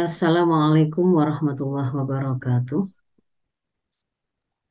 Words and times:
Assalamualaikum 0.00 1.12
warahmatullahi 1.12 1.92
wabarakatuh. 1.92 2.88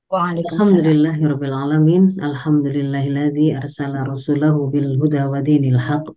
Alhamdulillahirabbil 0.10 1.54
alamin. 1.54 2.18
Alhamdulillahilladzi 2.18 3.54
arsala 3.54 4.10
rasulahu 4.10 4.74
bil 4.74 4.98
huda 4.98 5.30
wa 5.30 5.38
dinil 5.46 5.78
haq 5.78 6.10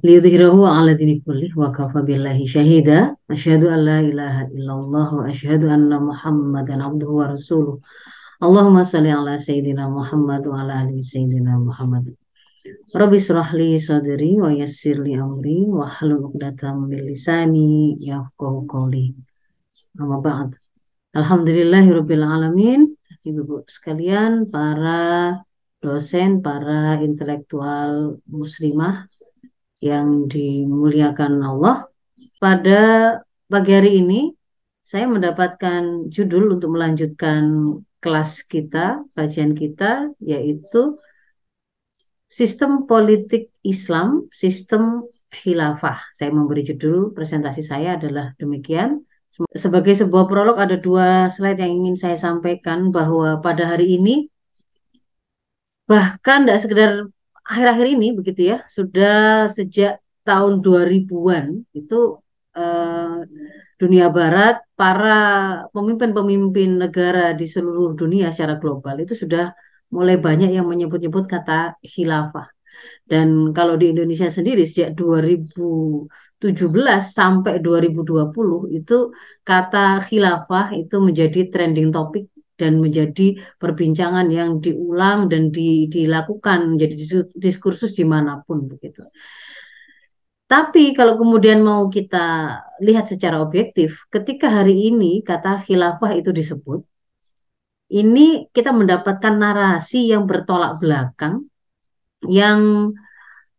liyudhhirahu 0.00 0.64
'ala 0.64 0.96
dini 0.96 1.20
kullih 1.20 1.52
wa 1.52 1.76
kafa 1.76 2.00
billahi 2.00 2.48
syahida. 2.48 3.12
Asyhadu 3.28 3.68
an 3.68 3.84
la 3.84 3.98
ilaha 4.00 4.48
illallah 4.48 5.08
wa 5.12 5.28
asyhadu 5.28 5.68
anna 5.68 6.00
Muhammadan 6.00 6.80
abduhu 6.80 7.20
wa 7.20 7.36
rasuluh. 7.36 7.84
Allahumma 8.40 8.88
shalli 8.88 9.12
ala 9.12 9.36
sayyidina 9.36 9.92
Muhammad 9.92 10.48
wa 10.48 10.64
ala 10.64 10.88
ali 10.88 11.04
sayyidina 11.04 11.60
Muhammad. 11.60 12.16
Rabbi 12.94 13.18
surahli 13.18 13.74
sadri 13.74 14.38
wa 14.38 14.54
amri 14.54 15.66
wa 15.66 15.90
hlul 15.98 16.30
'uqdatam 16.30 16.86
min 16.86 17.10
lisani 17.10 17.98
yafqahu 17.98 18.70
qawli. 18.70 19.18
Amma 19.98 20.22
ba'd. 20.22 20.54
Alhamdulillahirabbil 21.10 22.22
alamin. 22.22 22.94
Ibu-ibu 23.26 23.66
sekalian, 23.66 24.46
para 24.54 25.42
dosen, 25.82 26.38
para 26.38 27.02
intelektual 27.02 28.22
muslimah 28.30 29.10
yang 29.82 30.30
dimuliakan 30.30 31.42
Allah. 31.42 31.90
Pada 32.38 32.80
pagi 33.50 33.74
hari 33.74 34.06
ini, 34.06 34.30
saya 34.86 35.10
mendapatkan 35.10 36.06
judul 36.14 36.54
untuk 36.54 36.78
melanjutkan 36.78 37.74
kelas 37.98 38.46
kita, 38.46 39.02
kajian 39.18 39.58
kita, 39.58 40.14
yaitu 40.22 40.94
Sistem 42.32 42.88
Politik 42.88 43.52
Islam, 43.60 44.32
Sistem 44.32 45.04
Khilafah. 45.28 46.00
Saya 46.16 46.32
memberi 46.32 46.64
judul 46.64 47.12
presentasi 47.12 47.60
saya 47.60 48.00
adalah 48.00 48.32
demikian. 48.40 49.04
Sebagai 49.52 49.92
sebuah 49.92 50.24
prolog 50.32 50.56
ada 50.56 50.80
dua 50.80 51.28
slide 51.28 51.60
yang 51.60 51.84
ingin 51.84 51.96
saya 52.00 52.16
sampaikan 52.16 52.88
bahwa 52.88 53.44
pada 53.44 53.68
hari 53.68 54.00
ini 54.00 54.32
bahkan 55.84 56.48
tidak 56.48 56.60
sekedar 56.64 56.90
akhir-akhir 57.44 57.86
ini 58.00 58.16
begitu 58.16 58.56
ya, 58.56 58.64
sudah 58.64 59.52
sejak 59.52 60.00
tahun 60.24 60.64
2000-an 60.64 61.68
itu 61.76 62.16
eh, 62.56 63.18
dunia 63.76 64.08
barat, 64.08 64.64
para 64.72 65.20
pemimpin-pemimpin 65.76 66.80
negara 66.80 67.36
di 67.36 67.44
seluruh 67.44 67.92
dunia 67.92 68.32
secara 68.32 68.56
global 68.56 69.04
itu 69.04 69.12
sudah 69.12 69.52
mulai 69.92 70.16
banyak 70.26 70.50
yang 70.56 70.66
menyebut-nyebut 70.72 71.24
kata 71.28 71.76
khilafah. 71.84 72.48
Dan 73.04 73.52
kalau 73.56 73.76
di 73.76 73.92
Indonesia 73.92 74.32
sendiri 74.32 74.64
sejak 74.64 74.96
2017 74.96 76.08
sampai 77.18 77.60
2020 77.60 78.72
itu 78.72 79.12
kata 79.44 80.00
khilafah 80.08 80.66
itu 80.74 80.96
menjadi 80.98 81.40
trending 81.52 81.92
topik 81.92 82.32
dan 82.56 82.78
menjadi 82.78 83.36
perbincangan 83.58 84.26
yang 84.30 84.50
diulang 84.64 85.26
dan 85.26 85.50
di, 85.50 85.90
dilakukan 85.90 86.76
menjadi 86.76 87.26
diskursus 87.36 87.92
di 87.98 88.04
mana 88.06 88.40
pun 88.46 88.70
begitu. 88.70 89.02
Tapi 90.46 90.92
kalau 90.92 91.16
kemudian 91.16 91.64
mau 91.64 91.88
kita 91.88 92.60
lihat 92.84 93.08
secara 93.08 93.40
objektif, 93.40 94.04
ketika 94.12 94.52
hari 94.52 94.92
ini 94.92 95.24
kata 95.24 95.64
khilafah 95.64 96.12
itu 96.12 96.28
disebut, 96.28 96.84
ini 97.92 98.48
kita 98.56 98.72
mendapatkan 98.72 99.34
narasi 99.36 100.08
yang 100.12 100.24
bertolak 100.24 100.80
belakang, 100.80 101.44
yang 102.24 102.60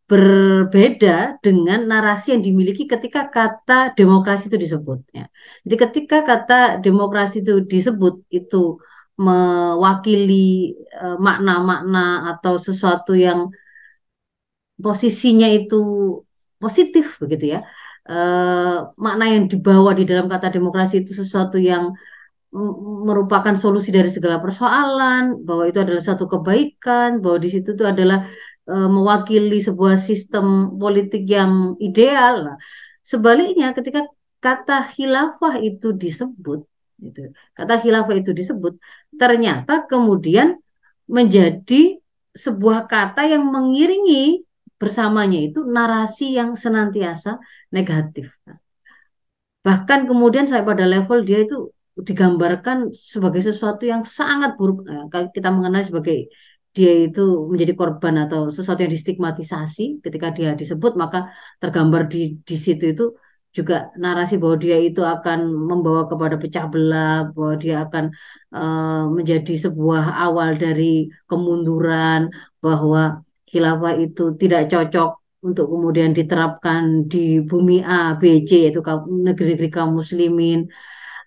berbeda 0.09 1.39
dengan 1.39 1.87
narasi 1.87 2.35
yang 2.35 2.43
dimiliki 2.43 2.83
ketika 2.85 3.29
kata 3.29 3.95
demokrasi 3.95 4.51
itu 4.51 4.57
disebut. 4.59 4.99
Ya. 5.15 5.25
Jadi 5.63 5.75
ketika 5.79 6.17
kata 6.25 6.83
demokrasi 6.83 7.41
itu 7.45 7.63
disebut 7.63 8.25
itu 8.29 8.81
mewakili 9.13 10.73
makna-makna 11.21 12.01
uh, 12.01 12.17
atau 12.33 12.57
sesuatu 12.57 13.13
yang 13.13 13.53
posisinya 14.81 15.47
itu 15.47 15.81
positif 16.57 17.21
begitu 17.21 17.57
ya. 17.57 17.59
Uh, 18.03 18.91
makna 18.99 19.31
yang 19.31 19.47
dibawa 19.47 19.95
di 19.95 20.03
dalam 20.03 20.27
kata 20.27 20.51
demokrasi 20.51 21.07
itu 21.07 21.15
sesuatu 21.15 21.55
yang 21.55 21.95
merupakan 23.09 23.57
solusi 23.57 23.89
dari 23.89 24.05
segala 24.07 24.37
persoalan, 24.37 25.41
bahwa 25.41 25.65
itu 25.65 25.81
adalah 25.81 26.03
satu 26.05 26.29
kebaikan, 26.29 27.17
bahwa 27.17 27.37
di 27.41 27.49
situ 27.49 27.73
itu 27.73 27.81
adalah 27.81 28.29
e, 28.69 28.75
mewakili 28.77 29.57
sebuah 29.57 29.97
sistem 29.97 30.77
politik 30.77 31.25
yang 31.25 31.73
ideal. 31.81 32.53
Nah, 32.53 32.57
sebaliknya 33.01 33.73
ketika 33.73 34.05
kata 34.37 34.85
khilafah 34.93 35.57
itu 35.65 35.97
disebut, 35.97 36.61
gitu, 37.01 37.33
kata 37.57 37.73
khilafah 37.81 38.15
itu 38.21 38.31
disebut, 38.37 38.77
ternyata 39.17 39.89
kemudian 39.89 40.61
menjadi 41.09 41.97
sebuah 42.37 42.85
kata 42.85 43.33
yang 43.33 43.49
mengiringi 43.49 44.45
bersamanya 44.77 45.39
itu 45.41 45.65
narasi 45.65 46.37
yang 46.37 46.53
senantiasa 46.53 47.41
negatif. 47.73 48.29
Bahkan 49.63 50.05
kemudian 50.05 50.45
saya 50.45 50.61
pada 50.67 50.83
level 50.83 51.23
dia 51.23 51.47
itu 51.47 51.71
digambarkan 51.93 52.89
sebagai 52.89 53.41
sesuatu 53.45 53.83
yang 53.85 54.01
sangat 54.01 54.57
buruk. 54.57 54.85
Nah, 54.89 55.05
kita 55.29 55.49
mengenal 55.53 55.85
sebagai 55.85 56.33
dia 56.73 56.91
itu 57.05 57.21
menjadi 57.51 57.73
korban 57.77 58.15
atau 58.25 58.49
sesuatu 58.49 58.81
yang 58.81 58.93
distigmatisasi 58.97 60.01
ketika 60.01 60.33
dia 60.33 60.49
disebut 60.57 60.97
maka 60.97 61.29
tergambar 61.61 62.09
di 62.09 62.41
di 62.41 62.57
situ 62.57 62.83
itu 62.97 63.05
juga 63.53 63.93
narasi 64.01 64.41
bahwa 64.41 64.57
dia 64.57 64.77
itu 64.81 65.05
akan 65.05 65.39
membawa 65.69 66.09
kepada 66.09 66.35
pecah 66.41 66.65
belah 66.73 67.29
bahwa 67.37 67.53
dia 67.61 67.85
akan 67.85 68.05
uh, 68.57 69.05
menjadi 69.13 69.53
sebuah 69.69 70.03
awal 70.25 70.57
dari 70.57 71.13
kemunduran 71.29 72.33
bahwa 72.57 73.21
khilafah 73.45 73.93
itu 74.01 74.33
tidak 74.41 74.73
cocok 74.73 75.09
untuk 75.45 75.69
kemudian 75.69 76.11
diterapkan 76.17 77.05
di 77.05 77.43
bumi 77.45 77.85
A, 77.85 78.17
B, 78.17 78.41
C 78.47 78.65
yaitu 78.65 78.81
negeri-negeri 79.27 79.69
kaum 79.69 79.91
muslimin 80.01 80.65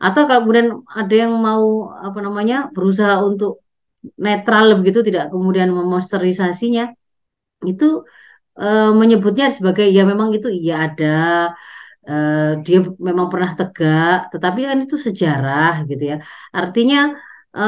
atau 0.04 0.22
kalau 0.28 0.40
kemudian 0.44 0.68
ada 1.00 1.14
yang 1.22 1.32
mau 1.46 1.92
apa 2.06 2.18
namanya 2.26 2.56
berusaha 2.74 3.14
untuk 3.24 3.64
netral 4.20 4.78
begitu 4.78 5.00
tidak 5.08 5.24
kemudian 5.32 5.68
memonsterisasinya 5.72 6.94
itu 7.64 7.84
e, 8.60 8.66
menyebutnya 9.00 9.46
sebagai 9.56 9.86
ya 9.96 10.02
memang 10.06 10.30
itu 10.36 10.48
iya 10.52 10.74
ada 10.86 11.06
e, 12.08 12.14
dia 12.64 12.78
memang 13.08 13.26
pernah 13.32 13.50
tegak 13.58 14.30
tetapi 14.32 14.60
kan 14.68 14.78
itu 14.84 14.96
sejarah 15.06 15.72
gitu 15.90 16.02
ya. 16.12 16.16
Artinya 16.54 16.98
e, 17.56 17.66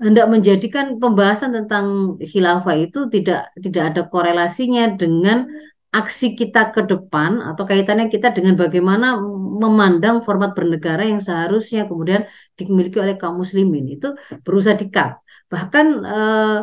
hendak 0.00 0.26
menjadikan 0.32 0.96
pembahasan 0.96 1.52
tentang 1.52 2.16
khilafah 2.16 2.76
itu 2.80 2.98
tidak 3.14 3.52
tidak 3.60 3.82
ada 3.92 4.02
korelasinya 4.08 4.96
dengan 4.96 5.44
aksi 5.90 6.38
kita 6.38 6.70
ke 6.70 6.86
depan 6.86 7.42
atau 7.42 7.66
kaitannya 7.66 8.06
kita 8.14 8.30
dengan 8.30 8.54
bagaimana 8.54 9.18
memandang 9.62 10.22
format 10.22 10.54
bernegara 10.54 11.02
yang 11.02 11.18
seharusnya 11.18 11.90
kemudian 11.90 12.30
dimiliki 12.54 13.02
oleh 13.02 13.18
kaum 13.18 13.42
muslimin 13.42 13.90
itu 13.90 14.14
berusaha 14.46 14.78
dikat. 14.78 15.18
Bahkan 15.50 15.86
eh, 16.06 16.58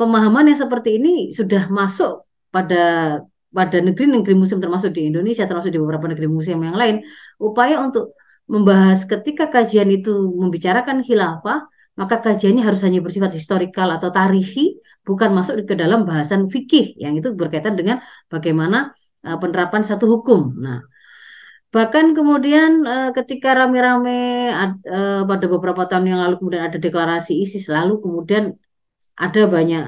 pemahaman 0.00 0.48
yang 0.48 0.58
seperti 0.64 0.96
ini 0.96 1.36
sudah 1.36 1.68
masuk 1.68 2.24
pada 2.48 3.20
pada 3.52 3.78
negeri-negeri 3.84 4.32
muslim 4.32 4.64
termasuk 4.64 4.96
di 4.96 5.12
Indonesia 5.12 5.44
termasuk 5.44 5.76
di 5.76 5.80
beberapa 5.80 6.08
negeri 6.08 6.28
muslim 6.32 6.64
yang 6.64 6.76
lain 6.76 7.04
upaya 7.36 7.84
untuk 7.84 8.16
membahas 8.48 9.04
ketika 9.04 9.52
kajian 9.52 9.92
itu 9.92 10.32
membicarakan 10.32 11.04
khilafah 11.04 11.68
maka 12.00 12.24
kajiannya 12.24 12.64
harus 12.64 12.80
hanya 12.80 13.04
bersifat 13.04 13.36
historikal 13.36 13.92
atau 13.92 14.08
tarihi 14.08 14.80
bukan 15.08 15.30
masuk 15.34 15.66
ke 15.66 15.74
dalam 15.74 16.06
bahasan 16.08 16.46
fikih 16.46 16.94
yang 16.98 17.18
itu 17.18 17.34
berkaitan 17.34 17.74
dengan 17.74 18.02
bagaimana 18.32 18.94
uh, 19.26 19.38
penerapan 19.42 19.82
satu 19.82 20.06
hukum. 20.06 20.54
Nah, 20.58 20.78
bahkan 21.74 22.14
kemudian 22.14 22.86
uh, 22.86 23.10
ketika 23.16 23.54
rame-rame 23.58 24.50
uh, 24.54 25.22
pada 25.26 25.46
beberapa 25.50 25.82
tahun 25.90 26.06
yang 26.10 26.20
lalu 26.22 26.34
kemudian 26.38 26.64
ada 26.68 26.78
deklarasi 26.78 27.32
ISIS 27.42 27.66
lalu 27.66 27.98
kemudian 28.04 28.44
ada 29.12 29.44
banyak 29.44 29.84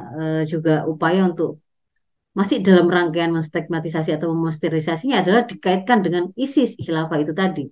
juga 0.47 0.85
upaya 0.85 1.25
untuk 1.25 1.65
masih 2.37 2.61
dalam 2.61 2.91
rangkaian 2.91 3.31
menstigmatisasi 3.33 4.11
atau 4.19 4.35
memonsterisasinya 4.35 5.23
adalah 5.23 5.47
dikaitkan 5.47 6.03
dengan 6.05 6.29
ISIS 6.37 6.77
khilafah 6.77 7.19
itu 7.23 7.33
tadi. 7.33 7.65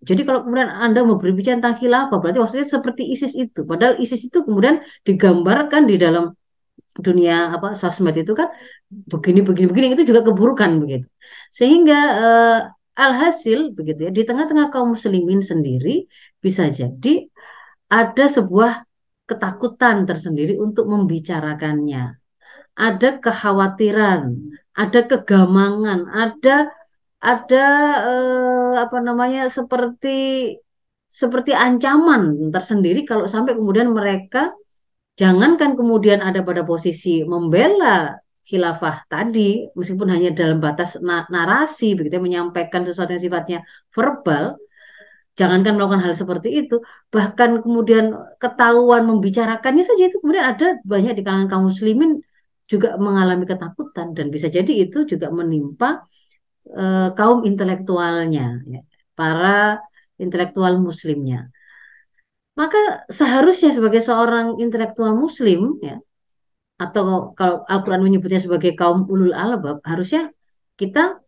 Jadi 0.00 0.24
kalau 0.24 0.44
kemudian 0.44 0.68
Anda 0.68 1.04
mau 1.04 1.20
berbicara 1.20 1.60
tentang 1.60 1.76
khilafah 1.76 2.20
berarti 2.20 2.38
maksudnya 2.40 2.68
seperti 2.68 3.02
ISIS 3.12 3.32
itu. 3.36 3.64
Padahal 3.64 4.00
ISIS 4.00 4.28
itu 4.28 4.38
kemudian 4.44 4.80
digambarkan 5.04 5.84
di 5.88 5.96
dalam 6.00 6.36
dunia 7.06 7.52
apa 7.56 7.68
sosmed 7.80 8.16
itu 8.22 8.32
kan 8.40 8.48
begini 9.12 9.40
begini 9.46 9.66
begini 9.70 9.86
itu 9.96 10.04
juga 10.10 10.20
keburukan 10.28 10.70
begitu. 10.82 11.06
Sehingga 11.58 11.98
uh, 12.24 12.58
alhasil 13.04 13.72
begitu 13.76 14.06
ya 14.06 14.10
di 14.12 14.22
tengah-tengah 14.28 14.66
kaum 14.72 14.94
muslimin 14.94 15.40
sendiri 15.40 16.04
bisa 16.44 16.68
jadi 16.68 17.26
ada 17.90 18.24
sebuah 18.36 18.84
ketakutan 19.28 20.04
tersendiri 20.08 20.58
untuk 20.58 20.84
membicarakannya. 20.86 22.18
Ada 22.76 23.08
kekhawatiran 23.24 24.22
ada 24.80 25.00
kegamangan 25.10 26.00
ada 26.08 26.56
ada 27.20 27.64
eh, 28.08 28.72
apa 28.80 28.98
namanya 29.04 29.50
seperti 29.52 30.08
seperti 31.10 31.52
ancaman 31.52 32.48
tersendiri 32.54 33.04
kalau 33.04 33.26
sampai 33.26 33.58
kemudian 33.58 33.90
mereka 33.92 34.54
jangankan 35.20 35.76
kemudian 35.78 36.20
ada 36.24 36.40
pada 36.48 36.62
posisi 36.64 37.20
membela 37.32 38.16
khilafah 38.48 38.96
tadi 39.12 39.68
meskipun 39.78 40.08
hanya 40.14 40.30
dalam 40.32 40.58
batas 40.64 40.98
na 41.04 41.28
narasi 41.28 41.94
begitu 41.94 42.18
ya, 42.18 42.22
menyampaikan 42.24 42.82
sesuatu 42.88 43.12
yang 43.14 43.22
sifatnya 43.22 43.58
verbal 43.94 44.58
jangankan 45.38 45.76
melakukan 45.76 46.02
hal 46.02 46.14
seperti 46.16 46.48
itu 46.66 46.82
bahkan 47.14 47.62
kemudian 47.64 48.16
ketahuan 48.42 49.06
membicarakannya 49.06 49.84
saja 49.86 50.10
itu 50.10 50.16
kemudian 50.18 50.46
ada 50.56 50.66
banyak 50.82 51.12
di 51.14 51.22
kalangan 51.22 51.48
kaum 51.52 51.64
muslimin 51.70 52.24
juga 52.70 52.94
mengalami 52.96 53.44
ketakutan 53.50 54.14
dan 54.14 54.30
bisa 54.30 54.46
jadi 54.46 54.70
itu 54.70 55.02
juga 55.02 55.26
menimpa 55.34 56.06
uh, 56.70 57.10
kaum 57.18 57.42
intelektualnya, 57.42 58.62
ya, 58.62 58.80
para 59.18 59.82
intelektual 60.22 60.78
muslimnya. 60.78 61.50
Maka 62.58 63.06
seharusnya 63.08 63.70
sebagai 63.70 64.02
seorang 64.02 64.58
intelektual 64.58 65.14
muslim, 65.14 65.78
ya, 65.80 66.02
atau 66.80 67.36
kalau 67.36 67.62
Al-Quran 67.68 68.02
menyebutnya 68.02 68.40
sebagai 68.40 68.72
kaum 68.74 69.06
ulul 69.06 69.36
albab, 69.36 69.84
harusnya 69.84 70.32
kita 70.80 71.20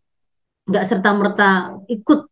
nggak 0.65 0.85
serta 0.89 1.09
merta 1.13 1.49
ikut 1.91 2.25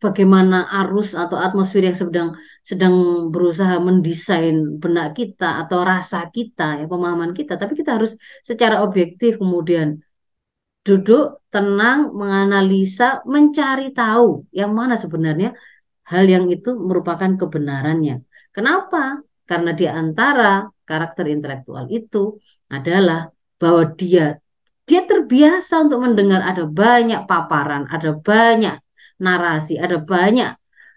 bagaimana 0.00 0.64
arus 0.82 1.12
atau 1.12 1.36
atmosfer 1.36 1.84
yang 1.84 1.94
sedang 1.94 2.28
sedang 2.64 2.94
berusaha 3.28 3.76
mendesain 3.78 4.80
benak 4.80 5.12
kita 5.12 5.60
atau 5.62 5.84
rasa 5.84 6.26
kita 6.32 6.82
ya 6.82 6.86
pemahaman 6.88 7.36
kita. 7.36 7.60
Tapi 7.60 7.76
kita 7.76 8.00
harus 8.00 8.16
secara 8.42 8.80
objektif 8.80 9.36
kemudian 9.36 10.00
duduk 10.80 11.44
tenang, 11.52 12.16
menganalisa, 12.16 13.20
mencari 13.28 13.92
tahu 13.92 14.48
yang 14.50 14.72
mana 14.72 14.96
sebenarnya 14.96 15.52
hal 16.10 16.24
yang 16.26 16.46
itu 16.50 16.74
merupakan 16.74 17.30
kebenarannya. 17.40 18.26
Kenapa? 18.50 19.22
Karena 19.46 19.70
di 19.74 19.86
antara 19.86 20.66
karakter 20.82 21.30
intelektual 21.30 21.86
itu 21.90 22.38
adalah 22.66 23.30
bahwa 23.60 23.94
dia 23.94 24.38
dia 24.90 25.06
terbiasa 25.06 25.86
untuk 25.86 26.02
mendengar 26.02 26.42
ada 26.42 26.66
banyak 26.66 27.30
paparan, 27.30 27.86
ada 27.86 28.10
banyak 28.18 28.82
narasi, 29.22 29.78
ada 29.78 30.02
banyak 30.02 30.50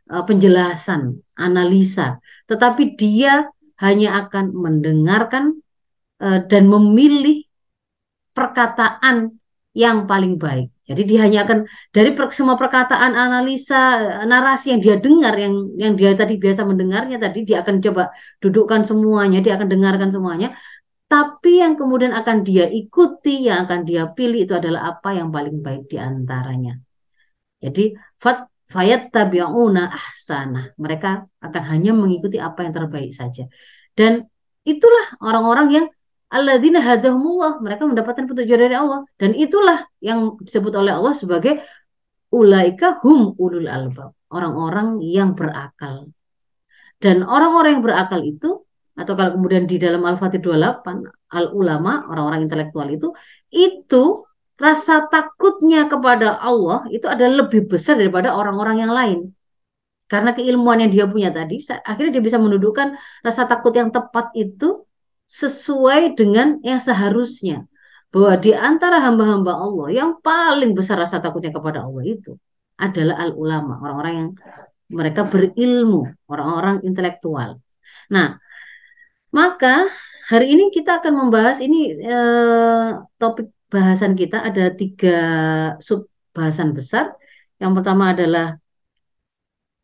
uh, 0.10 0.24
penjelasan, 0.26 1.22
analisa, 1.38 2.18
tetapi 2.50 2.98
dia 2.98 3.46
hanya 3.78 4.26
akan 4.26 4.50
mendengarkan 4.50 5.62
uh, 6.26 6.42
dan 6.50 6.66
memilih 6.66 7.46
perkataan 8.34 9.38
yang 9.78 10.10
paling 10.10 10.42
baik. 10.42 10.73
Jadi 10.84 11.02
dia 11.08 11.20
hanya 11.24 11.48
akan 11.48 11.64
dari 11.96 12.12
per, 12.12 12.28
semua 12.36 12.60
perkataan 12.60 13.16
analisa 13.16 13.80
narasi 14.28 14.76
yang 14.76 14.82
dia 14.84 14.96
dengar 15.00 15.34
yang 15.40 15.54
yang 15.80 15.94
dia 15.96 16.12
tadi 16.12 16.36
biasa 16.36 16.68
mendengarnya 16.68 17.18
tadi 17.24 17.48
dia 17.48 17.64
akan 17.64 17.80
coba 17.80 18.12
dudukkan 18.44 18.82
semuanya, 18.84 19.40
dia 19.40 19.56
akan 19.56 19.68
dengarkan 19.72 20.10
semuanya. 20.12 20.48
Tapi 21.08 21.62
yang 21.64 21.80
kemudian 21.80 22.12
akan 22.12 22.44
dia 22.44 22.66
ikuti, 22.68 23.48
yang 23.48 23.70
akan 23.70 23.86
dia 23.88 24.12
pilih 24.12 24.44
itu 24.44 24.54
adalah 24.60 24.98
apa 24.98 25.16
yang 25.16 25.30
paling 25.32 25.62
baik 25.64 25.88
di 25.88 25.98
antaranya. 26.02 26.76
Jadi 27.64 27.96
fat 28.20 28.50
fayat 28.68 29.14
tabi'una 29.14 29.88
ahsana. 29.88 30.74
Mereka 30.76 31.10
akan 31.40 31.64
hanya 31.72 31.92
mengikuti 31.96 32.42
apa 32.42 32.66
yang 32.66 32.74
terbaik 32.76 33.14
saja. 33.16 33.48
Dan 33.94 34.26
itulah 34.66 35.16
orang-orang 35.22 35.68
yang 35.72 35.86
alladzina 36.34 36.82
hadahumullah, 36.82 37.62
mereka 37.62 37.86
mendapatkan 37.86 38.26
petunjuk 38.26 38.58
dari 38.58 38.74
Allah 38.74 39.06
dan 39.22 39.38
itulah 39.38 39.86
yang 40.02 40.36
disebut 40.42 40.74
oleh 40.74 40.98
Allah 40.98 41.14
sebagai 41.14 41.62
ulaika 42.34 42.98
hum 43.06 43.38
ulul 43.38 43.70
albab, 43.70 44.18
orang-orang 44.34 44.98
yang 45.06 45.38
berakal. 45.38 46.10
Dan 46.98 47.22
orang-orang 47.22 47.78
yang 47.78 47.84
berakal 47.86 48.22
itu 48.26 48.66
atau 48.94 49.14
kalau 49.18 49.38
kemudian 49.38 49.66
di 49.66 49.82
dalam 49.82 50.02
Al-Fatih 50.06 50.42
28 50.42 51.34
al 51.34 51.46
ulama, 51.54 52.06
orang-orang 52.10 52.46
intelektual 52.46 52.88
itu 52.90 53.14
itu 53.50 54.26
rasa 54.58 55.10
takutnya 55.10 55.90
kepada 55.90 56.38
Allah 56.38 56.86
itu 56.94 57.10
adalah 57.10 57.46
lebih 57.46 57.66
besar 57.66 57.98
daripada 57.98 58.34
orang-orang 58.34 58.86
yang 58.86 58.94
lain. 58.94 59.20
Karena 60.06 60.38
keilmuan 60.38 60.78
yang 60.78 60.92
dia 60.94 61.06
punya 61.10 61.34
tadi, 61.34 61.58
akhirnya 61.66 62.22
dia 62.22 62.24
bisa 62.24 62.38
menundukkan 62.38 62.94
rasa 63.26 63.50
takut 63.50 63.74
yang 63.74 63.90
tepat 63.90 64.30
itu 64.38 64.86
sesuai 65.30 66.18
dengan 66.20 66.60
yang 66.66 66.80
seharusnya. 66.80 67.68
Bahwa 68.14 68.38
di 68.38 68.54
antara 68.54 69.02
hamba-hamba 69.02 69.58
Allah 69.58 69.88
yang 69.90 70.12
paling 70.22 70.78
besar 70.78 71.02
rasa 71.02 71.18
takutnya 71.18 71.50
kepada 71.50 71.82
Allah 71.82 72.06
itu 72.06 72.38
adalah 72.78 73.18
al-ulama, 73.26 73.82
orang-orang 73.82 74.14
yang 74.14 74.30
mereka 74.94 75.26
berilmu, 75.26 76.14
orang-orang 76.30 76.86
intelektual. 76.86 77.58
Nah, 78.14 78.38
maka 79.34 79.90
hari 80.30 80.54
ini 80.54 80.70
kita 80.70 81.02
akan 81.02 81.14
membahas 81.26 81.58
ini 81.58 81.98
eh, 81.98 82.90
topik 83.18 83.50
bahasan 83.74 84.14
kita 84.14 84.46
ada 84.46 84.70
tiga 84.78 85.18
sub 85.82 86.06
bahasan 86.38 86.78
besar. 86.78 87.18
Yang 87.58 87.72
pertama 87.82 88.14
adalah 88.14 88.46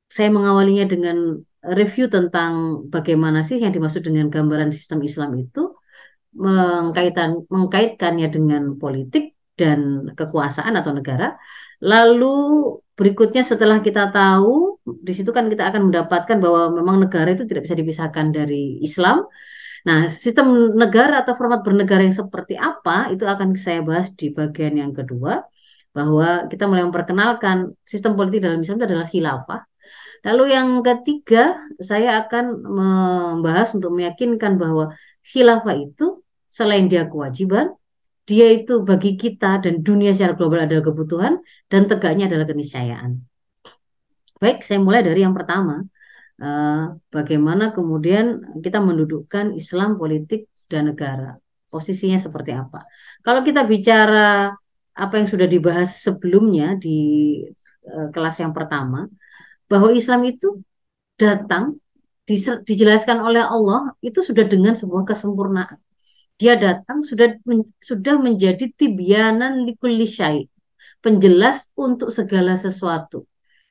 saya 0.10 0.30
mengawalinya 0.30 0.86
dengan 0.86 1.18
review 1.64 2.08
tentang 2.08 2.86
bagaimana 2.88 3.44
sih 3.44 3.60
yang 3.60 3.76
dimaksud 3.76 4.02
dengan 4.08 4.32
gambaran 4.32 4.72
sistem 4.72 5.04
Islam 5.04 5.36
itu 5.36 5.76
mengkaitan 6.36 7.44
mengkaitkannya 7.50 8.28
dengan 8.32 8.64
politik 8.80 9.36
dan 9.60 10.12
kekuasaan 10.16 10.74
atau 10.80 10.92
negara. 10.96 11.36
Lalu 11.84 12.28
berikutnya 12.96 13.44
setelah 13.44 13.80
kita 13.84 14.12
tahu 14.12 14.80
di 14.84 15.12
situ 15.16 15.32
kan 15.36 15.48
kita 15.52 15.68
akan 15.72 15.92
mendapatkan 15.92 16.38
bahwa 16.40 16.80
memang 16.80 17.04
negara 17.04 17.36
itu 17.36 17.44
tidak 17.48 17.68
bisa 17.68 17.76
dipisahkan 17.76 18.32
dari 18.32 18.80
Islam. 18.84 19.28
Nah, 19.88 20.12
sistem 20.12 20.76
negara 20.76 21.24
atau 21.24 21.40
format 21.40 21.64
bernegara 21.64 22.04
yang 22.04 22.16
seperti 22.16 22.60
apa 22.60 23.12
itu 23.16 23.24
akan 23.24 23.56
saya 23.56 23.80
bahas 23.80 24.12
di 24.12 24.32
bagian 24.32 24.76
yang 24.76 24.92
kedua 24.92 25.44
bahwa 25.96 26.52
kita 26.52 26.68
mulai 26.68 26.84
memperkenalkan 26.88 27.74
sistem 27.84 28.14
politik 28.20 28.44
dalam 28.44 28.60
Islam 28.60 28.78
itu 28.80 28.88
adalah 28.92 29.08
khilafah 29.08 29.69
Lalu 30.28 30.44
yang 30.52 30.84
ketiga, 30.84 31.56
saya 31.80 32.26
akan 32.26 32.46
membahas 32.66 33.72
untuk 33.78 33.96
meyakinkan 33.96 34.60
bahwa 34.60 34.92
khilafah 35.24 35.76
itu 35.80 36.20
selain 36.50 36.92
dia 36.92 37.08
kewajiban, 37.08 37.72
dia 38.30 38.52
itu 38.54 38.86
bagi 38.86 39.18
kita 39.18 39.64
dan 39.64 39.82
dunia 39.82 40.14
secara 40.14 40.38
global 40.38 40.66
adalah 40.68 40.86
kebutuhan 40.86 41.34
dan 41.72 41.90
tegaknya 41.90 42.30
adalah 42.30 42.46
keniscayaan. 42.46 43.26
Baik, 44.40 44.62
saya 44.62 44.80
mulai 44.80 45.02
dari 45.02 45.26
yang 45.26 45.34
pertama. 45.34 45.84
Eh, 46.40 46.84
bagaimana 47.12 47.76
kemudian 47.76 48.56
kita 48.64 48.80
mendudukkan 48.80 49.60
Islam 49.60 50.00
politik 50.00 50.48
dan 50.72 50.94
negara. 50.94 51.36
Posisinya 51.68 52.16
seperti 52.16 52.56
apa? 52.56 52.88
Kalau 53.20 53.44
kita 53.44 53.68
bicara 53.68 54.56
apa 54.96 55.14
yang 55.20 55.28
sudah 55.28 55.48
dibahas 55.52 56.00
sebelumnya 56.00 56.80
di 56.80 57.00
eh, 57.84 58.08
kelas 58.16 58.40
yang 58.40 58.56
pertama, 58.56 59.10
bahwa 59.70 59.94
Islam 59.94 60.26
itu 60.26 60.60
datang 61.16 61.78
dijelaskan 62.66 63.22
oleh 63.26 63.42
Allah 63.42 63.94
itu 64.06 64.22
sudah 64.22 64.46
dengan 64.46 64.78
sebuah 64.78 65.06
kesempurnaan. 65.06 65.78
Dia 66.40 66.56
datang 66.56 67.04
sudah 67.04 67.36
men, 67.44 67.68
sudah 67.82 68.16
menjadi 68.22 68.70
tibyanan 68.74 69.66
likulli 69.66 70.08
syai, 70.08 70.46
penjelas 71.02 71.68
untuk 71.76 72.14
segala 72.14 72.56
sesuatu. 72.56 73.26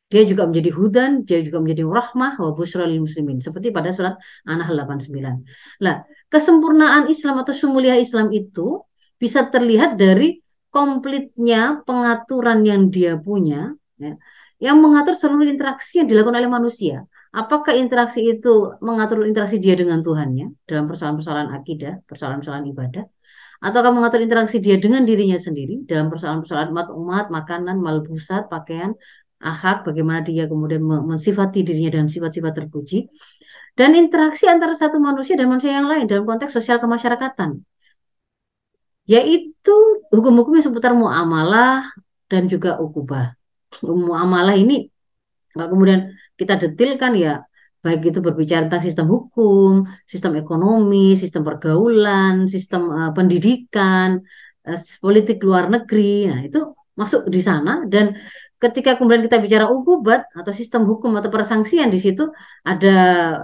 Dia 0.09 0.25
juga 0.25 0.49
menjadi 0.49 0.73
hudan, 0.73 1.11
dia 1.28 1.45
juga 1.45 1.61
menjadi 1.61 1.85
rahmah 1.85 2.40
wa 2.40 2.50
busra 2.57 2.88
lil 2.88 3.05
muslimin 3.05 3.45
seperti 3.45 3.69
pada 3.73 3.93
surat 3.93 4.17
An-Nahl 4.49 4.85
89. 4.85 5.45
Nah, 5.85 5.97
kesempurnaan 6.33 7.12
Islam 7.12 7.45
atau 7.45 7.52
sumulia 7.52 7.97
Islam 7.97 8.33
itu 8.33 8.85
bisa 9.21 9.49
terlihat 9.52 10.00
dari 10.00 10.40
komplitnya 10.73 11.85
pengaturan 11.85 12.64
yang 12.64 12.88
dia 12.88 13.17
punya 13.21 13.76
ya, 14.00 14.17
yang 14.59 14.83
mengatur 14.83 15.15
seluruh 15.15 15.47
interaksi 15.47 16.03
yang 16.03 16.11
dilakukan 16.11 16.38
oleh 16.43 16.50
manusia. 16.50 17.07
Apakah 17.31 17.77
interaksi 17.79 18.25
itu 18.27 18.75
mengatur 18.83 19.23
interaksi 19.23 19.62
dia 19.62 19.79
dengan 19.79 20.03
Tuhannya 20.03 20.67
dalam 20.67 20.91
persoalan-persoalan 20.91 21.55
akidah, 21.55 22.03
persoalan-persoalan 22.09 22.67
ibadah, 22.75 23.05
ataukah 23.62 23.93
mengatur 23.95 24.25
interaksi 24.25 24.59
dia 24.59 24.81
dengan 24.83 25.07
dirinya 25.07 25.38
sendiri 25.38 25.87
dalam 25.87 26.11
persoalan-persoalan 26.11 26.75
umat-umat, 26.75 27.31
makanan, 27.31 27.77
malbusat, 27.79 28.50
pakaian, 28.50 28.97
akhlak, 29.38 29.87
bagaimana 29.87 30.27
dia 30.27 30.50
kemudian 30.50 30.83
mensifati 30.83 31.62
dirinya 31.62 31.95
dengan 31.95 32.09
sifat-sifat 32.11 32.53
terpuji, 32.59 33.07
dan 33.79 33.95
interaksi 33.95 34.50
antara 34.50 34.75
satu 34.75 34.99
manusia 34.99 35.38
dan 35.38 35.47
manusia 35.47 35.79
yang 35.79 35.87
lain 35.87 36.11
dalam 36.11 36.27
konteks 36.27 36.50
sosial 36.50 36.83
kemasyarakatan, 36.83 37.62
yaitu 39.07 39.77
hukum-hukum 40.11 40.59
yang 40.59 40.67
seputar 40.67 40.93
muamalah 40.99 41.87
dan 42.27 42.50
juga 42.50 42.83
ukubah 42.83 43.38
muamalah 43.85 44.57
ini 44.57 44.89
kalau 45.53 45.67
kemudian 45.73 46.15
kita 46.39 46.55
detilkan 46.61 47.13
ya 47.19 47.43
baik 47.79 48.11
itu 48.11 48.19
berbicara 48.19 48.67
tentang 48.67 48.83
sistem 48.83 49.07
hukum, 49.07 49.87
sistem 50.05 50.35
ekonomi, 50.35 51.15
sistem 51.15 51.47
pergaulan, 51.47 52.51
sistem 52.51 52.91
uh, 52.91 53.11
pendidikan, 53.15 54.19
uh, 54.67 54.79
politik 54.99 55.39
luar 55.47 55.71
negeri. 55.71 56.27
Nah, 56.27 56.41
itu 56.43 56.75
masuk 56.99 57.31
di 57.31 57.39
sana 57.39 57.87
dan 57.87 58.19
ketika 58.59 58.99
kemudian 58.99 59.23
kita 59.23 59.39
bicara 59.39 59.71
ukubat 59.71 60.27
atau 60.35 60.51
sistem 60.51 60.83
hukum 60.83 61.15
atau 61.15 61.31
persangsian 61.31 61.95
di 61.95 62.03
situ 62.03 62.27
ada 62.67 62.97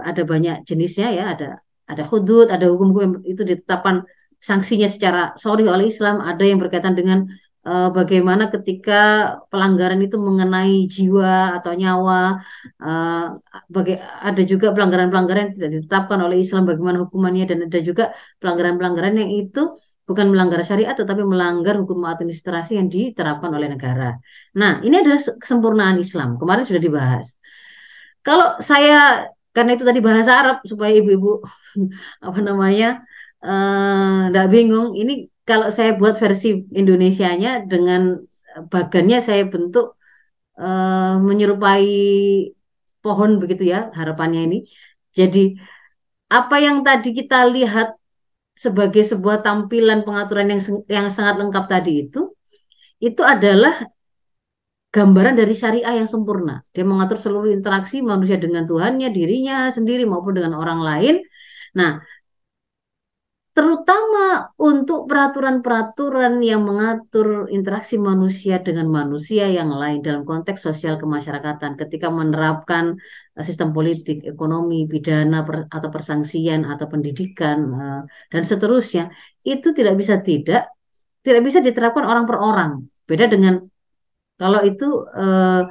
ada 0.03 0.21
banyak 0.27 0.67
jenisnya 0.67 1.07
ya 1.15 1.23
ada 1.31 1.63
ada 1.87 2.03
hudud 2.03 2.51
ada 2.51 2.67
hukum-hukum 2.67 3.23
itu 3.23 3.47
ditetapkan 3.47 4.03
sanksinya 4.43 4.91
secara 4.91 5.31
sorry 5.39 5.63
oleh 5.71 5.87
Islam 5.87 6.19
ada 6.19 6.43
yang 6.43 6.59
berkaitan 6.59 6.99
dengan 6.99 7.31
uh, 7.65 7.89
bagaimana 7.97 8.43
ketika 8.53 8.93
pelanggaran 9.49 9.99
itu 10.05 10.17
mengenai 10.27 10.85
jiwa 10.95 11.57
atau 11.57 11.71
nyawa 11.73 12.39
uh, 12.79 13.41
baga 13.73 13.93
ada 14.21 14.41
juga 14.45 14.71
pelanggaran-pelanggaran 14.75 15.41
yang 15.49 15.55
tidak 15.57 15.71
ditetapkan 15.75 16.19
oleh 16.25 16.37
Islam 16.45 16.63
bagaimana 16.69 16.97
hukumannya 17.03 17.45
dan 17.49 17.59
ada 17.67 17.79
juga 17.81 18.03
pelanggaran-pelanggaran 18.39 19.15
yang 19.21 19.31
itu 19.33 19.61
bukan 20.05 20.29
melanggar 20.29 20.61
syariat 20.61 20.93
tetapi 20.93 21.25
melanggar 21.25 21.75
hukum 21.81 22.05
administrasi 22.05 22.77
yang 22.77 22.87
diterapkan 22.93 23.49
oleh 23.57 23.73
negara. 23.73 24.21
Nah, 24.53 24.85
ini 24.85 25.01
adalah 25.01 25.17
kesempurnaan 25.17 25.97
Islam. 25.97 26.37
Kemarin 26.37 26.61
sudah 26.61 26.81
dibahas. 26.81 27.33
Kalau 28.21 28.61
saya 28.61 29.25
karena 29.49 29.71
itu 29.73 29.81
tadi 29.81 29.99
bahasa 30.05 30.31
Arab 30.37 30.57
supaya 30.61 30.93
ibu-ibu 30.93 31.41
apa 32.27 32.39
namanya 32.45 33.01
tidak 34.29 34.45
uh, 34.45 34.51
bingung. 34.53 34.93
Ini 34.93 35.13
kalau 35.45 35.69
saya 35.69 35.93
buat 35.99 36.17
versi 36.17 36.65
Indonesianya 36.73 37.69
dengan 37.71 38.17
bagannya 38.73 39.21
saya 39.21 39.45
bentuk 39.45 39.95
uh, 40.57 41.21
menyerupai 41.21 41.93
pohon 43.05 43.37
begitu 43.37 43.69
ya 43.69 43.93
harapannya 43.93 44.41
ini. 44.49 44.57
Jadi 45.13 45.55
apa 46.33 46.55
yang 46.57 46.81
tadi 46.81 47.13
kita 47.13 47.45
lihat 47.53 47.93
sebagai 48.55 49.03
sebuah 49.05 49.45
tampilan 49.45 50.07
pengaturan 50.07 50.47
yang 50.49 50.61
yang 50.89 51.07
sangat 51.13 51.35
lengkap 51.37 51.65
tadi 51.69 52.07
itu 52.07 52.33
itu 53.03 53.21
adalah 53.21 53.85
gambaran 54.95 55.35
dari 55.35 55.51
syariah 55.51 55.99
yang 55.99 56.07
sempurna. 56.07 56.63
Dia 56.71 56.87
mengatur 56.87 57.19
seluruh 57.19 57.51
interaksi 57.51 57.99
manusia 57.99 58.39
dengan 58.39 58.63
Tuhannya, 58.63 59.11
dirinya 59.11 59.67
sendiri 59.67 60.07
maupun 60.07 60.39
dengan 60.39 60.55
orang 60.55 60.79
lain. 60.79 61.15
Nah, 61.75 61.99
terutama 63.55 64.51
untuk 64.59 65.07
peraturan-peraturan 65.07 66.43
yang 66.43 66.67
mengatur 66.67 67.47
interaksi 67.47 67.95
manusia 67.95 68.59
dengan 68.59 68.91
manusia 68.91 69.47
yang 69.47 69.71
lain 69.71 70.03
dalam 70.03 70.27
konteks 70.27 70.59
sosial 70.59 70.99
kemasyarakatan 70.99 71.79
ketika 71.79 72.11
menerapkan 72.11 72.99
uh, 73.39 73.43
sistem 73.47 73.71
politik, 73.71 74.27
ekonomi, 74.27 74.91
pidana 74.91 75.47
atau 75.71 75.87
persangsian 75.87 76.67
atau 76.67 76.91
pendidikan 76.91 77.57
uh, 77.71 78.01
dan 78.27 78.43
seterusnya 78.43 79.15
itu 79.47 79.71
tidak 79.71 79.95
bisa 80.03 80.19
tidak 80.19 80.75
tidak 81.23 81.41
bisa 81.47 81.63
diterapkan 81.63 82.03
orang 82.03 82.27
per 82.27 82.37
orang. 82.43 82.71
Beda 83.07 83.31
dengan 83.31 83.63
kalau 84.35 84.67
itu 84.67 85.07
uh, 85.15 85.63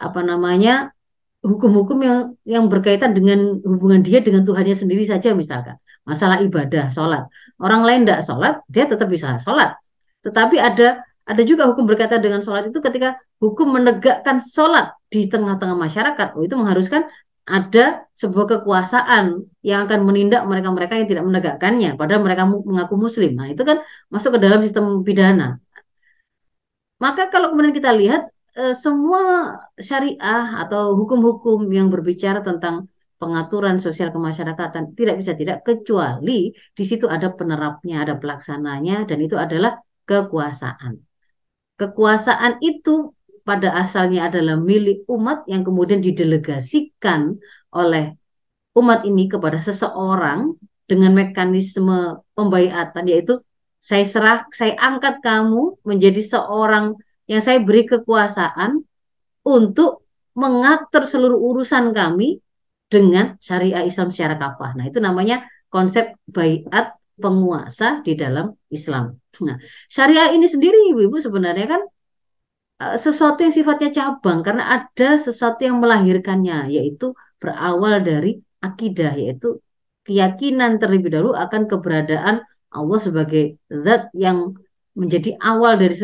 apa 0.00 0.20
namanya 0.24 0.96
hukum-hukum 1.44 1.98
yang 2.00 2.18
yang 2.48 2.64
berkaitan 2.72 3.12
dengan 3.12 3.60
hubungan 3.68 4.00
dia 4.00 4.24
dengan 4.24 4.48
Tuhannya 4.48 4.72
sendiri 4.72 5.04
saja 5.04 5.36
misalkan 5.36 5.76
masalah 6.02 6.42
ibadah, 6.42 6.90
sholat. 6.90 7.26
Orang 7.62 7.86
lain 7.86 8.02
tidak 8.02 8.26
sholat, 8.26 8.54
dia 8.66 8.84
tetap 8.90 9.06
bisa 9.06 9.38
sholat. 9.38 9.78
Tetapi 10.22 10.56
ada 10.58 11.02
ada 11.22 11.42
juga 11.46 11.70
hukum 11.70 11.86
berkaitan 11.86 12.18
dengan 12.18 12.42
sholat 12.42 12.66
itu 12.66 12.82
ketika 12.82 13.14
hukum 13.38 13.78
menegakkan 13.78 14.42
sholat 14.42 14.94
di 15.06 15.30
tengah-tengah 15.30 15.78
masyarakat, 15.78 16.28
oh, 16.34 16.42
itu 16.42 16.54
mengharuskan 16.58 17.06
ada 17.46 18.06
sebuah 18.14 18.46
kekuasaan 18.58 19.50
yang 19.66 19.86
akan 19.86 20.06
menindak 20.06 20.46
mereka-mereka 20.46 20.94
yang 20.98 21.08
tidak 21.10 21.24
menegakkannya, 21.26 21.90
padahal 21.98 22.22
mereka 22.22 22.46
mengaku 22.46 22.94
muslim. 22.98 23.34
Nah, 23.34 23.50
itu 23.50 23.62
kan 23.66 23.82
masuk 24.10 24.38
ke 24.38 24.40
dalam 24.42 24.62
sistem 24.62 25.02
pidana. 25.02 25.58
Maka 27.02 27.30
kalau 27.34 27.50
kemudian 27.50 27.74
kita 27.74 27.90
lihat 27.90 28.30
eh, 28.54 28.74
semua 28.78 29.22
syariah 29.74 30.62
atau 30.62 30.94
hukum-hukum 30.94 31.66
yang 31.74 31.90
berbicara 31.90 32.46
tentang 32.46 32.86
pengaturan 33.22 33.78
sosial 33.78 34.10
kemasyarakatan 34.10 34.98
tidak 34.98 35.22
bisa 35.22 35.38
tidak 35.38 35.62
kecuali 35.62 36.50
di 36.50 36.82
situ 36.82 37.06
ada 37.06 37.30
penerapnya, 37.30 38.02
ada 38.02 38.18
pelaksananya 38.18 39.06
dan 39.06 39.18
itu 39.22 39.38
adalah 39.38 39.78
kekuasaan. 40.10 40.98
Kekuasaan 41.78 42.58
itu 42.58 43.14
pada 43.46 43.78
asalnya 43.78 44.26
adalah 44.26 44.58
milik 44.58 45.06
umat 45.06 45.46
yang 45.46 45.62
kemudian 45.62 46.02
didelegasikan 46.02 47.38
oleh 47.70 48.18
umat 48.74 49.06
ini 49.06 49.30
kepada 49.30 49.62
seseorang 49.62 50.58
dengan 50.90 51.14
mekanisme 51.14 52.18
pembaiatan 52.34 53.06
yaitu 53.06 53.38
saya 53.78 54.02
serah 54.02 54.38
saya 54.50 54.74
angkat 54.82 55.22
kamu 55.22 55.78
menjadi 55.86 56.22
seorang 56.22 56.98
yang 57.30 57.38
saya 57.38 57.62
beri 57.62 57.86
kekuasaan 57.86 58.82
untuk 59.46 60.02
mengatur 60.34 61.06
seluruh 61.06 61.38
urusan 61.38 61.94
kami 61.94 62.42
dengan 62.92 63.40
syariah 63.40 63.88
Islam 63.88 64.12
secara 64.12 64.36
kafah. 64.36 64.76
Nah, 64.76 64.84
itu 64.90 65.00
namanya 65.00 65.48
konsep 65.72 66.12
bayat 66.28 66.92
penguasa 67.16 68.04
di 68.04 68.12
dalam 68.12 68.52
Islam. 68.68 69.16
Nah, 69.40 69.56
syariah 69.88 70.36
ini 70.36 70.44
sendiri 70.44 70.92
Ibu-ibu 70.92 71.16
sebenarnya 71.16 71.66
kan 71.72 71.82
uh, 72.84 72.96
sesuatu 73.00 73.40
yang 73.40 73.54
sifatnya 73.56 73.90
cabang 73.96 74.44
karena 74.44 74.64
ada 74.76 75.16
sesuatu 75.16 75.64
yang 75.64 75.80
melahirkannya 75.80 76.68
yaitu 76.76 77.16
berawal 77.40 78.04
dari 78.04 78.44
akidah 78.60 79.16
yaitu 79.16 79.58
keyakinan 80.04 80.76
terlebih 80.82 81.14
dahulu 81.14 81.32
akan 81.32 81.70
keberadaan 81.70 82.44
Allah 82.72 83.00
sebagai 83.00 83.56
zat 83.70 84.12
yang 84.12 84.56
menjadi 84.92 85.40
awal 85.40 85.80
dari 85.80 85.94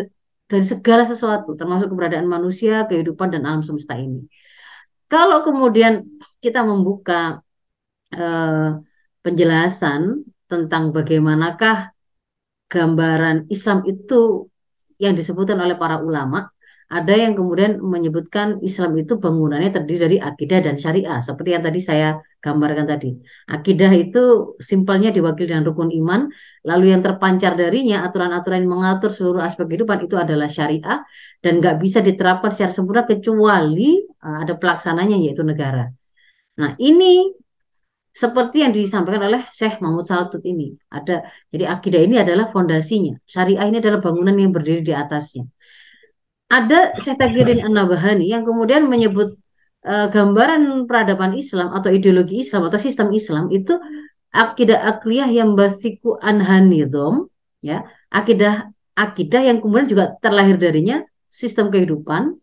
dari 0.49 0.65
segala 0.65 1.05
sesuatu 1.05 1.53
termasuk 1.61 1.93
keberadaan 1.93 2.25
manusia, 2.25 2.89
kehidupan 2.89 3.37
dan 3.37 3.45
alam 3.45 3.61
semesta 3.61 4.01
ini. 4.01 4.25
Kalau 5.09 5.45
kemudian 5.45 6.05
kita 6.43 6.61
membuka 6.63 7.43
eh, 8.15 8.69
penjelasan 9.25 10.25
tentang 10.49 10.95
bagaimanakah 10.97 11.93
gambaran 12.73 13.49
Islam 13.55 13.85
itu 13.85 14.49
yang 14.99 15.15
disebutkan 15.15 15.59
oleh 15.61 15.77
para 15.79 16.03
ulama, 16.03 16.51
ada 16.89 17.13
yang 17.13 17.37
kemudian 17.37 17.85
menyebutkan 17.85 18.65
Islam 18.65 18.97
itu 18.97 19.21
bangunannya 19.21 19.77
terdiri 19.77 20.01
dari 20.09 20.17
akidah 20.17 20.65
dan 20.65 20.81
syariah, 20.81 21.21
seperti 21.21 21.53
yang 21.53 21.61
tadi 21.61 21.81
saya 21.85 22.17
gambarkan 22.41 22.89
tadi. 22.89 23.13
Akidah 23.45 23.93
itu 23.93 24.57
simpelnya 24.57 25.13
diwakili 25.13 25.53
dengan 25.53 25.69
rukun 25.69 25.93
iman, 25.93 26.33
lalu 26.65 26.97
yang 26.97 27.05
terpancar 27.05 27.61
darinya 27.61 28.09
aturan-aturan 28.09 28.65
yang 28.65 28.73
mengatur 28.73 29.13
seluruh 29.13 29.45
aspek 29.45 29.69
kehidupan 29.69 30.09
itu 30.09 30.17
adalah 30.17 30.49
syariah 30.49 31.05
dan 31.45 31.61
nggak 31.61 31.77
bisa 31.77 32.01
diterapkan 32.01 32.57
secara 32.57 32.73
sempurna 32.73 33.05
kecuali 33.05 34.01
uh, 34.25 34.49
ada 34.49 34.57
pelaksananya 34.57 35.21
yaitu 35.21 35.45
negara. 35.45 35.93
Nah 36.59 36.75
ini 36.83 37.33
seperti 38.11 38.67
yang 38.67 38.75
disampaikan 38.75 39.31
oleh 39.31 39.47
Syekh 39.55 39.79
Mahmud 39.79 40.03
Saltut 40.03 40.43
ini. 40.43 40.75
Ada 40.91 41.23
jadi 41.55 41.71
akidah 41.71 42.01
ini 42.03 42.19
adalah 42.19 42.51
fondasinya. 42.51 43.15
Syariah 43.23 43.71
ini 43.71 43.79
adalah 43.79 44.03
bangunan 44.03 44.35
yang 44.35 44.51
berdiri 44.51 44.83
di 44.83 44.91
atasnya. 44.91 45.47
Ada 46.51 46.99
Syekh 46.99 47.21
Tagirin 47.21 47.63
An-Nabahani 47.63 48.27
yang 48.27 48.43
kemudian 48.43 48.91
menyebut 48.91 49.39
uh, 49.87 50.09
gambaran 50.11 50.89
peradaban 50.89 51.37
Islam 51.37 51.71
atau 51.77 51.93
ideologi 51.93 52.43
Islam 52.43 52.67
atau 52.67 52.81
sistem 52.81 53.15
Islam 53.15 53.53
itu 53.55 53.77
akidah 54.33 54.97
akliyah 54.97 55.29
yang 55.29 55.57
basiku 55.57 56.21
anhanidom 56.21 57.33
ya 57.65 57.89
akidah 58.13 58.69
akidah 58.93 59.41
yang 59.41 59.59
kemudian 59.63 59.89
juga 59.89 60.05
terlahir 60.21 60.61
darinya 60.61 61.05
sistem 61.29 61.73
kehidupan 61.73 62.37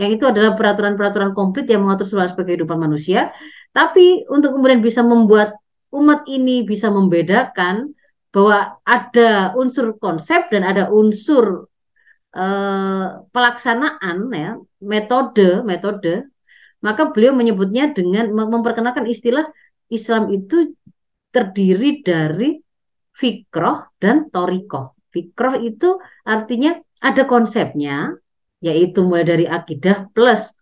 yang 0.00 0.10
itu 0.16 0.24
adalah 0.24 0.56
peraturan-peraturan 0.56 1.36
komplit 1.36 1.68
yang 1.68 1.84
mengatur 1.84 2.08
seluruh 2.08 2.32
aspek 2.32 2.48
kehidupan 2.48 2.80
manusia. 2.80 3.36
Tapi 3.76 4.24
untuk 4.32 4.56
kemudian 4.56 4.80
bisa 4.80 5.04
membuat 5.04 5.60
umat 5.92 6.24
ini 6.24 6.64
bisa 6.64 6.88
membedakan 6.88 7.92
bahwa 8.32 8.80
ada 8.86 9.52
unsur 9.58 9.98
konsep 10.00 10.48
dan 10.48 10.64
ada 10.64 10.88
unsur 10.88 11.68
eh, 12.32 13.06
pelaksanaan 13.28 14.16
ya 14.30 14.54
metode 14.80 15.66
metode 15.66 16.30
maka 16.80 17.12
beliau 17.12 17.36
menyebutnya 17.36 17.92
dengan 17.92 18.32
memperkenalkan 18.32 19.04
istilah 19.04 19.44
Islam 19.92 20.32
itu 20.32 20.72
terdiri 21.28 22.00
dari 22.00 22.56
fikroh 23.12 23.92
dan 24.00 24.32
torikoh. 24.32 24.96
Fikroh 25.12 25.60
itu 25.60 26.00
artinya 26.24 26.78
ada 27.02 27.28
konsepnya, 27.28 28.16
yaitu 28.60 29.00
mulai 29.04 29.24
dari 29.24 29.44
akidah 29.48 30.08
plus 30.12 30.52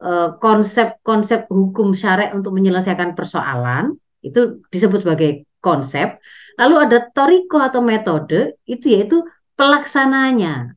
eh, 0.00 0.30
konsep-konsep 0.40 1.48
hukum 1.52 1.92
syarek 1.92 2.32
untuk 2.32 2.56
menyelesaikan 2.56 3.12
persoalan 3.12 3.96
itu 4.24 4.64
disebut 4.72 5.04
sebagai 5.04 5.46
konsep. 5.60 6.18
Lalu 6.56 6.74
ada 6.88 6.98
toriko 7.12 7.60
atau 7.60 7.84
metode 7.84 8.56
itu 8.64 8.88
yaitu 8.88 9.22
pelaksananya, 9.58 10.72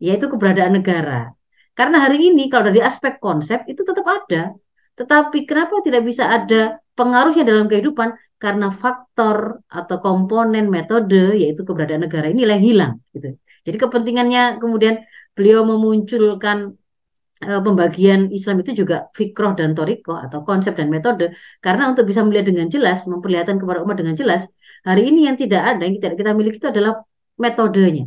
yaitu 0.00 0.26
keberadaan 0.32 0.80
negara. 0.80 1.36
Karena 1.76 2.04
hari 2.04 2.32
ini 2.32 2.48
kalau 2.52 2.72
dari 2.72 2.80
aspek 2.84 3.20
konsep 3.20 3.64
itu 3.68 3.84
tetap 3.84 4.04
ada, 4.04 4.52
tetapi 4.96 5.48
kenapa 5.48 5.80
tidak 5.80 6.02
bisa 6.04 6.28
ada 6.28 6.80
pengaruhnya 6.92 7.44
dalam 7.44 7.66
kehidupan? 7.68 8.12
Karena 8.40 8.72
faktor 8.72 9.60
atau 9.68 9.96
komponen 10.00 10.72
metode 10.72 11.36
yaitu 11.36 11.60
keberadaan 11.64 12.08
negara 12.08 12.32
ini 12.32 12.48
yang 12.48 12.64
hilang. 12.64 12.92
Gitu. 13.12 13.36
Jadi 13.68 13.76
kepentingannya 13.76 14.56
kemudian 14.56 15.04
beliau 15.36 15.64
memunculkan 15.66 16.74
uh, 17.44 17.60
pembagian 17.64 18.28
Islam 18.30 18.60
itu 18.62 18.84
juga 18.84 19.08
fikroh 19.16 19.52
dan 19.56 19.72
toriko 19.72 20.16
atau 20.16 20.44
konsep 20.44 20.76
dan 20.76 20.88
metode 20.92 21.32
karena 21.64 21.90
untuk 21.90 22.04
bisa 22.10 22.20
melihat 22.26 22.52
dengan 22.52 22.68
jelas, 22.68 23.08
memperlihatkan 23.08 23.56
kepada 23.60 23.80
umat 23.84 23.96
dengan 24.00 24.14
jelas, 24.16 24.44
hari 24.84 25.08
ini 25.08 25.28
yang 25.28 25.36
tidak 25.40 25.62
ada 25.64 25.82
yang 25.86 25.96
tidak 25.98 26.12
kita 26.20 26.30
miliki 26.36 26.58
itu 26.60 26.68
adalah 26.68 27.04
metodenya, 27.40 28.04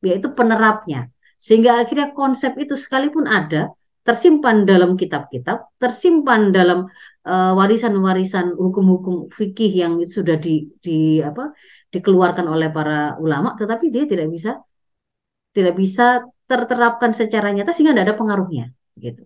yaitu 0.00 0.28
penerapnya. 0.32 1.12
Sehingga 1.40 1.80
akhirnya 1.80 2.12
konsep 2.12 2.52
itu 2.60 2.76
sekalipun 2.76 3.24
ada, 3.24 3.72
tersimpan 4.04 4.68
dalam 4.68 4.96
kitab-kitab, 4.96 5.72
tersimpan 5.80 6.52
dalam 6.52 6.88
uh, 7.24 7.52
warisan-warisan 7.56 8.56
hukum-hukum 8.56 9.28
fikih 9.32 9.72
yang 9.72 9.92
sudah 10.04 10.36
di, 10.40 10.72
di 10.80 11.20
apa 11.20 11.52
dikeluarkan 11.92 12.44
oleh 12.48 12.68
para 12.72 13.16
ulama, 13.20 13.56
tetapi 13.56 13.92
dia 13.92 14.04
tidak 14.04 14.28
bisa 14.32 14.60
tidak 15.56 15.74
bisa 15.78 16.24
terterapkan 16.50 17.14
secara 17.14 17.54
nyata 17.54 17.70
sehingga 17.70 17.94
tidak 17.94 18.06
ada 18.10 18.18
pengaruhnya 18.18 18.64
gitu. 18.98 19.22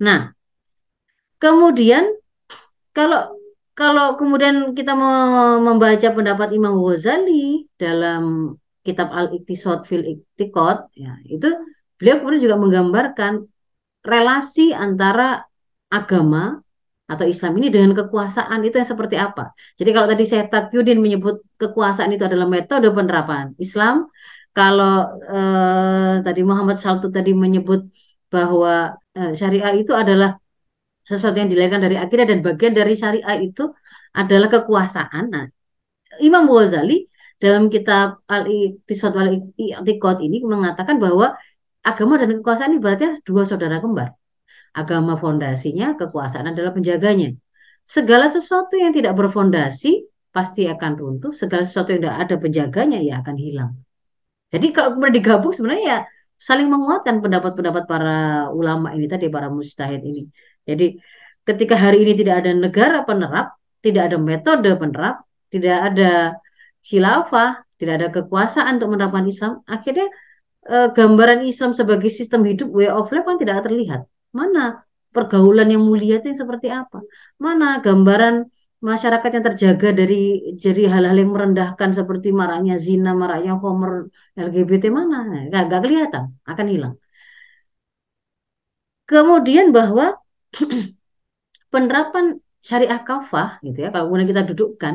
Nah, 0.00 0.32
kemudian 1.36 2.08
kalau 2.96 3.36
kalau 3.72 4.20
kemudian 4.20 4.76
kita 4.76 4.92
membaca 5.64 6.08
pendapat 6.12 6.52
Imam 6.52 6.76
Ghazali 6.76 7.64
dalam 7.80 8.54
kitab 8.84 9.08
Al-Iqtisad 9.08 9.88
fil 9.88 10.04
Iqtiqad 10.04 10.92
ya, 10.92 11.16
itu 11.24 11.48
beliau 11.96 12.20
kemudian 12.20 12.42
juga 12.44 12.56
menggambarkan 12.60 13.48
relasi 14.04 14.76
antara 14.76 15.46
agama 15.88 16.60
atau 17.08 17.26
Islam 17.28 17.60
ini 17.60 17.68
dengan 17.68 17.92
kekuasaan 17.92 18.60
itu 18.64 18.80
yang 18.80 18.88
seperti 18.88 19.16
apa. 19.20 19.52
Jadi 19.76 19.90
kalau 19.92 20.08
tadi 20.08 20.24
saya 20.24 20.48
Takyudin 20.48 21.00
menyebut 21.00 21.44
kekuasaan 21.60 22.12
itu 22.16 22.24
adalah 22.24 22.48
metode 22.48 22.88
penerapan 22.92 23.52
Islam, 23.60 24.08
kalau 24.56 24.94
eh, 25.34 26.14
tadi 26.26 26.40
Muhammad 26.44 26.76
Saltu 26.82 27.08
tadi 27.16 27.32
menyebut 27.32 27.80
bahwa 28.32 28.96
eh, 29.16 29.32
syariah 29.38 29.72
itu 29.80 29.92
adalah 30.02 30.30
sesuatu 31.02 31.36
yang 31.40 31.50
dilahirkan 31.52 31.82
dari 31.82 31.96
akidah 31.98 32.26
dan 32.30 32.38
bagian 32.46 32.72
dari 32.78 32.94
syariah 32.94 33.36
itu 33.42 33.64
adalah 34.14 34.48
kekuasaan. 34.54 35.24
Nah, 35.34 35.44
Imam 36.20 36.44
Ghazali 36.46 37.08
dalam 37.42 37.72
kitab 37.74 38.22
Al-Iqtisad 38.30 39.12
wal 39.18 39.30
Iqtiqad 39.58 40.22
ini 40.22 40.44
mengatakan 40.46 41.02
bahwa 41.02 41.34
agama 41.82 42.14
dan 42.20 42.38
kekuasaan 42.38 42.76
ini 42.76 42.80
berarti 42.84 43.04
dua 43.26 43.42
saudara 43.42 43.82
kembar. 43.82 44.14
Agama 44.72 45.20
fondasinya, 45.20 45.98
kekuasaan 46.00 46.54
adalah 46.54 46.72
penjaganya. 46.72 47.36
Segala 47.84 48.30
sesuatu 48.30 48.78
yang 48.78 48.94
tidak 48.94 49.18
berfondasi 49.18 50.08
pasti 50.32 50.64
akan 50.64 50.92
runtuh, 50.96 51.32
segala 51.36 51.66
sesuatu 51.66 51.92
yang 51.92 52.00
tidak 52.08 52.18
ada 52.24 52.34
penjaganya 52.40 52.98
ya 53.04 53.20
akan 53.20 53.36
hilang. 53.36 53.72
Jadi 54.52 54.66
kalau 54.76 54.94
kemudian 54.94 55.16
digabung 55.16 55.52
sebenarnya 55.56 55.84
ya 55.84 56.00
saling 56.36 56.68
menguatkan 56.68 57.22
pendapat-pendapat 57.24 57.84
para 57.88 58.50
ulama 58.52 58.92
ini 58.92 59.06
tadi, 59.08 59.32
para 59.32 59.48
mustahid 59.48 60.04
ini. 60.04 60.28
Jadi 60.68 60.98
ketika 61.48 61.74
hari 61.74 62.04
ini 62.04 62.12
tidak 62.18 62.44
ada 62.44 62.52
negara 62.52 62.98
penerap, 63.08 63.56
tidak 63.82 64.12
ada 64.12 64.18
metode 64.20 64.70
penerap, 64.76 65.24
tidak 65.48 65.78
ada 65.90 66.12
khilafah, 66.82 67.62
tidak 67.78 67.94
ada 67.98 68.08
kekuasaan 68.10 68.78
untuk 68.78 68.94
menerapkan 68.94 69.26
Islam, 69.26 69.52
akhirnya 69.66 70.06
eh, 70.66 70.88
gambaran 70.94 71.42
Islam 71.46 71.72
sebagai 71.74 72.10
sistem 72.10 72.46
hidup 72.46 72.68
way 72.70 72.90
of 72.90 73.10
life 73.10 73.26
kan 73.26 73.38
tidak 73.38 73.66
terlihat. 73.66 74.06
Mana 74.34 74.86
pergaulan 75.10 75.68
yang 75.70 75.82
mulia 75.82 76.18
itu 76.18 76.30
yang 76.30 76.40
seperti 76.40 76.68
apa? 76.70 77.02
Mana 77.38 77.82
gambaran 77.82 78.48
masyarakat 78.90 79.30
yang 79.34 79.44
terjaga 79.48 79.88
dari 80.00 80.16
jadi 80.64 80.82
hal-hal 80.92 81.16
yang 81.22 81.30
merendahkan 81.36 81.90
seperti 81.98 82.28
maraknya 82.40 82.74
zina, 82.86 83.10
maraknya 83.22 83.52
homer, 83.62 84.10
LGBT 84.34 84.84
mana? 84.98 85.16
Gak, 85.52 85.62
gak 85.70 85.80
kelihatan, 85.84 86.24
akan 86.50 86.66
hilang. 86.72 86.94
Kemudian 89.06 89.66
bahwa 89.76 90.18
penerapan 91.72 92.24
syariah 92.68 93.02
kafah 93.08 93.62
gitu 93.66 93.78
ya, 93.84 93.88
kalau 93.94 94.10
kita 94.30 94.42
dudukkan 94.50 94.94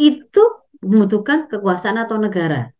itu 0.00 0.42
membutuhkan 0.82 1.38
kekuasaan 1.52 1.98
atau 2.04 2.16
negara. 2.16 2.72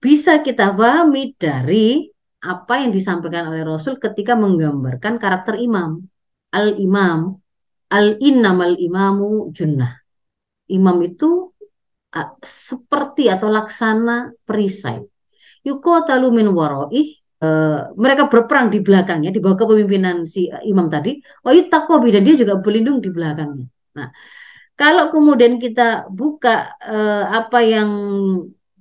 Bisa 0.00 0.40
kita 0.40 0.72
pahami 0.72 1.36
dari 1.36 2.08
apa 2.40 2.80
yang 2.80 2.90
disampaikan 2.96 3.52
oleh 3.52 3.62
Rasul 3.68 4.00
ketika 4.00 4.32
menggambarkan 4.32 5.20
karakter 5.20 5.60
imam. 5.60 6.08
Al-imam, 6.50 7.38
al-innamal 7.90 8.78
imamu 8.78 9.50
junnah. 9.50 9.98
Imam 10.70 10.96
itu 11.02 11.50
uh, 12.14 12.30
seperti 12.42 13.26
atau 13.26 13.50
laksana 13.50 14.30
perisai. 14.46 15.02
Yukotalu 15.66 16.28
min 16.30 16.48
waroih 16.54 17.20
Uh, 17.40 17.88
mereka 17.96 18.28
berperang 18.28 18.68
di 18.68 18.84
belakangnya 18.84 19.32
di 19.32 19.40
bawah 19.40 19.64
kepemimpinan 19.64 20.28
si 20.28 20.52
imam 20.68 20.92
tadi. 20.92 21.24
Oh 21.40 21.56
takobi 21.56 22.12
dan 22.12 22.20
dia 22.20 22.36
juga 22.36 22.60
berlindung 22.60 23.00
di 23.00 23.08
belakangnya. 23.08 23.64
Nah, 23.96 24.12
kalau 24.76 25.08
kemudian 25.08 25.56
kita 25.56 26.04
buka 26.12 26.76
uh, 26.84 27.24
apa 27.32 27.64
yang 27.64 27.90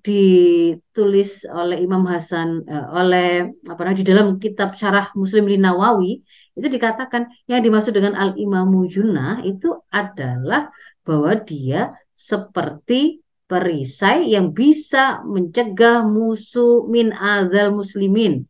ditulis 0.04 1.48
oleh 1.48 1.80
Imam 1.80 2.04
Hasan 2.04 2.68
uh, 2.68 3.00
oleh 3.00 3.48
apa 3.64 3.80
namanya 3.80 4.00
di 4.04 4.08
dalam 4.12 4.28
kitab 4.44 4.76
Syarah 4.76 5.12
Muslim 5.16 5.48
Nawawi 5.56 6.24
itu 6.60 6.68
dikatakan 6.68 7.32
yang 7.48 7.64
dimaksud 7.64 7.96
dengan 7.96 8.14
al 8.20 8.36
imamu 8.36 8.86
junah 8.92 9.42
itu 9.48 9.80
adalah 9.90 10.70
bahwa 11.08 11.34
dia 11.40 11.96
seperti 12.14 13.24
perisai 13.50 14.30
yang 14.36 14.54
bisa 14.54 15.24
mencegah 15.26 16.06
musuh 16.06 16.86
min 16.86 17.16
azal 17.16 17.74
muslimin 17.74 18.46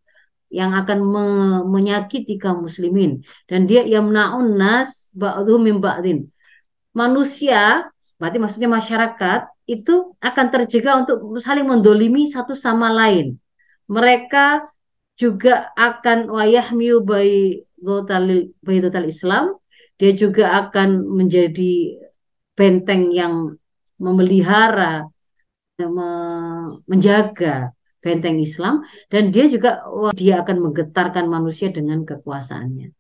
yang 0.50 0.74
akan 0.74 1.00
me 1.06 1.28
menyakiti 1.70 2.42
kaum 2.42 2.66
muslimin 2.66 3.22
dan 3.46 3.70
dia 3.70 3.86
yamnaun 3.86 4.58
nas 4.58 5.14
ba'dhum 5.14 5.62
min 5.62 5.78
manusia, 6.94 7.86
berarti 8.18 8.38
maksudnya 8.42 8.70
masyarakat, 8.70 9.42
itu 9.70 10.18
akan 10.20 10.46
terjaga 10.50 11.06
untuk 11.06 11.18
saling 11.40 11.68
mendolimi 11.70 12.26
satu 12.26 12.58
sama 12.58 12.90
lain. 12.90 13.38
Mereka 13.90 14.66
juga 15.20 15.70
akan 15.78 16.32
wayahmiu 16.32 17.06
bayi 17.06 17.69
total 17.82 19.06
Islam, 19.08 19.56
dia 20.00 20.12
juga 20.16 20.56
akan 20.66 21.04
menjadi 21.20 22.00
benteng 22.56 23.12
yang 23.12 23.56
memelihara, 24.00 25.08
menjaga 26.88 27.76
benteng 28.00 28.40
Islam, 28.40 28.84
dan 29.12 29.32
dia 29.32 29.48
juga 29.52 29.84
dia 30.16 30.40
akan 30.44 30.58
menggetarkan 30.72 31.28
manusia 31.28 31.68
dengan 31.72 32.08
kekuasaannya. 32.08 32.96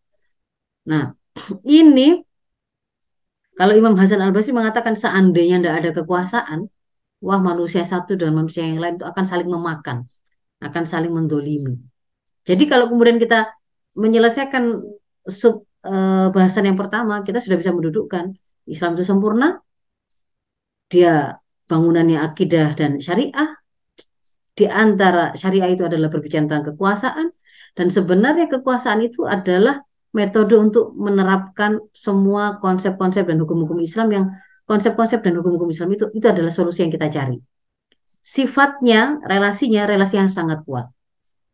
Nah, 0.91 1.15
ini 1.79 2.19
kalau 3.59 3.75
Imam 3.75 3.95
Hasan 3.99 4.23
Al 4.23 4.31
Basri 4.31 4.55
mengatakan 4.55 4.95
seandainya 4.95 5.59
tidak 5.59 5.75
ada 5.83 5.91
kekuasaan, 6.03 6.71
wah 7.19 7.39
manusia 7.43 7.83
satu 7.83 8.15
dan 8.15 8.31
manusia 8.31 8.63
yang 8.63 8.79
lain 8.79 8.95
itu 8.95 9.03
akan 9.03 9.25
saling 9.27 9.51
memakan, 9.51 10.07
akan 10.63 10.83
saling 10.87 11.11
mendolimi. 11.11 11.75
Jadi 12.47 12.63
kalau 12.71 12.87
kemudian 12.87 13.19
kita 13.19 13.51
menyelesaikan 13.95 14.63
sub 15.29 15.65
eh, 15.85 16.27
bahasan 16.33 16.69
yang 16.69 16.77
pertama, 16.77 17.23
kita 17.23 17.39
sudah 17.39 17.57
bisa 17.57 17.71
mendudukkan 17.71 18.35
Islam 18.69 18.99
itu 18.99 19.05
sempurna, 19.07 19.61
dia 20.89 21.37
bangunannya 21.69 22.17
akidah 22.21 22.73
dan 22.73 22.97
syariah, 23.01 23.55
di 24.57 24.65
antara 24.67 25.37
syariah 25.37 25.71
itu 25.71 25.85
adalah 25.85 26.09
berbicara 26.11 26.45
tentang 26.45 26.73
kekuasaan, 26.73 27.27
dan 27.77 27.87
sebenarnya 27.87 28.49
kekuasaan 28.49 28.99
itu 29.05 29.23
adalah 29.23 29.81
metode 30.11 30.57
untuk 30.57 30.97
menerapkan 30.97 31.77
semua 31.93 32.57
konsep-konsep 32.57 33.29
dan 33.29 33.37
hukum-hukum 33.37 33.77
Islam 33.79 34.07
yang 34.09 34.25
konsep-konsep 34.65 35.21
dan 35.21 35.37
hukum-hukum 35.37 35.69
Islam 35.69 35.93
itu 35.93 36.09
itu 36.13 36.25
adalah 36.25 36.49
solusi 36.49 36.81
yang 36.85 36.93
kita 36.93 37.09
cari. 37.09 37.37
Sifatnya, 38.19 39.21
relasinya 39.23 39.87
relasi 39.87 40.19
yang 40.19 40.29
sangat 40.29 40.65
kuat. 40.65 40.91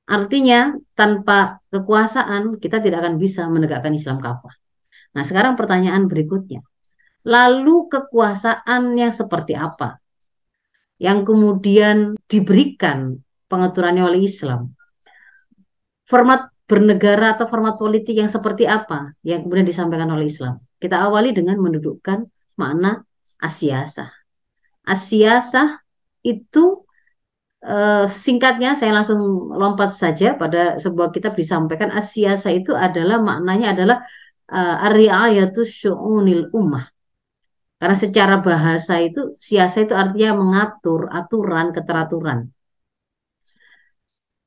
Artinya 0.05 0.77
tanpa 0.93 1.65
kekuasaan 1.73 2.61
kita 2.61 2.77
tidak 2.77 3.01
akan 3.01 3.17
bisa 3.17 3.49
menegakkan 3.49 3.89
Islam 3.97 4.21
kafah. 4.21 4.53
Nah, 5.17 5.23
sekarang 5.25 5.57
pertanyaan 5.57 6.05
berikutnya. 6.05 6.61
Lalu 7.25 7.89
kekuasaan 7.89 8.93
yang 8.93 9.09
seperti 9.09 9.57
apa? 9.57 9.97
Yang 11.01 11.33
kemudian 11.33 11.97
diberikan 12.29 13.17
pengaturannya 13.49 14.05
oleh 14.05 14.29
Islam. 14.29 14.77
Format 16.05 16.53
bernegara 16.69 17.33
atau 17.33 17.49
format 17.49 17.77
politik 17.81 18.17
yang 18.17 18.29
seperti 18.29 18.69
apa 18.69 19.13
yang 19.25 19.41
kemudian 19.41 19.65
disampaikan 19.65 20.13
oleh 20.13 20.29
Islam. 20.29 20.61
Kita 20.77 21.01
awali 21.01 21.33
dengan 21.33 21.57
mendudukkan 21.57 22.29
makna 22.61 23.01
asiasah. 23.41 24.13
Asiasah 24.85 25.81
itu 26.21 26.84
eh, 27.71 28.05
singkatnya 28.25 28.69
saya 28.79 28.91
langsung 28.97 29.19
lompat 29.61 29.91
saja 30.01 30.27
pada 30.41 30.77
sebuah 30.83 31.09
kitab 31.15 31.33
disampaikan 31.41 31.89
asiasah 31.99 32.51
itu 32.59 32.71
adalah 32.85 33.17
maknanya 33.29 33.67
adalah 33.73 33.97
uh, 34.51 34.85
ar-ri'ayatu 34.87 35.61
syu'unil 35.65 36.53
ummah. 36.53 36.85
Karena 37.79 37.97
secara 37.97 38.35
bahasa 38.39 38.93
itu 39.03 39.35
siasa 39.35 39.77
itu 39.85 39.93
artinya 39.93 40.31
mengatur 40.41 41.11
aturan, 41.11 41.75
keteraturan. 41.75 42.39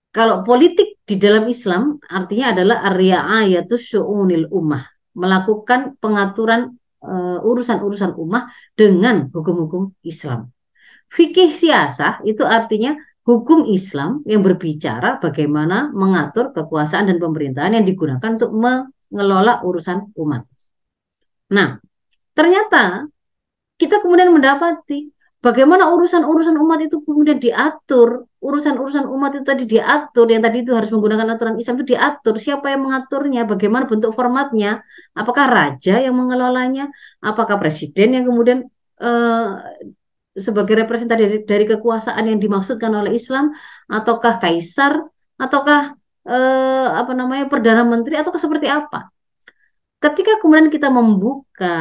kalau 0.09 0.42
politik 0.42 0.98
di 1.07 1.14
dalam 1.14 1.46
Islam 1.46 2.00
artinya 2.11 2.50
adalah 2.50 2.76
ariyayatus 2.90 3.83
syu'unil 3.92 4.50
ummah, 4.50 4.83
melakukan 5.14 5.94
pengaturan 6.02 6.74
uh, 7.04 7.38
urusan-urusan 7.44 8.18
ummah 8.18 8.50
dengan 8.74 9.31
hukum-hukum 9.31 9.94
Islam. 10.02 10.50
Fikih 11.09 11.54
siasah 11.54 12.20
itu 12.26 12.42
artinya 12.42 12.98
hukum 13.28 13.68
Islam 13.68 14.24
yang 14.24 14.40
berbicara 14.40 15.20
bagaimana 15.20 15.92
mengatur 15.92 16.56
kekuasaan 16.56 17.12
dan 17.12 17.20
pemerintahan 17.20 17.76
yang 17.76 17.84
digunakan 17.84 18.40
untuk 18.40 18.56
mengelola 18.56 19.60
urusan 19.60 20.16
umat. 20.16 20.48
Nah, 21.52 21.76
ternyata 22.32 23.04
kita 23.76 24.00
kemudian 24.00 24.32
mendapati 24.32 25.12
bagaimana 25.44 25.92
urusan-urusan 25.92 26.56
umat 26.56 26.88
itu 26.88 27.04
kemudian 27.04 27.36
diatur, 27.36 28.24
urusan-urusan 28.40 29.04
umat 29.04 29.36
itu 29.36 29.44
tadi 29.44 29.64
diatur, 29.68 30.26
yang 30.32 30.40
tadi 30.40 30.64
itu 30.64 30.72
harus 30.72 30.88
menggunakan 30.88 31.28
aturan 31.36 31.60
Islam 31.60 31.84
itu 31.84 31.94
diatur, 31.94 32.34
siapa 32.40 32.72
yang 32.72 32.88
mengaturnya, 32.88 33.44
bagaimana 33.44 33.84
bentuk 33.84 34.16
formatnya, 34.16 34.80
apakah 35.12 35.46
raja 35.46 36.00
yang 36.00 36.16
mengelolanya, 36.16 36.88
apakah 37.20 37.60
presiden 37.60 38.16
yang 38.16 38.24
kemudian 38.24 38.66
eh, 38.98 39.48
sebagai 40.38 40.74
representasi 40.85 41.20
dari, 41.20 41.38
dari 41.44 41.64
kekuasaan 41.66 42.24
yang 42.31 42.38
dimaksudkan 42.38 42.94
oleh 42.94 43.14
Islam 43.14 43.53
ataukah 43.90 44.38
kaisar 44.42 45.03
ataukah 45.38 45.94
eh, 46.27 46.88
apa 46.88 47.12
namanya 47.14 47.46
perdana 47.46 47.83
menteri 47.83 48.18
ataukah 48.18 48.40
seperti 48.40 48.66
apa 48.70 49.11
ketika 49.98 50.38
kemudian 50.42 50.70
kita 50.70 50.88
membuka 50.88 51.77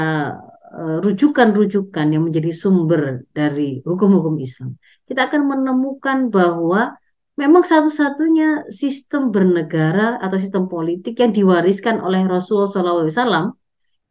eh, 0.74 0.98
rujukan-rujukan 1.02 2.08
yang 2.12 2.24
menjadi 2.28 2.52
sumber 2.52 3.24
dari 3.32 3.82
hukum-hukum 3.86 4.36
Islam 4.42 4.76
kita 5.08 5.32
akan 5.32 5.42
menemukan 5.48 6.34
bahwa 6.34 6.98
memang 7.38 7.62
satu-satunya 7.62 8.68
sistem 8.74 9.30
bernegara 9.30 10.18
atau 10.18 10.42
sistem 10.42 10.66
politik 10.66 11.22
yang 11.22 11.32
diwariskan 11.32 12.02
oleh 12.02 12.26
Rasulullah 12.26 12.68
SAW 13.06 13.54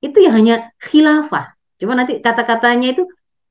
itu 0.01 0.19
ya 0.23 0.31
hanya 0.31 0.71
khilafah. 0.79 1.59
Cuma 1.77 1.99
nanti 1.99 2.23
kata-katanya 2.23 2.95
itu 2.95 3.03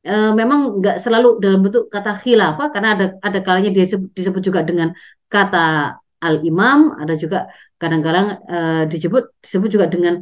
e, 0.06 0.14
memang 0.40 0.60
nggak 0.80 0.98
selalu 1.02 1.42
dalam 1.44 1.60
bentuk 1.66 1.90
kata 1.90 2.14
khilafah 2.22 2.68
karena 2.74 2.90
ada 2.96 3.06
ada 3.26 3.40
kalanya 3.46 3.72
disebut, 3.74 4.10
disebut 4.14 4.42
juga 4.46 4.62
dengan 4.62 4.94
kata 5.34 5.98
al 6.22 6.36
imam 6.46 6.80
ada 7.02 7.14
juga 7.18 7.50
kadang-kadang 7.82 8.28
e, 8.46 8.58
disebut 8.92 9.24
disebut 9.44 9.70
juga 9.74 9.86
dengan 9.90 10.22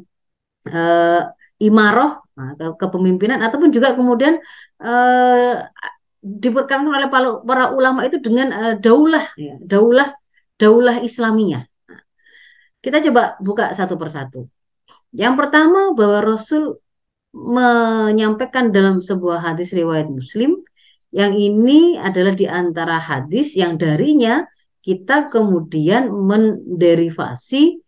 e, 0.68 0.82
imaroh 1.62 2.24
atau 2.34 2.70
kepemimpinan 2.80 3.40
ataupun 3.46 3.70
juga 3.76 3.94
kemudian 3.94 4.40
e, 4.82 4.92
diperkenalkan 6.24 6.88
oleh 6.88 7.10
para 7.44 7.64
ulama 7.76 8.08
itu 8.08 8.18
dengan 8.24 8.48
e, 8.56 8.64
daulah 8.80 9.28
ya, 9.36 9.60
daulah 9.60 10.16
daulah 10.56 11.04
Islamiyah. 11.04 11.64
Nah, 11.68 12.02
kita 12.80 13.04
coba 13.12 13.36
buka 13.44 13.76
satu 13.76 14.00
persatu. 14.00 14.48
Yang 15.14 15.34
pertama 15.38 15.94
bahwa 15.94 16.24
Rasul 16.24 16.82
menyampaikan 17.34 18.70
dalam 18.70 19.02
sebuah 19.02 19.42
hadis 19.42 19.74
riwayat 19.74 20.08
Muslim 20.08 20.62
yang 21.14 21.34
ini 21.34 21.98
adalah 21.98 22.34
di 22.34 22.46
antara 22.50 22.98
hadis 23.02 23.54
yang 23.58 23.78
darinya 23.78 24.46
kita 24.86 25.30
kemudian 25.34 26.10
menderivasi 26.14 27.82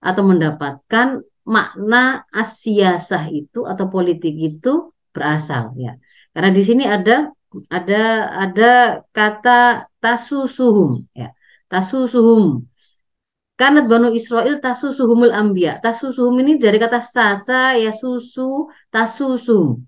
atau 0.00 0.22
mendapatkan 0.24 1.24
makna 1.46 2.24
asiasah 2.32 3.32
itu 3.32 3.64
atau 3.64 3.86
politik 3.88 4.34
itu 4.36 4.92
berasal 5.14 5.72
ya. 5.78 5.96
Karena 6.36 6.50
di 6.52 6.62
sini 6.62 6.84
ada 6.84 7.32
ada 7.72 8.02
ada 8.44 8.72
kata 9.10 9.88
tasusuhum 10.02 11.08
ya. 11.16 11.32
Tasusuhum 11.66 12.62
karena 13.56 13.80
Banu 13.88 14.12
Israel 14.12 14.60
tasusuhumul 14.60 15.32
ambia. 15.32 15.80
Tasusuhum 15.80 16.36
ini 16.44 16.52
dari 16.60 16.76
kata 16.76 17.00
sasa 17.00 17.74
ya 17.80 17.90
susu 17.90 18.68
tasusum. 18.92 19.80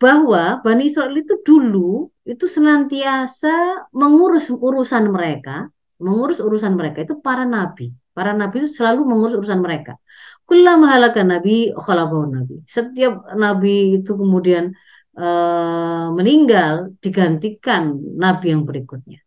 Bahwa 0.00 0.64
Bani 0.64 0.88
Israel 0.88 1.12
itu 1.20 1.44
dulu 1.44 2.08
itu 2.24 2.48
senantiasa 2.48 3.52
mengurus 3.92 4.48
urusan 4.48 5.12
mereka, 5.12 5.68
mengurus 6.00 6.40
urusan 6.40 6.72
mereka 6.72 7.04
itu 7.04 7.20
para 7.20 7.44
nabi. 7.44 7.92
Para 8.16 8.32
nabi 8.32 8.64
itu 8.64 8.68
selalu 8.80 9.00
mengurus 9.04 9.36
urusan 9.36 9.60
mereka. 9.60 10.00
Kullama 10.48 10.88
halaka 10.88 11.20
nabi 11.20 11.68
khalaqahu 11.76 12.32
nabi. 12.32 12.64
Setiap 12.64 13.28
nabi 13.36 14.00
itu 14.00 14.16
kemudian 14.16 14.72
uh, 15.20 16.08
meninggal 16.16 16.96
digantikan 17.04 18.00
nabi 18.16 18.56
yang 18.56 18.64
berikutnya. 18.64 19.20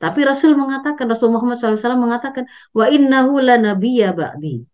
Tapi 0.00 0.20
Rasul 0.24 0.56
mengatakan, 0.56 1.04
Rasul 1.12 1.28
Muhammad 1.28 1.60
SAW 1.60 2.00
mengatakan, 2.00 2.48
wa 2.72 2.88
innahu 2.88 3.36
la 3.44 3.60
nabiyya 3.60 4.16
ba'di. 4.16 4.64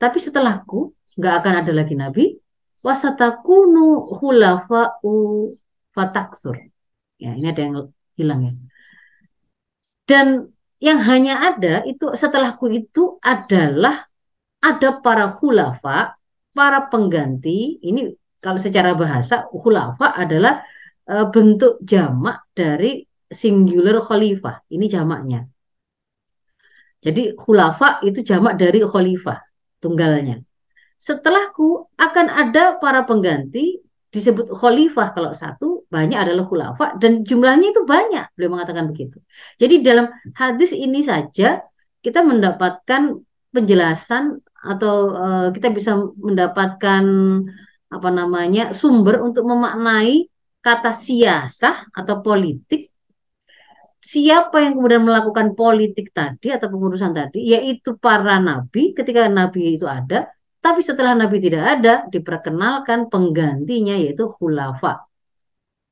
Tapi 0.00 0.18
setelahku, 0.18 0.96
nggak 1.20 1.34
akan 1.44 1.52
ada 1.60 1.72
lagi 1.76 1.94
nabi. 1.94 2.24
Wasatakunu 2.80 4.08
khulafa'u 4.16 5.12
fataksur. 5.92 6.56
Ya, 7.20 7.36
ini 7.36 7.46
ada 7.52 7.60
yang 7.60 7.74
hilang 8.16 8.40
ya. 8.48 8.52
Dan 10.04 10.52
yang 10.80 11.00
hanya 11.00 11.52
ada 11.52 11.84
itu 11.88 12.12
setelahku 12.12 12.68
itu 12.68 13.16
adalah 13.24 14.04
ada 14.60 15.00
para 15.00 15.32
khulafa, 15.32 16.16
para 16.52 16.78
pengganti. 16.92 17.80
Ini 17.80 18.12
kalau 18.40 18.60
secara 18.60 18.92
bahasa 18.92 19.48
khulafa 19.48 20.12
adalah 20.12 20.60
e, 21.08 21.14
bentuk 21.32 21.80
jamak 21.80 22.44
dari 22.52 23.00
singular 23.34 23.98
khalifah. 24.00 24.62
Ini 24.70 24.86
jamaknya. 24.86 25.50
Jadi 27.04 27.36
khulafa 27.36 28.00
itu 28.00 28.24
jamak 28.24 28.56
dari 28.56 28.80
khalifah, 28.80 29.44
tunggalnya. 29.82 30.40
Setelahku 30.96 31.92
akan 32.00 32.26
ada 32.32 32.80
para 32.80 33.04
pengganti 33.04 33.84
disebut 34.14 34.46
khalifah 34.54 35.10
kalau 35.10 35.34
satu 35.34 35.84
banyak 35.90 36.14
adalah 36.14 36.46
khulafa 36.46 36.94
dan 37.02 37.26
jumlahnya 37.26 37.74
itu 37.74 37.82
banyak 37.82 38.30
beliau 38.38 38.54
mengatakan 38.54 38.86
begitu 38.86 39.18
jadi 39.58 39.82
dalam 39.82 40.06
hadis 40.38 40.70
ini 40.70 41.02
saja 41.02 41.66
kita 41.98 42.22
mendapatkan 42.22 43.18
penjelasan 43.50 44.38
atau 44.54 44.94
uh, 45.18 45.48
kita 45.50 45.74
bisa 45.74 45.98
mendapatkan 45.98 47.04
apa 47.90 48.08
namanya 48.14 48.70
sumber 48.70 49.18
untuk 49.18 49.50
memaknai 49.50 50.30
kata 50.62 50.94
siasah 50.94 51.90
atau 51.90 52.22
politik 52.22 52.93
siapa 54.04 54.60
yang 54.60 54.76
kemudian 54.76 55.02
melakukan 55.08 55.56
politik 55.56 56.12
tadi 56.12 56.52
atau 56.52 56.68
pengurusan 56.68 57.12
tadi, 57.16 57.40
yaitu 57.52 57.96
para 57.96 58.36
nabi 58.36 58.92
ketika 58.92 59.26
nabi 59.32 59.80
itu 59.80 59.88
ada, 59.88 60.28
tapi 60.64 60.80
setelah 60.84 61.12
nabi 61.16 61.36
tidak 61.44 61.64
ada, 61.80 61.94
diperkenalkan 62.12 63.08
penggantinya 63.12 63.96
yaitu 63.96 64.28
khulafa, 64.36 65.08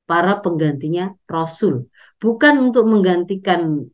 para 0.08 0.40
penggantinya 0.44 1.12
rasul. 1.28 1.88
Bukan 2.16 2.70
untuk 2.70 2.84
menggantikan 2.88 3.84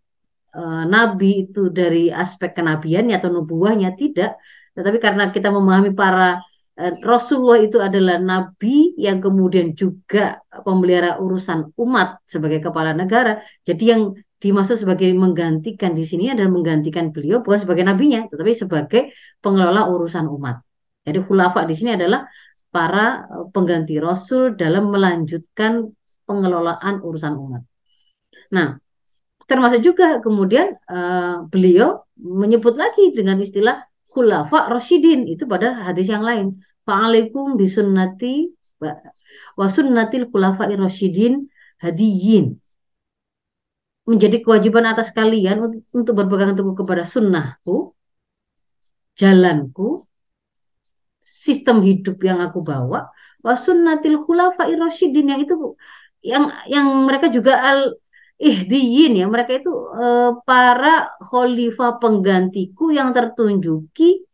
e, 0.54 0.62
nabi 0.86 1.46
itu 1.46 1.70
dari 1.70 2.10
aspek 2.10 2.54
kenabiannya 2.58 3.14
atau 3.18 3.30
nubuahnya, 3.30 3.94
tidak. 3.98 4.38
Tetapi 4.74 4.98
karena 5.02 5.34
kita 5.34 5.50
memahami 5.50 5.90
para 5.94 6.38
Rasulullah 6.78 7.58
itu 7.58 7.82
adalah 7.82 8.22
nabi 8.22 8.94
yang 8.94 9.18
kemudian 9.18 9.74
juga 9.74 10.38
pemelihara 10.62 11.18
urusan 11.18 11.74
umat 11.74 12.22
sebagai 12.22 12.62
kepala 12.62 12.94
negara. 12.94 13.42
Jadi 13.66 13.84
yang 13.90 14.14
dimaksud 14.38 14.86
sebagai 14.86 15.10
menggantikan 15.10 15.98
di 15.98 16.06
sini 16.06 16.30
adalah 16.30 16.54
menggantikan 16.54 17.10
beliau 17.10 17.42
bukan 17.42 17.66
sebagai 17.66 17.82
nabinya, 17.82 18.30
tetapi 18.30 18.54
sebagai 18.54 19.02
pengelola 19.42 19.90
urusan 19.90 20.30
umat. 20.30 20.62
Jadi 21.02 21.18
khulafa 21.26 21.66
di 21.66 21.74
sini 21.74 21.98
adalah 21.98 22.30
para 22.70 23.26
eh, 23.26 23.46
pengganti 23.50 23.98
rasul 23.98 24.54
dalam 24.54 24.94
melanjutkan 24.94 25.82
pengelolaan 26.30 27.02
urusan 27.02 27.34
umat. 27.34 27.62
Nah, 28.54 28.78
termasuk 29.48 29.80
juga 29.80 30.20
kemudian 30.20 30.76
uh, 30.92 31.48
beliau 31.48 32.04
menyebut 32.20 32.76
lagi 32.76 33.16
dengan 33.16 33.40
istilah 33.40 33.80
khulafa 34.12 34.68
rasyidin 34.68 35.24
itu 35.24 35.48
pada 35.48 35.72
hadis 35.88 36.12
yang 36.12 36.20
lain. 36.20 36.60
Fa'alaikum 36.88 37.60
bisunnati 37.60 38.48
wa 39.60 39.66
sunnatil 39.68 40.32
khulafa 40.32 40.72
rasyidin 40.72 41.44
hadiyin. 41.84 42.56
Menjadi 44.08 44.40
kewajiban 44.40 44.88
atas 44.88 45.12
kalian 45.12 45.84
untuk 45.92 46.16
berpegang 46.16 46.56
teguh 46.56 46.72
kepada 46.72 47.04
sunnahku, 47.04 47.92
jalanku, 49.20 50.08
sistem 51.20 51.84
hidup 51.84 52.16
yang 52.24 52.40
aku 52.40 52.64
bawa, 52.64 53.12
wa 53.44 53.52
sunnatil 53.52 54.24
khulafa'i 54.24 54.80
rasyidin 54.80 55.36
yang 55.36 55.40
itu 55.44 55.76
yang 56.24 56.48
yang 56.72 56.88
mereka 57.04 57.28
juga 57.28 57.60
al 57.60 58.00
ihdiyin 58.40 59.12
ya. 59.20 59.28
Mereka 59.28 59.60
itu 59.60 59.72
eh, 59.92 60.32
para 60.48 61.12
khalifah 61.20 62.00
penggantiku 62.00 62.96
yang 62.96 63.12
tertunjuki 63.12 64.24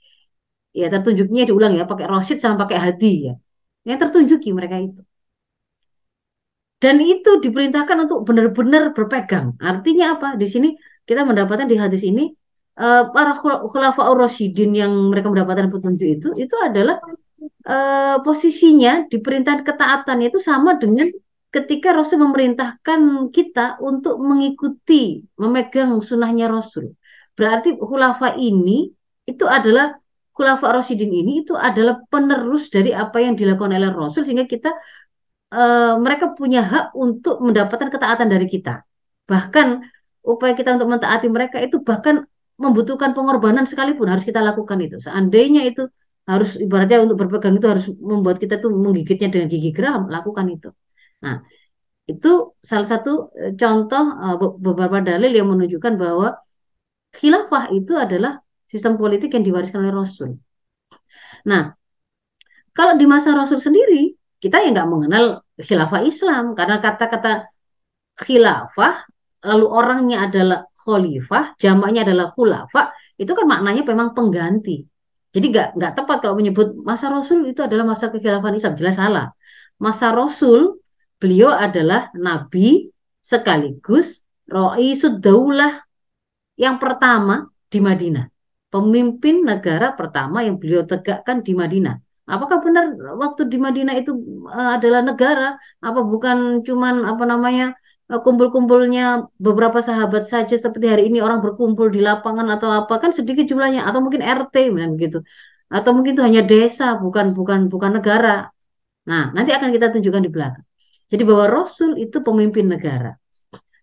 ya 0.81 0.87
tertunjuknya 0.95 1.43
diulang 1.49 1.73
ya 1.79 1.85
pakai 1.91 2.07
rasyid 2.13 2.39
sama 2.43 2.57
pakai 2.67 2.79
hadi 2.87 3.13
ya 3.31 3.35
yang 3.89 3.99
tertunjuki 4.03 4.51
mereka 4.57 4.77
itu 4.87 5.01
dan 6.85 7.01
itu 7.01 7.41
diperintahkan 7.41 7.97
untuk 8.05 8.29
benar-benar 8.29 8.93
berpegang. 8.93 9.57
Artinya 9.57 10.21
apa? 10.21 10.37
Di 10.37 10.45
sini 10.45 10.77
kita 11.09 11.25
mendapatkan 11.25 11.65
di 11.65 11.81
hadis 11.81 12.05
ini 12.05 12.29
uh, 12.77 13.09
para 13.09 13.33
khulafa 13.41 14.13
rasyidin 14.13 14.77
yang 14.77 14.93
mereka 15.09 15.33
mendapatkan 15.33 15.73
petunjuk 15.73 16.21
itu 16.21 16.29
itu 16.37 16.57
adalah 16.61 17.01
uh, 17.65 18.21
posisinya 18.21 19.09
di 19.09 19.17
perintah 19.25 19.65
ketaatan 19.65 20.29
itu 20.29 20.37
sama 20.37 20.77
dengan 20.77 21.09
ketika 21.49 21.97
Rasul 21.97 22.21
memerintahkan 22.21 23.33
kita 23.33 23.81
untuk 23.81 24.21
mengikuti 24.21 25.25
memegang 25.41 26.05
sunnahnya 26.05 26.53
Rasul. 26.53 26.93
Berarti 27.33 27.81
khulafa 27.81 28.37
ini 28.37 28.93
itu 29.25 29.45
adalah 29.49 29.97
khulafa 30.35 30.67
rasyidin 30.77 31.13
ini 31.15 31.33
itu 31.47 31.55
adalah 31.55 32.03
penerus 32.11 32.67
dari 32.75 32.91
apa 32.91 33.23
yang 33.23 33.35
dilakukan 33.39 33.71
oleh 33.71 33.91
Rasul 33.95 34.27
sehingga 34.27 34.51
kita 34.51 34.71
uh, 35.55 35.95
mereka 36.03 36.35
punya 36.35 36.61
hak 36.67 36.87
untuk 36.99 37.39
mendapatkan 37.39 37.89
ketaatan 37.95 38.29
dari 38.35 38.47
kita. 38.51 38.83
Bahkan 39.31 39.67
upaya 40.27 40.53
kita 40.59 40.75
untuk 40.77 40.91
mentaati 40.91 41.31
mereka 41.31 41.63
itu 41.63 41.81
bahkan 41.87 42.27
membutuhkan 42.59 43.15
pengorbanan 43.17 43.65
sekalipun 43.67 44.11
harus 44.11 44.27
kita 44.27 44.43
lakukan 44.43 44.79
itu. 44.83 44.97
Seandainya 44.99 45.63
itu 45.71 45.87
harus 46.25 46.57
ibaratnya 46.59 47.05
untuk 47.05 47.17
berpegang 47.21 47.55
itu 47.59 47.69
harus 47.69 47.87
membuat 48.11 48.37
kita 48.43 48.59
tuh 48.63 48.71
menggigitnya 48.75 49.29
dengan 49.31 49.47
gigi 49.53 49.71
geram, 49.77 50.09
lakukan 50.11 50.47
itu. 50.51 50.69
Nah, 51.25 51.45
itu 52.09 52.29
salah 52.61 52.89
satu 52.89 53.33
eh, 53.37 53.53
contoh 53.57 54.05
uh, 54.25 54.37
beberapa 54.61 54.99
dalil 55.01 55.31
yang 55.33 55.49
menunjukkan 55.53 55.95
bahwa 55.97 56.37
khilafah 57.17 57.73
itu 57.73 57.93
adalah 57.97 58.44
sistem 58.75 58.99
politik 58.99 59.31
yang 59.31 59.47
diwariskan 59.47 59.87
oleh 59.87 59.95
Rasul. 59.95 60.35
Nah, 61.47 61.71
kalau 62.75 62.99
di 62.99 63.07
masa 63.07 63.31
Rasul 63.39 63.63
sendiri, 63.63 64.19
kita 64.43 64.59
ya 64.59 64.75
nggak 64.75 64.91
mengenal 64.91 65.47
khilafah 65.63 66.03
Islam 66.03 66.59
karena 66.59 66.83
kata-kata 66.83 67.47
khilafah 68.19 69.07
lalu 69.47 69.67
orangnya 69.71 70.27
adalah 70.27 70.67
khalifah, 70.75 71.55
jamaknya 71.63 72.03
adalah 72.03 72.35
khulafa, 72.35 72.91
itu 73.15 73.31
kan 73.31 73.47
maknanya 73.47 73.87
memang 73.87 74.11
pengganti. 74.11 74.83
Jadi 75.31 75.47
nggak 75.55 75.69
nggak 75.79 75.93
tepat 75.95 76.17
kalau 76.27 76.35
menyebut 76.35 76.75
masa 76.83 77.15
Rasul 77.15 77.47
itu 77.47 77.63
adalah 77.63 77.87
masa 77.87 78.11
kekhilafan 78.11 78.59
Islam, 78.59 78.75
jelas 78.75 78.99
salah. 78.99 79.27
Masa 79.79 80.11
Rasul 80.11 80.83
beliau 81.23 81.55
adalah 81.55 82.11
nabi 82.19 82.91
sekaligus 83.23 84.27
Raisud 84.51 85.23
Daulah 85.23 85.79
yang 86.59 86.77
pertama 86.83 87.49
di 87.71 87.79
Madinah. 87.79 88.34
Pemimpin 88.75 89.47
negara 89.51 89.95
pertama 89.99 90.43
yang 90.47 90.57
beliau 90.59 90.83
tegakkan 90.83 91.47
di 91.47 91.53
Madinah. 91.55 91.95
Apakah 92.35 92.59
benar 92.65 92.85
waktu 93.23 93.47
di 93.53 93.59
Madinah 93.61 93.95
itu 94.01 94.11
uh, 94.51 94.71
adalah 94.77 95.01
negara? 95.07 95.55
Apa 95.79 96.01
bukan 96.03 96.67
cuman 96.67 96.95
apa 97.07 97.23
namanya 97.23 97.79
uh, 98.11 98.21
kumpul-kumpulnya 98.25 99.31
beberapa 99.39 99.79
sahabat 99.79 100.27
saja 100.27 100.59
seperti 100.59 100.87
hari 100.91 101.03
ini 101.07 101.23
orang 101.23 101.39
berkumpul 101.45 101.87
di 101.95 102.01
lapangan 102.03 102.51
atau 102.51 102.69
apa 102.81 102.95
kan 102.99 103.11
sedikit 103.15 103.45
jumlahnya 103.47 103.87
atau 103.87 104.01
mungkin 104.03 104.23
RT 104.25 104.55
begitu 104.99 105.23
atau 105.71 105.91
mungkin 105.97 106.13
itu 106.19 106.25
hanya 106.27 106.43
desa 106.43 106.99
bukan 106.99 107.27
bukan 107.39 107.71
bukan 107.71 107.91
negara. 108.03 108.51
Nah 109.07 109.31
nanti 109.37 109.51
akan 109.55 109.71
kita 109.71 109.95
tunjukkan 109.95 110.23
di 110.27 110.31
belakang. 110.35 110.65
Jadi 111.13 111.23
bahwa 111.29 111.45
Rasul 111.47 112.01
itu 112.01 112.19
pemimpin 112.27 112.67
negara 112.75 113.15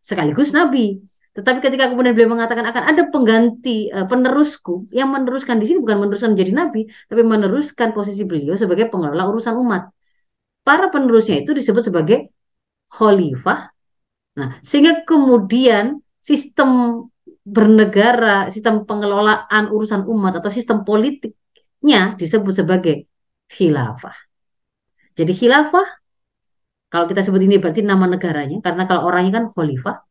sekaligus 0.02 0.50
Nabi. 0.52 1.00
Tetapi 1.32 1.64
ketika 1.64 1.88
kemudian 1.88 2.12
beliau 2.12 2.36
mengatakan 2.36 2.68
akan 2.68 2.84
ada 2.92 3.04
pengganti 3.08 3.88
uh, 3.88 4.04
penerusku 4.04 4.92
yang 4.92 5.16
meneruskan 5.16 5.64
di 5.64 5.66
sini 5.72 5.80
bukan 5.80 6.04
meneruskan 6.04 6.36
menjadi 6.36 6.52
nabi, 6.52 6.82
tapi 7.08 7.22
meneruskan 7.24 7.96
posisi 7.96 8.28
beliau 8.28 8.60
sebagai 8.60 8.92
pengelola 8.92 9.32
urusan 9.32 9.56
umat. 9.56 9.96
Para 10.68 10.92
penerusnya 10.92 11.40
itu 11.40 11.56
disebut 11.56 11.88
sebagai 11.88 12.36
khalifah. 12.92 13.72
Nah, 14.36 14.60
sehingga 14.60 15.08
kemudian 15.08 16.04
sistem 16.20 16.70
bernegara, 17.48 18.52
sistem 18.52 18.84
pengelolaan 18.84 19.72
urusan 19.72 20.04
umat 20.06 20.44
atau 20.44 20.52
sistem 20.52 20.84
politiknya 20.84 22.20
disebut 22.20 22.54
sebagai 22.60 23.08
khilafah. 23.48 24.14
Jadi 25.16 25.32
khilafah 25.32 25.88
kalau 26.92 27.08
kita 27.08 27.24
sebut 27.24 27.40
ini 27.48 27.56
berarti 27.56 27.88
nama 27.88 28.04
negaranya 28.04 28.60
karena 28.60 28.84
kalau 28.84 29.08
orangnya 29.08 29.32
kan 29.40 29.46
khalifah 29.56 30.04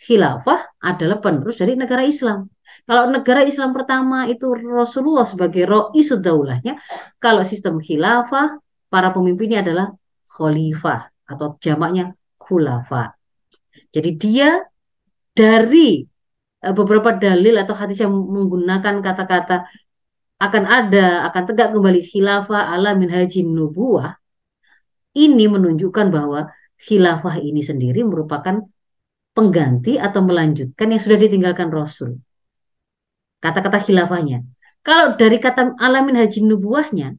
khilafah 0.00 0.80
adalah 0.80 1.20
penerus 1.20 1.60
dari 1.60 1.76
negara 1.76 2.02
Islam. 2.02 2.48
Kalau 2.88 3.12
negara 3.12 3.44
Islam 3.44 3.76
pertama 3.76 4.26
itu 4.26 4.50
Rasulullah 4.56 5.28
sebagai 5.28 5.68
ro'isud 5.68 6.24
daulahnya, 6.24 6.80
kalau 7.20 7.44
sistem 7.44 7.78
khilafah, 7.78 8.56
para 8.90 9.12
pemimpinnya 9.12 9.62
adalah 9.62 9.92
khalifah 10.26 11.12
atau 11.28 11.60
jamaknya 11.62 12.16
khulafa. 12.40 13.14
Jadi 13.94 14.10
dia 14.18 14.58
dari 15.30 16.02
eh, 16.64 16.74
beberapa 16.74 17.14
dalil 17.14 17.54
atau 17.60 17.74
hadis 17.76 18.02
yang 18.02 18.10
menggunakan 18.10 19.04
kata-kata 19.04 19.68
akan 20.40 20.64
ada, 20.64 21.28
akan 21.28 21.42
tegak 21.52 21.76
kembali 21.76 22.00
khilafah 22.00 22.72
ala 22.72 22.96
minhajin 22.96 23.44
nubuah, 23.52 24.16
ini 25.12 25.44
menunjukkan 25.46 26.08
bahwa 26.08 26.48
khilafah 26.80 27.44
ini 27.44 27.60
sendiri 27.60 28.00
merupakan 28.08 28.64
pengganti 29.40 29.96
atau 29.96 30.20
melanjutkan 30.20 30.92
yang 30.92 31.00
sudah 31.00 31.16
ditinggalkan 31.16 31.72
Rasul. 31.72 32.20
Kata-kata 33.40 33.80
khilafahnya. 33.88 34.44
Kalau 34.84 35.16
dari 35.16 35.40
kata 35.40 35.80
alamin 35.80 36.20
haji 36.20 36.44
nubuahnya, 36.44 37.16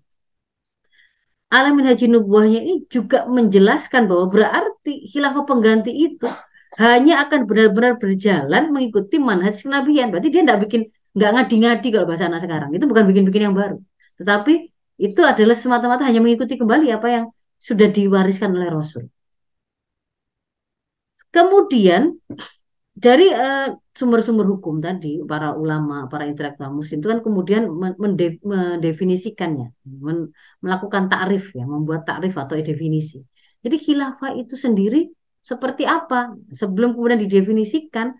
alamin 1.49 1.89
haji 1.89 2.05
nubuahnya 2.13 2.61
ini 2.61 2.85
juga 2.93 3.25
menjelaskan 3.25 4.05
bahwa 4.05 4.29
berarti 4.29 5.09
khilafah 5.09 5.49
pengganti 5.49 5.89
itu 5.89 6.29
hanya 6.77 7.25
akan 7.25 7.49
benar-benar 7.49 7.97
berjalan 7.97 8.69
mengikuti 8.69 9.17
manhaj 9.17 9.57
kenabian. 9.65 10.13
Berarti 10.13 10.29
dia 10.29 10.45
tidak 10.45 10.69
bikin 10.69 10.81
nggak 11.17 11.29
ngadi-ngadi 11.33 11.87
kalau 11.89 12.05
bahasa 12.05 12.29
anak 12.29 12.45
sekarang. 12.45 12.69
Itu 12.69 12.85
bukan 12.85 13.03
bikin-bikin 13.09 13.49
yang 13.49 13.55
baru. 13.57 13.81
Tetapi 14.21 14.53
itu 15.01 15.21
adalah 15.25 15.57
semata-mata 15.57 16.05
hanya 16.05 16.21
mengikuti 16.21 16.53
kembali 16.61 16.93
apa 16.93 17.07
yang 17.09 17.25
sudah 17.57 17.89
diwariskan 17.89 18.53
oleh 18.53 18.69
Rasul. 18.69 19.09
Kemudian 21.31 22.19
dari 22.91 23.31
uh, 23.31 23.71
sumber-sumber 23.95 24.45
hukum 24.45 24.83
tadi, 24.83 25.23
para 25.23 25.55
ulama, 25.55 26.11
para 26.11 26.27
intelektual 26.27 26.75
muslim 26.75 26.99
itu 26.99 27.07
kan 27.07 27.19
kemudian 27.23 27.63
mendefinisikannya, 27.71 29.71
men 29.87 30.35
melakukan 30.59 31.07
takrif 31.07 31.55
ya, 31.55 31.63
membuat 31.63 32.03
takrif 32.03 32.35
atau 32.35 32.59
definisi. 32.59 33.23
Jadi 33.63 33.77
khilafah 33.79 34.35
itu 34.35 34.59
sendiri 34.59 35.07
seperti 35.41 35.87
apa? 35.87 36.35
Sebelum 36.51 36.93
kemudian 36.93 37.23
didefinisikan 37.23 38.11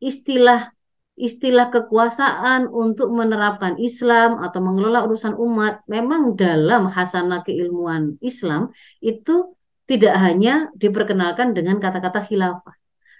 istilah 0.00 0.72
istilah 1.14 1.70
kekuasaan 1.70 2.66
untuk 2.66 3.14
menerapkan 3.14 3.78
Islam 3.78 4.42
atau 4.42 4.58
mengelola 4.58 5.06
urusan 5.06 5.38
umat 5.38 5.86
memang 5.86 6.34
dalam 6.34 6.90
hasanah 6.90 7.46
keilmuan 7.46 8.18
Islam 8.18 8.74
itu 8.98 9.53
tidak 9.84 10.14
hanya 10.16 10.72
diperkenalkan 10.72 11.52
dengan 11.52 11.76
kata-kata 11.76 12.24
khilafah. 12.24 12.74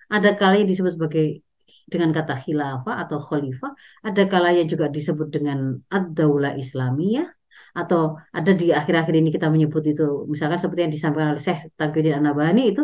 Ada 0.08 0.36
kalanya 0.40 0.66
disebut 0.68 0.92
sebagai 0.96 1.44
dengan 1.84 2.10
kata 2.16 2.40
khilafah 2.40 2.94
atau 3.04 3.20
khalifah, 3.20 3.72
ada 4.00 4.22
kalanya 4.24 4.64
juga 4.64 4.88
disebut 4.88 5.28
dengan 5.28 5.76
ad-daulah 5.92 6.56
Islamiyah 6.56 7.28
atau 7.74 8.16
ada 8.30 8.52
di 8.54 8.70
akhir-akhir 8.70 9.14
ini 9.18 9.28
kita 9.34 9.50
menyebut 9.50 9.82
itu 9.84 10.24
misalkan 10.30 10.62
seperti 10.62 10.80
yang 10.86 10.94
disampaikan 10.94 11.28
oleh 11.34 11.42
Syekh 11.42 11.74
Taqiyuddin 11.74 12.22
An-Nabhani 12.22 12.62
itu 12.70 12.82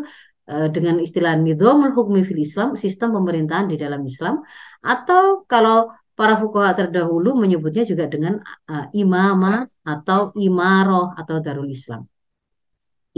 uh, 0.51 0.69
dengan 0.69 0.99
istilah 0.99 1.39
nidhamul 1.39 1.95
hukmi 1.95 2.27
fil 2.27 2.43
Islam, 2.43 2.75
sistem 2.75 3.15
pemerintahan 3.17 3.71
di 3.71 3.79
dalam 3.79 4.03
Islam 4.03 4.43
atau 4.83 5.47
kalau 5.47 5.95
para 6.19 6.37
fuqaha 6.37 6.77
terdahulu 6.77 7.39
menyebutnya 7.39 7.87
juga 7.87 8.05
dengan 8.11 8.43
uh, 8.69 8.91
imamah 8.93 9.71
atau 9.87 10.35
imaroh 10.37 11.15
atau 11.17 11.39
darul 11.41 11.71
Islam 11.71 12.05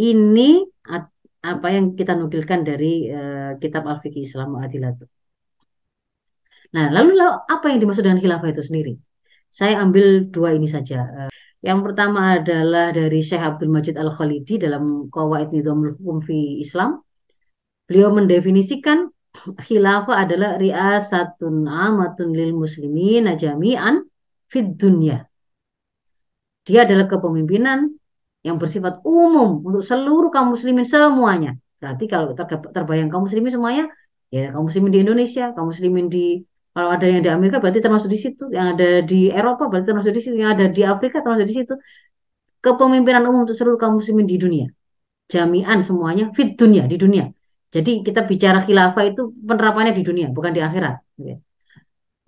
ini 0.03 0.67
apa 1.43 1.67
yang 1.71 1.95
kita 1.99 2.19
nukilkan 2.19 2.67
dari 2.67 3.11
uh, 3.11 3.59
kitab 3.63 3.87
Al-Fiqh 3.87 4.19
Islam 4.19 4.59
Adilat. 4.59 4.99
Nah, 6.73 6.87
lalu 6.91 7.19
apa 7.23 7.67
yang 7.71 7.79
dimaksud 7.83 8.03
dengan 8.07 8.19
khilafah 8.23 8.51
itu 8.51 8.63
sendiri? 8.63 8.95
Saya 9.53 9.83
ambil 9.83 10.27
dua 10.31 10.55
ini 10.55 10.67
saja. 10.67 11.07
Uh, 11.07 11.31
yang 11.63 11.87
pertama 11.87 12.43
adalah 12.43 12.91
dari 12.91 13.23
Syekh 13.23 13.43
Abdul 13.43 13.71
Majid 13.71 13.95
Al-Khalidi 13.95 14.59
dalam 14.59 15.07
Qawaid 15.11 15.55
Nidhamul 15.55 15.95
Hukum 15.99 16.19
fi 16.23 16.59
Islam. 16.59 17.03
Beliau 17.87 18.11
mendefinisikan 18.11 19.11
khilafah 19.67 20.27
adalah 20.27 20.59
riasatun 20.59 21.67
amatun 21.67 22.35
lil 22.35 22.55
muslimin 22.55 23.31
jami'an 23.39 24.03
fid 24.51 24.75
dunya. 24.75 25.27
Dia 26.63 26.87
adalah 26.87 27.11
kepemimpinan 27.11 27.99
yang 28.43 28.59
bersifat 28.59 29.03
umum 29.07 29.63
untuk 29.63 29.83
seluruh 29.87 30.31
kaum 30.35 30.55
muslimin 30.55 30.87
semuanya. 30.87 31.55
Berarti 31.79 32.05
kalau 32.11 32.35
terbayang 32.77 33.11
kaum 33.11 33.27
muslimin 33.27 33.51
semuanya, 33.55 33.85
ya 34.35 34.51
kaum 34.51 34.67
muslimin 34.67 34.91
di 34.95 35.01
Indonesia, 35.03 35.55
kaum 35.55 35.71
muslimin 35.71 36.07
di 36.11 36.43
kalau 36.73 36.89
ada 36.89 37.05
yang 37.05 37.21
di 37.21 37.31
Amerika 37.31 37.61
berarti 37.61 37.85
termasuk 37.85 38.09
di 38.09 38.19
situ, 38.19 38.49
yang 38.49 38.73
ada 38.75 39.05
di 39.05 39.29
Eropa 39.29 39.69
berarti 39.69 39.93
termasuk 39.93 40.13
di 40.17 40.21
situ, 40.25 40.37
yang 40.41 40.57
ada 40.57 40.67
di 40.73 40.83
Afrika 40.83 41.21
termasuk 41.21 41.47
di 41.47 41.55
situ. 41.61 41.75
Kepemimpinan 42.65 43.27
umum 43.29 43.45
untuk 43.45 43.59
seluruh 43.59 43.77
kaum 43.77 44.01
muslimin 44.01 44.25
di 44.25 44.39
dunia. 44.39 44.67
Jami'an 45.29 45.85
semuanya 45.85 46.31
fit 46.33 46.55
dunia 46.57 46.87
di 46.89 46.97
dunia. 46.97 47.29
Jadi 47.73 48.05
kita 48.05 48.25
bicara 48.25 48.61
khilafah 48.65 49.05
itu 49.05 49.33
penerapannya 49.33 49.93
di 49.97 50.03
dunia, 50.05 50.29
bukan 50.33 50.53
di 50.53 50.61
akhirat. 50.61 50.97
Ya. 51.21 51.37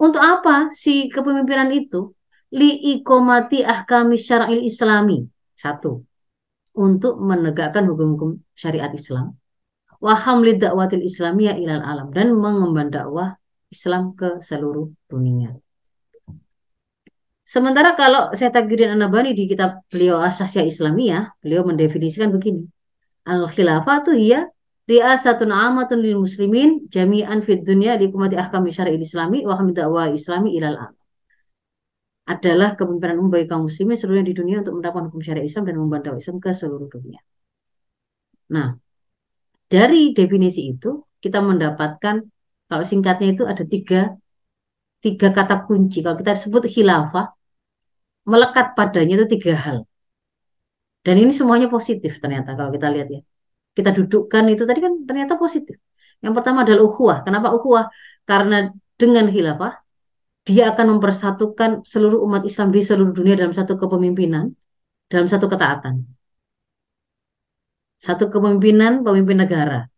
Untuk 0.00 0.20
apa 0.20 0.72
si 0.74 1.08
kepemimpinan 1.08 1.70
itu? 1.72 2.12
Li'ikomati 2.52 3.64
ahkami 3.64 4.16
syara'il 4.16 4.64
islami. 4.64 5.24
Satu. 5.54 6.02
Untuk 6.74 7.22
menegakkan 7.22 7.86
hukum-hukum 7.86 8.42
syariat 8.58 8.90
Islam. 8.90 9.38
Waham 10.02 10.42
lidakwatil 10.42 11.06
islamiyah 11.06 11.56
ilal 11.56 11.82
alam. 11.82 12.10
Dan 12.10 12.34
mengemban 12.34 12.90
dakwah 12.90 13.38
Islam 13.70 14.18
ke 14.18 14.42
seluruh 14.42 14.90
dunia. 15.06 15.54
Sementara 17.44 17.94
kalau 17.94 18.34
saya 18.34 18.50
tagirin 18.50 18.90
Anabani 18.98 19.36
di 19.36 19.46
kitab 19.46 19.84
beliau 19.92 20.18
Asasya 20.18 20.64
Islamiyah, 20.64 21.38
beliau 21.44 21.62
mendefinisikan 21.62 22.32
begini. 22.34 22.66
Al-khilafah 23.24 24.04
itu 24.04 24.12
ya 24.34 24.48
riasatun 24.84 25.48
amatun 25.48 26.00
lil 26.04 26.20
muslimin 26.20 26.88
jami'an 26.92 27.40
fid 27.40 27.64
dunya 27.64 27.96
di 27.96 28.12
kumati 28.12 28.36
ahkam 28.36 28.68
syar'i 28.68 29.00
islami 29.00 29.40
wa 29.48 29.56
dakwah 29.56 30.12
islami 30.12 30.56
ilal 30.60 30.76
alam 30.76 30.94
adalah 32.24 32.72
kepemimpinan 32.78 33.20
umum 33.20 33.30
bagi 33.36 33.46
kaum 33.50 33.68
muslimin 33.68 33.96
seluruhnya 34.00 34.26
di 34.32 34.36
dunia 34.40 34.56
untuk 34.64 34.74
mendapatkan 34.80 35.06
hukum 35.12 35.20
syariat 35.20 35.44
Islam 35.44 35.62
dan 35.68 35.76
membantu 35.76 36.16
Islam 36.16 36.36
ke 36.40 36.50
seluruh 36.56 36.88
dunia. 36.88 37.20
Nah, 38.54 38.68
dari 39.68 40.16
definisi 40.16 40.72
itu 40.72 41.04
kita 41.20 41.44
mendapatkan 41.44 42.16
kalau 42.68 42.84
singkatnya 42.84 43.28
itu 43.36 43.44
ada 43.44 43.64
tiga 43.64 44.16
tiga 45.04 45.28
kata 45.36 45.68
kunci. 45.68 46.00
Kalau 46.00 46.16
kita 46.16 46.32
sebut 46.32 46.64
khilafah, 46.64 47.26
melekat 48.24 48.66
padanya 48.72 49.20
itu 49.20 49.26
tiga 49.36 49.52
hal. 49.64 49.78
Dan 51.04 51.20
ini 51.20 51.32
semuanya 51.36 51.68
positif 51.68 52.16
ternyata 52.22 52.56
kalau 52.56 52.72
kita 52.72 52.88
lihat 52.88 53.08
ya 53.12 53.20
kita 53.76 53.90
dudukkan 53.92 54.44
itu 54.54 54.62
tadi 54.64 54.80
kan 54.80 54.92
ternyata 55.04 55.34
positif. 55.36 55.76
Yang 56.24 56.32
pertama 56.40 56.64
adalah 56.64 56.82
ukhuwah. 56.88 57.18
Kenapa 57.26 57.52
ukhuwah? 57.52 57.92
Karena 58.24 58.72
dengan 58.96 59.28
khilafah 59.28 59.83
dia 60.44 60.62
akan 60.72 60.86
mempersatukan 60.96 61.70
seluruh 61.88 62.20
umat 62.28 62.44
Islam 62.44 62.68
di 62.68 62.80
seluruh 62.84 63.16
dunia 63.16 63.34
dalam 63.40 63.56
satu 63.56 63.80
kepemimpinan, 63.80 64.52
dalam 65.08 65.28
satu 65.32 65.48
ketaatan. 65.48 66.04
Satu 67.96 68.28
kepemimpinan 68.28 69.00
pemimpin 69.00 69.40
negara, 69.40 69.88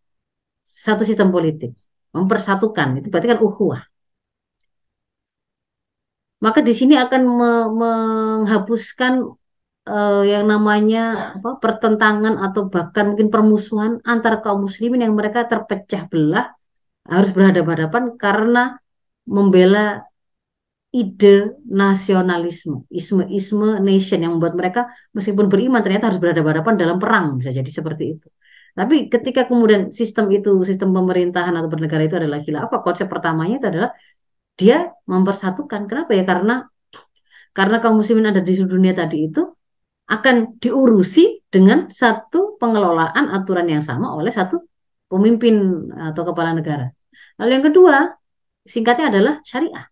satu 0.62 1.02
sistem 1.02 1.34
politik, 1.34 1.74
mempersatukan. 2.14 3.02
Itu 3.02 3.10
berarti 3.10 3.28
kan 3.34 3.40
ukhuwah. 3.42 3.82
Maka 6.38 6.62
di 6.62 6.70
sini 6.70 6.94
akan 6.94 7.22
me 7.26 7.50
menghapuskan 7.80 9.12
uh, 9.90 10.22
yang 10.22 10.46
namanya 10.46 11.34
apa, 11.40 11.58
pertentangan 11.58 12.38
atau 12.38 12.70
bahkan 12.70 13.14
mungkin 13.14 13.34
permusuhan 13.34 13.98
antara 14.06 14.38
kaum 14.44 14.70
muslimin 14.70 15.02
yang 15.02 15.14
mereka 15.18 15.50
terpecah 15.50 16.06
belah 16.06 16.54
harus 17.06 17.30
berhadapan-hadapan 17.34 18.04
karena 18.14 18.62
membela 19.26 20.06
ide 20.96 21.60
nasionalisme, 21.68 22.88
isme-isme 22.88 23.68
nation 23.84 24.18
yang 24.24 24.32
membuat 24.40 24.54
mereka 24.56 24.80
meskipun 25.12 25.46
beriman 25.52 25.84
ternyata 25.84 26.08
harus 26.08 26.20
berhadapan-hadapan 26.22 26.74
dalam 26.80 26.96
perang 27.02 27.26
bisa 27.36 27.52
jadi 27.52 27.68
seperti 27.68 28.04
itu. 28.16 28.26
Tapi 28.76 28.96
ketika 29.12 29.48
kemudian 29.48 29.92
sistem 29.92 30.28
itu, 30.32 30.52
sistem 30.68 30.92
pemerintahan 30.96 31.52
atau 31.56 31.68
bernegara 31.72 32.02
itu 32.08 32.16
adalah 32.20 32.40
khilafah, 32.44 32.80
konsep 32.84 33.06
pertamanya 33.12 33.54
itu 33.60 33.66
adalah 33.72 33.90
dia 34.56 34.92
mempersatukan. 35.08 35.80
Kenapa 35.88 36.10
ya? 36.16 36.24
Karena 36.24 36.64
karena 37.56 37.76
kaum 37.80 38.00
muslimin 38.00 38.28
ada 38.32 38.40
di 38.44 38.52
seluruh 38.52 38.76
dunia 38.76 38.92
tadi 38.92 39.32
itu 39.32 39.40
akan 40.06 40.60
diurusi 40.60 41.40
dengan 41.48 41.88
satu 41.88 42.60
pengelolaan 42.60 43.32
aturan 43.32 43.66
yang 43.68 43.80
sama 43.80 44.12
oleh 44.12 44.30
satu 44.30 44.60
pemimpin 45.08 45.88
atau 45.92 46.22
kepala 46.28 46.52
negara. 46.52 46.92
Lalu 47.40 47.50
yang 47.56 47.66
kedua, 47.68 47.96
singkatnya 48.64 49.08
adalah 49.12 49.34
syariah. 49.40 49.88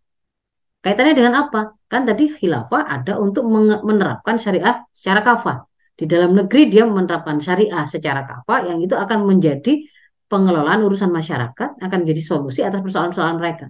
Kaitannya 0.85 1.15
dengan 1.17 1.35
apa? 1.49 1.81
Kan 1.89 2.05
tadi 2.05 2.29
khilafah 2.29 2.85
ada 2.85 3.17
untuk 3.17 3.49
menerapkan 3.89 4.37
syariah 4.37 4.85
secara 4.93 5.25
kafah. 5.25 5.65
Di 5.97 6.05
dalam 6.05 6.37
negeri 6.37 6.69
dia 6.69 6.85
menerapkan 6.85 7.41
syariah 7.41 7.89
secara 7.89 8.29
kafah 8.29 8.69
yang 8.69 8.85
itu 8.85 8.93
akan 8.93 9.25
menjadi 9.25 9.81
pengelolaan 10.29 10.85
urusan 10.85 11.09
masyarakat, 11.09 11.81
akan 11.81 11.99
menjadi 12.05 12.23
solusi 12.23 12.61
atas 12.61 12.85
persoalan-persoalan 12.85 13.39
mereka 13.41 13.67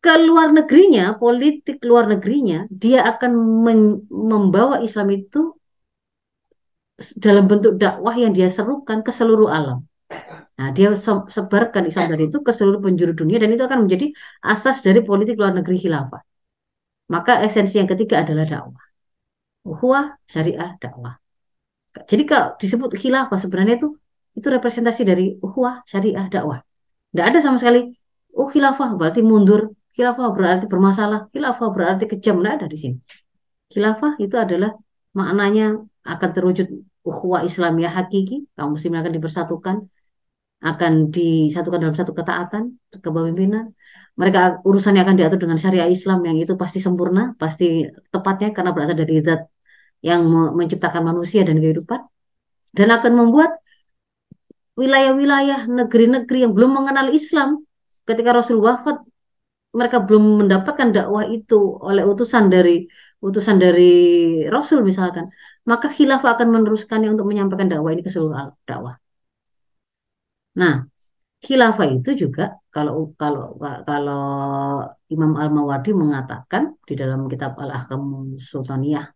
ke 0.00 0.12
luar 0.24 0.48
negerinya, 0.56 1.20
politik 1.20 1.84
luar 1.84 2.08
negerinya, 2.08 2.64
dia 2.72 3.04
akan 3.04 3.32
membawa 4.08 4.80
Islam 4.80 5.12
itu 5.12 5.60
dalam 7.20 7.44
bentuk 7.44 7.76
dakwah 7.76 8.16
yang 8.16 8.32
dia 8.32 8.48
serukan 8.48 9.04
ke 9.04 9.12
seluruh 9.12 9.52
alam. 9.52 9.84
Nah, 10.60 10.68
dia 10.76 10.92
sebarkan 11.36 11.88
Islam 11.88 12.12
dari 12.12 12.28
itu 12.28 12.38
ke 12.44 12.52
seluruh 12.52 12.84
penjuru 12.84 13.16
dunia 13.16 13.40
dan 13.40 13.48
itu 13.56 13.64
akan 13.64 13.88
menjadi 13.88 14.12
asas 14.44 14.84
dari 14.84 15.00
politik 15.00 15.40
luar 15.40 15.56
negeri 15.56 15.80
khilafah. 15.80 16.20
Maka 17.08 17.40
esensi 17.46 17.80
yang 17.80 17.88
ketiga 17.88 18.20
adalah 18.22 18.44
dakwah. 18.44 18.84
Uhwah, 19.64 20.20
syariah, 20.28 20.76
dakwah. 20.76 21.16
Jadi 22.10 22.22
kalau 22.28 22.54
disebut 22.60 22.92
khilafah 23.00 23.38
sebenarnya 23.40 23.80
itu 23.80 23.88
itu 24.36 24.46
representasi 24.46 25.02
dari 25.08 25.24
uhwah, 25.40 25.80
syariah, 25.88 26.28
dakwah. 26.28 26.60
Tidak 27.10 27.24
ada 27.24 27.38
sama 27.40 27.56
sekali, 27.56 27.96
oh 28.36 28.46
khilafah 28.52 28.94
berarti 29.00 29.24
mundur 29.24 29.72
Khilafah 29.94 30.28
berarti 30.36 30.64
bermasalah, 30.70 31.28
khilafah 31.34 31.68
berarti 31.74 32.04
kejam, 32.06 32.40
nah 32.40 32.54
ada 32.56 32.66
di 32.70 32.78
sini. 32.78 32.96
Khilafah 33.74 34.16
itu 34.24 34.36
adalah 34.38 34.70
maknanya 35.18 35.82
akan 36.06 36.28
terwujud 36.32 36.68
ukhuwah 37.02 37.42
Islamiyah 37.44 37.92
hakiki, 37.98 38.46
kaum 38.54 38.78
muslimin 38.78 39.02
akan 39.02 39.12
dipersatukan, 39.18 39.76
akan 40.60 40.92
disatukan 41.08 41.80
dalam 41.80 41.96
satu 41.96 42.12
ketaatan, 42.12 42.76
kepemimpinan. 42.92 43.72
Mereka 44.20 44.60
urusannya 44.68 45.00
akan 45.00 45.16
diatur 45.16 45.40
dengan 45.40 45.56
syariah 45.56 45.88
Islam 45.88 46.20
yang 46.28 46.36
itu 46.36 46.52
pasti 46.60 46.78
sempurna, 46.84 47.32
pasti 47.40 47.88
tepatnya 48.12 48.52
karena 48.52 48.70
berasal 48.76 48.96
dari 49.00 49.24
zat 49.24 49.48
yang 50.04 50.28
menciptakan 50.58 51.02
manusia 51.08 51.40
dan 51.48 51.56
kehidupan. 51.56 52.00
Dan 52.76 52.88
akan 52.92 53.12
membuat 53.16 53.50
wilayah-wilayah 54.76 55.64
negeri-negeri 55.66 56.38
yang 56.44 56.52
belum 56.52 56.70
mengenal 56.76 57.08
Islam 57.10 57.64
ketika 58.04 58.30
Rasul 58.36 58.60
wafat 58.60 59.00
mereka 59.72 60.02
belum 60.02 60.44
mendapatkan 60.44 60.88
dakwah 60.92 61.24
itu 61.24 61.78
oleh 61.80 62.04
utusan 62.04 62.50
dari 62.52 62.84
utusan 63.22 63.56
dari 63.56 63.92
Rasul 64.48 64.84
misalkan, 64.84 65.28
maka 65.64 65.88
khilafah 65.88 66.36
akan 66.36 66.48
meneruskannya 66.52 67.08
untuk 67.14 67.28
menyampaikan 67.30 67.68
dakwah 67.72 67.92
ini 67.94 68.02
ke 68.04 68.10
seluruh 68.12 68.52
dakwah. 68.68 68.99
Nah, 70.60 70.74
khilafah 71.44 71.86
itu 71.96 72.10
juga 72.22 72.42
kalau 72.74 72.94
kalau 73.20 73.42
kalau 73.88 74.22
Imam 75.14 75.32
Al-Mawardi 75.42 75.90
mengatakan 76.02 76.62
di 76.88 76.94
dalam 77.00 77.20
kitab 77.32 77.52
Al-Ahkam 77.62 78.02
Sultaniyah 78.50 79.06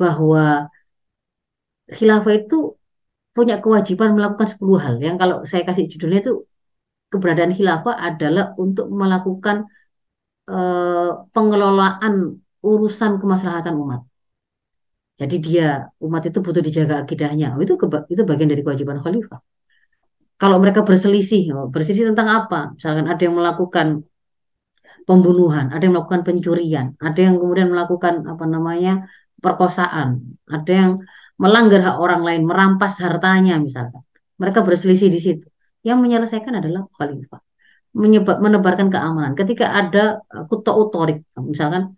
bahwa 0.00 0.68
khilafah 1.96 2.34
itu 2.40 2.56
punya 3.36 3.56
kewajiban 3.64 4.10
melakukan 4.16 4.48
10 4.52 4.78
hal 4.84 4.94
yang 5.06 5.16
kalau 5.22 5.36
saya 5.50 5.62
kasih 5.68 5.84
judulnya 5.92 6.18
itu 6.24 6.32
keberadaan 7.12 7.52
khilafah 7.58 7.94
adalah 8.08 8.44
untuk 8.64 8.86
melakukan 9.00 9.56
uh, 10.50 11.10
pengelolaan 11.34 12.14
urusan 12.70 13.12
kemaslahatan 13.20 13.74
umat. 13.82 14.00
Jadi 15.20 15.36
dia 15.46 15.64
umat 16.06 16.22
itu 16.28 16.38
butuh 16.44 16.62
dijaga 16.68 16.94
akidahnya. 17.02 17.46
Oh, 17.56 17.60
itu 17.64 17.74
itu 18.12 18.22
bagian 18.30 18.48
dari 18.52 18.62
kewajiban 18.64 18.98
khalifah. 19.04 19.40
Kalau 20.36 20.56
mereka 20.62 20.84
berselisih, 20.84 21.42
oh, 21.56 21.66
berselisih 21.72 22.12
tentang 22.12 22.28
apa? 22.28 22.76
Misalkan 22.76 23.06
ada 23.08 23.22
yang 23.24 23.36
melakukan 23.40 24.04
pembunuhan, 25.08 25.72
ada 25.72 25.80
yang 25.80 25.94
melakukan 25.96 26.22
pencurian, 26.28 26.92
ada 27.00 27.16
yang 27.16 27.40
kemudian 27.40 27.72
melakukan 27.72 28.28
apa 28.28 28.44
namanya 28.44 29.08
perkosaan, 29.40 30.36
ada 30.44 30.72
yang 30.72 30.90
melanggar 31.40 31.80
hak 31.80 31.96
orang 31.96 32.20
lain, 32.26 32.42
merampas 32.44 33.00
hartanya 33.00 33.56
misalkan. 33.56 34.04
Mereka 34.36 34.60
berselisih 34.68 35.08
di 35.08 35.20
situ 35.20 35.46
yang 35.86 36.02
menyelesaikan 36.04 36.60
adalah 36.60 36.84
khalifah 36.98 37.40
menyebab 37.96 38.36
menebarkan 38.44 38.92
keamanan 38.92 39.32
ketika 39.32 39.72
ada 39.72 40.20
uh, 40.28 40.44
kuto 40.44 40.76
otorik 40.76 41.24
misalkan 41.40 41.96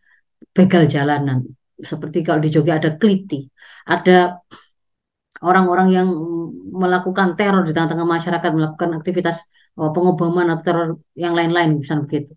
begal 0.55 0.87
jalanan 0.87 1.43
seperti 1.75 2.23
kalau 2.23 2.39
di 2.39 2.55
Jogja 2.55 2.79
ada 2.79 2.95
kliti 2.95 3.51
ada 3.83 4.39
orang-orang 5.45 5.89
yang 5.93 6.09
melakukan 6.73 7.35
teror 7.39 7.63
di 7.67 7.73
tengah-tengah 7.75 8.09
masyarakat 8.09 8.51
melakukan 8.55 8.91
aktivitas 8.99 9.37
uh, 9.79 9.91
pengobaman 9.95 10.47
atau 10.53 10.65
teror 10.65 10.89
yang 11.19 11.33
lain-lain 11.39 11.81
misalnya 11.83 12.05
begitu 12.07 12.33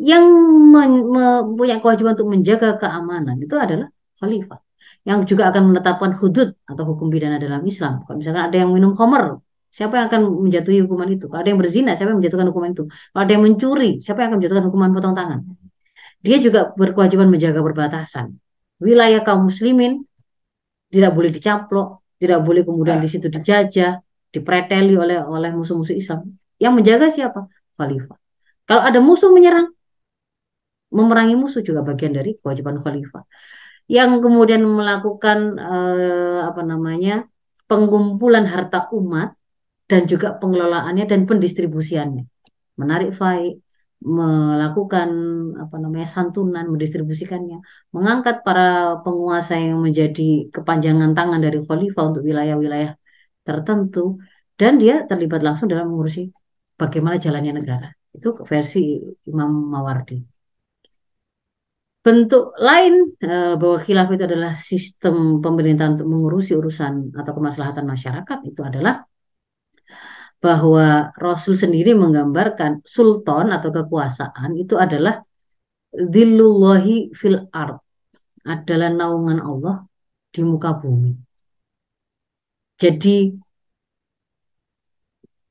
yang 0.00 0.24
mempunyai 0.72 1.80
kewajiban 1.84 2.16
untuk 2.16 2.30
menjaga 2.32 2.80
keamanan 2.80 3.36
itu 3.44 3.52
adalah 3.56 3.88
khalifah 4.20 4.60
yang 5.04 5.24
juga 5.24 5.48
akan 5.52 5.72
menetapkan 5.72 6.12
hudud 6.20 6.56
atau 6.68 6.84
hukum 6.84 7.08
pidana 7.08 7.40
dalam 7.40 7.64
Islam. 7.64 8.04
Kalau 8.04 8.20
misalkan 8.20 8.52
ada 8.52 8.56
yang 8.60 8.68
minum 8.68 8.92
khamr, 8.92 9.40
Siapa 9.70 10.02
yang 10.02 10.06
akan 10.10 10.22
menjatuhi 10.50 10.82
hukuman 10.82 11.06
itu? 11.14 11.30
Kalau 11.30 11.40
ada 11.46 11.50
yang 11.54 11.60
berzina, 11.62 11.94
siapa 11.94 12.10
yang 12.10 12.18
menjatuhkan 12.18 12.50
hukuman 12.50 12.70
itu? 12.74 12.84
Kalau 12.90 13.22
ada 13.22 13.32
yang 13.38 13.44
mencuri, 13.46 13.90
siapa 14.02 14.18
yang 14.18 14.34
akan 14.34 14.38
menjatuhkan 14.42 14.66
hukuman 14.66 14.90
potong 14.90 15.14
tangan? 15.14 15.40
Dia 16.26 16.36
juga 16.42 16.74
berkewajiban 16.74 17.30
menjaga 17.30 17.62
perbatasan. 17.62 18.34
Wilayah 18.82 19.22
kaum 19.22 19.46
muslimin 19.46 20.02
tidak 20.90 21.14
boleh 21.14 21.30
dicaplok, 21.30 21.99
tidak 22.20 22.44
boleh 22.44 22.62
kemudian 22.68 23.00
di 23.00 23.08
situ 23.08 23.32
dijajah, 23.32 23.98
dipreteli 24.28 24.94
oleh 24.94 25.24
oleh 25.24 25.50
musuh-musuh 25.56 25.96
Islam. 25.96 26.36
Yang 26.60 26.72
menjaga 26.76 27.06
siapa? 27.08 27.40
Khalifah. 27.80 28.18
Kalau 28.68 28.82
ada 28.84 29.00
musuh 29.00 29.32
menyerang, 29.32 29.72
memerangi 30.92 31.34
musuh 31.34 31.64
juga 31.64 31.80
bagian 31.80 32.12
dari 32.12 32.36
kewajiban 32.38 32.78
khalifah. 32.84 33.24
Yang 33.90 34.22
kemudian 34.22 34.62
melakukan 34.62 35.58
eh, 35.58 36.40
apa 36.46 36.62
namanya 36.62 37.26
pengumpulan 37.66 38.46
harta 38.46 38.86
umat 38.94 39.34
dan 39.90 40.06
juga 40.06 40.38
pengelolaannya 40.38 41.08
dan 41.10 41.26
pendistribusiannya, 41.26 42.22
menarik 42.78 43.10
faid, 43.16 43.58
melakukan 44.00 45.08
apa 45.62 45.76
namanya 45.76 46.08
santunan, 46.08 46.64
mendistribusikannya, 46.72 47.60
mengangkat 47.94 48.40
para 48.46 48.96
penguasa 49.04 49.60
yang 49.60 49.84
menjadi 49.84 50.48
kepanjangan 50.48 51.12
tangan 51.12 51.40
dari 51.44 51.60
khalifah 51.60 52.04
untuk 52.08 52.24
wilayah-wilayah 52.24 52.96
tertentu, 53.44 54.16
dan 54.56 54.80
dia 54.80 55.04
terlibat 55.08 55.40
langsung 55.44 55.68
dalam 55.68 55.92
mengurusi 55.92 56.32
bagaimana 56.80 57.16
jalannya 57.20 57.52
negara. 57.60 57.88
Itu 58.16 58.28
versi 58.48 59.00
Imam 59.28 59.50
Mawardi. 59.72 60.16
Bentuk 62.00 62.56
lain 62.56 63.12
eh, 63.20 63.54
bahwa 63.60 63.76
khilaf 63.76 64.08
itu 64.08 64.24
adalah 64.24 64.56
sistem 64.56 65.44
pemerintahan 65.44 66.00
untuk 66.00 66.08
mengurusi 66.08 66.56
urusan 66.56 67.12
atau 67.12 67.32
kemaslahatan 67.36 67.84
masyarakat 67.84 68.38
itu 68.48 68.60
adalah 68.64 69.04
bahwa 70.40 71.12
Rasul 71.20 71.52
sendiri 71.52 71.92
menggambarkan 71.92 72.80
sultan 72.88 73.52
atau 73.52 73.68
kekuasaan 73.68 74.56
itu 74.56 74.74
adalah 74.80 75.20
dillullahi 75.92 77.12
fil 77.12 77.44
ard 77.52 77.76
adalah 78.48 78.88
naungan 78.88 79.38
Allah 79.44 79.84
di 80.32 80.40
muka 80.40 80.80
bumi. 80.80 81.12
Jadi 82.80 83.36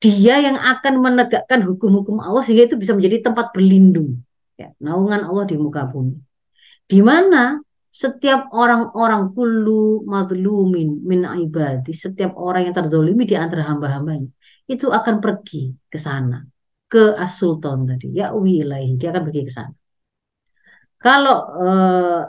dia 0.00 0.42
yang 0.42 0.58
akan 0.58 0.94
menegakkan 0.98 1.62
hukum-hukum 1.62 2.18
Allah 2.18 2.42
sehingga 2.42 2.66
itu 2.72 2.76
bisa 2.80 2.96
menjadi 2.96 3.30
tempat 3.30 3.54
berlindung. 3.54 4.24
Ya, 4.58 4.74
naungan 4.82 5.22
Allah 5.22 5.46
di 5.46 5.54
muka 5.54 5.86
bumi. 5.86 6.18
Di 6.90 6.98
mana 7.04 7.62
setiap 7.90 8.50
orang-orang 8.50 9.30
kullu 9.36 10.02
madlumin 10.08 11.04
min 11.06 11.22
ibadi, 11.22 11.94
setiap 11.94 12.34
orang 12.34 12.70
yang 12.70 12.74
terdolimi 12.74 13.28
di 13.28 13.36
antara 13.38 13.62
hamba-hambanya, 13.66 14.26
itu 14.70 14.86
akan 14.98 15.18
pergi 15.24 15.74
ke 15.90 15.98
sana, 15.98 16.46
ke 16.86 17.02
as-sultan 17.18 17.78
tadi, 17.90 18.14
ya 18.14 18.30
wilayah, 18.30 18.94
dia 19.00 19.08
akan 19.10 19.22
pergi 19.26 19.42
ke 19.48 19.52
sana. 19.58 19.74
Kalau 21.00 21.38
uh, 21.58 22.22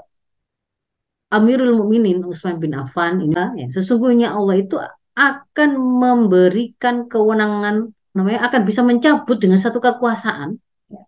Amirul 1.31 1.77
Mukminin 1.79 2.25
Utsman 2.25 2.57
bin 2.57 2.73
Affan 2.73 3.21
ini 3.23 3.35
ya, 3.61 3.67
sesungguhnya 3.71 4.33
Allah 4.33 4.55
itu 4.63 4.75
akan 5.15 5.69
memberikan 5.77 7.07
kewenangan 7.11 7.93
namanya 8.11 8.51
akan 8.51 8.61
bisa 8.67 8.81
mencabut 8.83 9.37
dengan 9.39 9.59
satu 9.59 9.79
kekuasaan. 9.79 10.59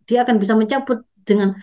Dia 0.07 0.23
akan 0.23 0.39
bisa 0.39 0.55
mencabut 0.55 1.03
dengan 1.27 1.59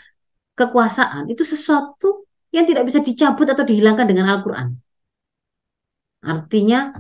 kekuasaan. 0.57 1.33
Itu 1.33 1.49
sesuatu 1.49 2.29
yang 2.53 2.69
tidak 2.69 2.85
bisa 2.89 3.01
dicabut 3.01 3.49
atau 3.49 3.65
dihilangkan 3.65 4.05
dengan 4.05 4.29
Al-Quran. 4.29 4.77
Artinya 6.21 6.93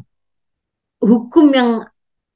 hukum 1.04 1.46
yang 1.52 1.84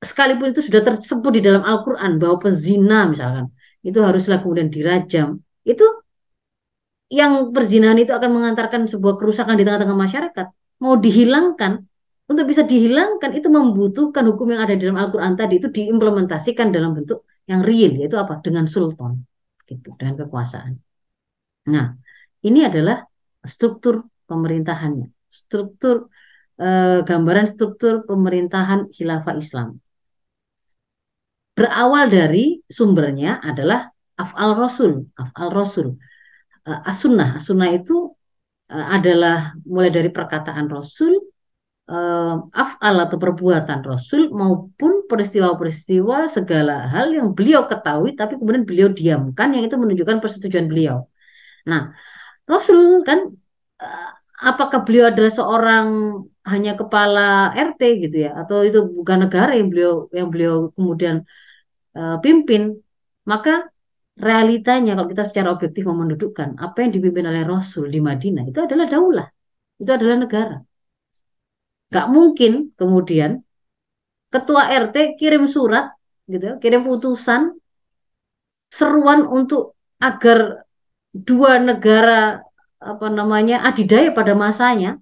sekalipun 0.04 0.52
itu 0.52 0.60
sudah 0.60 0.82
tersebut 0.84 1.30
di 1.36 1.42
dalam 1.44 1.62
Al-Quran 1.64 2.20
bahwa 2.20 2.36
pezina 2.40 3.08
misalkan 3.08 3.50
itu 3.84 3.98
haruslah 4.00 4.40
kemudian 4.40 4.72
dirajam. 4.72 5.44
Itu 5.64 5.84
yang 7.12 7.52
perzinahan 7.52 8.00
itu 8.00 8.12
akan 8.16 8.30
mengantarkan 8.32 8.88
sebuah 8.88 9.20
kerusakan 9.20 9.60
di 9.60 9.62
tengah-tengah 9.68 9.98
masyarakat. 9.98 10.46
Mau 10.80 10.96
dihilangkan 10.96 11.84
untuk 12.24 12.44
bisa 12.48 12.64
dihilangkan 12.64 13.36
itu 13.36 13.48
membutuhkan 13.52 14.24
hukum 14.24 14.56
yang 14.56 14.64
ada 14.64 14.72
di 14.72 14.88
dalam 14.88 14.96
Al-Quran 14.96 15.36
tadi 15.36 15.60
itu 15.60 15.68
diimplementasikan 15.68 16.72
dalam 16.72 16.96
bentuk 16.96 17.28
yang 17.44 17.60
real 17.60 17.92
yaitu 18.00 18.16
apa? 18.16 18.40
Dengan 18.40 18.64
sultan 18.64 19.28
gitu 19.68 19.92
dengan 20.00 20.24
kekuasaan. 20.24 20.80
Nah 21.68 21.92
ini 22.40 22.64
adalah 22.64 23.04
struktur 23.44 24.08
pemerintahannya. 24.24 25.12
Struktur 25.28 26.08
eh, 26.56 27.04
gambaran 27.04 27.46
struktur 27.52 28.08
pemerintahan 28.08 28.88
khilafah 28.88 29.36
Islam 29.36 29.83
berawal 31.54 32.10
dari 32.10 32.60
sumbernya 32.66 33.38
adalah 33.42 33.90
afal 34.18 34.58
rasul 34.58 35.10
afal 35.18 35.48
rasul. 35.54 35.88
Uh, 36.64 36.80
as-sunnah. 36.88 37.36
As-sunnah 37.38 37.70
itu 37.76 38.14
uh, 38.72 38.86
adalah 38.96 39.52
mulai 39.68 39.92
dari 39.92 40.08
perkataan 40.08 40.66
rasul 40.72 41.12
uh, 41.90 42.34
afal 42.52 42.94
atau 43.04 43.16
perbuatan 43.20 43.80
Rasul 43.84 44.32
maupun 44.32 45.04
peristiwa-peristiwa 45.10 46.32
segala 46.32 46.88
hal 46.88 47.12
yang 47.12 47.36
beliau 47.36 47.68
ketahui 47.68 48.16
tapi 48.16 48.40
kemudian 48.40 48.64
beliau 48.64 48.88
diamkan 48.92 49.52
yang 49.52 49.64
itu 49.68 49.76
menunjukkan 49.76 50.18
persetujuan 50.22 50.66
beliau. 50.70 51.04
Nah, 51.68 51.92
Rasul 52.48 53.04
kan 53.08 53.32
uh, 53.80 54.10
apakah 54.40 54.84
beliau 54.84 55.08
adalah 55.12 55.32
seorang 55.32 55.86
hanya 56.44 56.76
kepala 56.76 57.52
RT 57.56 57.80
gitu 58.08 58.16
ya? 58.28 58.36
Atau 58.36 58.64
itu 58.68 58.84
bukan 58.84 59.28
negara 59.28 59.56
yang 59.56 59.68
beliau 59.72 60.08
yang 60.12 60.28
beliau 60.32 60.54
kemudian 60.76 61.24
uh, 61.98 62.16
pimpin 62.24 62.62
maka 63.24 63.70
realitanya 64.14 64.94
kalau 64.94 65.08
kita 65.10 65.24
secara 65.26 65.48
objektif 65.54 65.82
mau 65.88 65.98
mendudukkan 65.98 66.48
apa 66.60 66.76
yang 66.86 66.92
dipimpin 66.94 67.24
oleh 67.30 67.42
Rasul 67.42 67.90
di 67.90 67.98
Madinah 67.98 68.44
itu 68.46 68.60
adalah 68.62 68.86
daulah 68.86 69.28
itu 69.80 69.90
adalah 69.90 70.16
negara 70.22 70.56
Gak 71.94 72.10
mungkin 72.10 72.74
kemudian 72.74 73.46
ketua 74.34 74.66
RT 74.66 75.14
kirim 75.14 75.46
surat 75.46 75.94
gitu, 76.26 76.58
kirim 76.58 76.82
putusan 76.82 77.54
seruan 78.66 79.22
untuk 79.30 79.78
agar 80.02 80.66
dua 81.14 81.62
negara 81.62 82.42
apa 82.82 83.06
namanya 83.06 83.62
adidaya 83.62 84.10
pada 84.10 84.34
masanya 84.34 84.98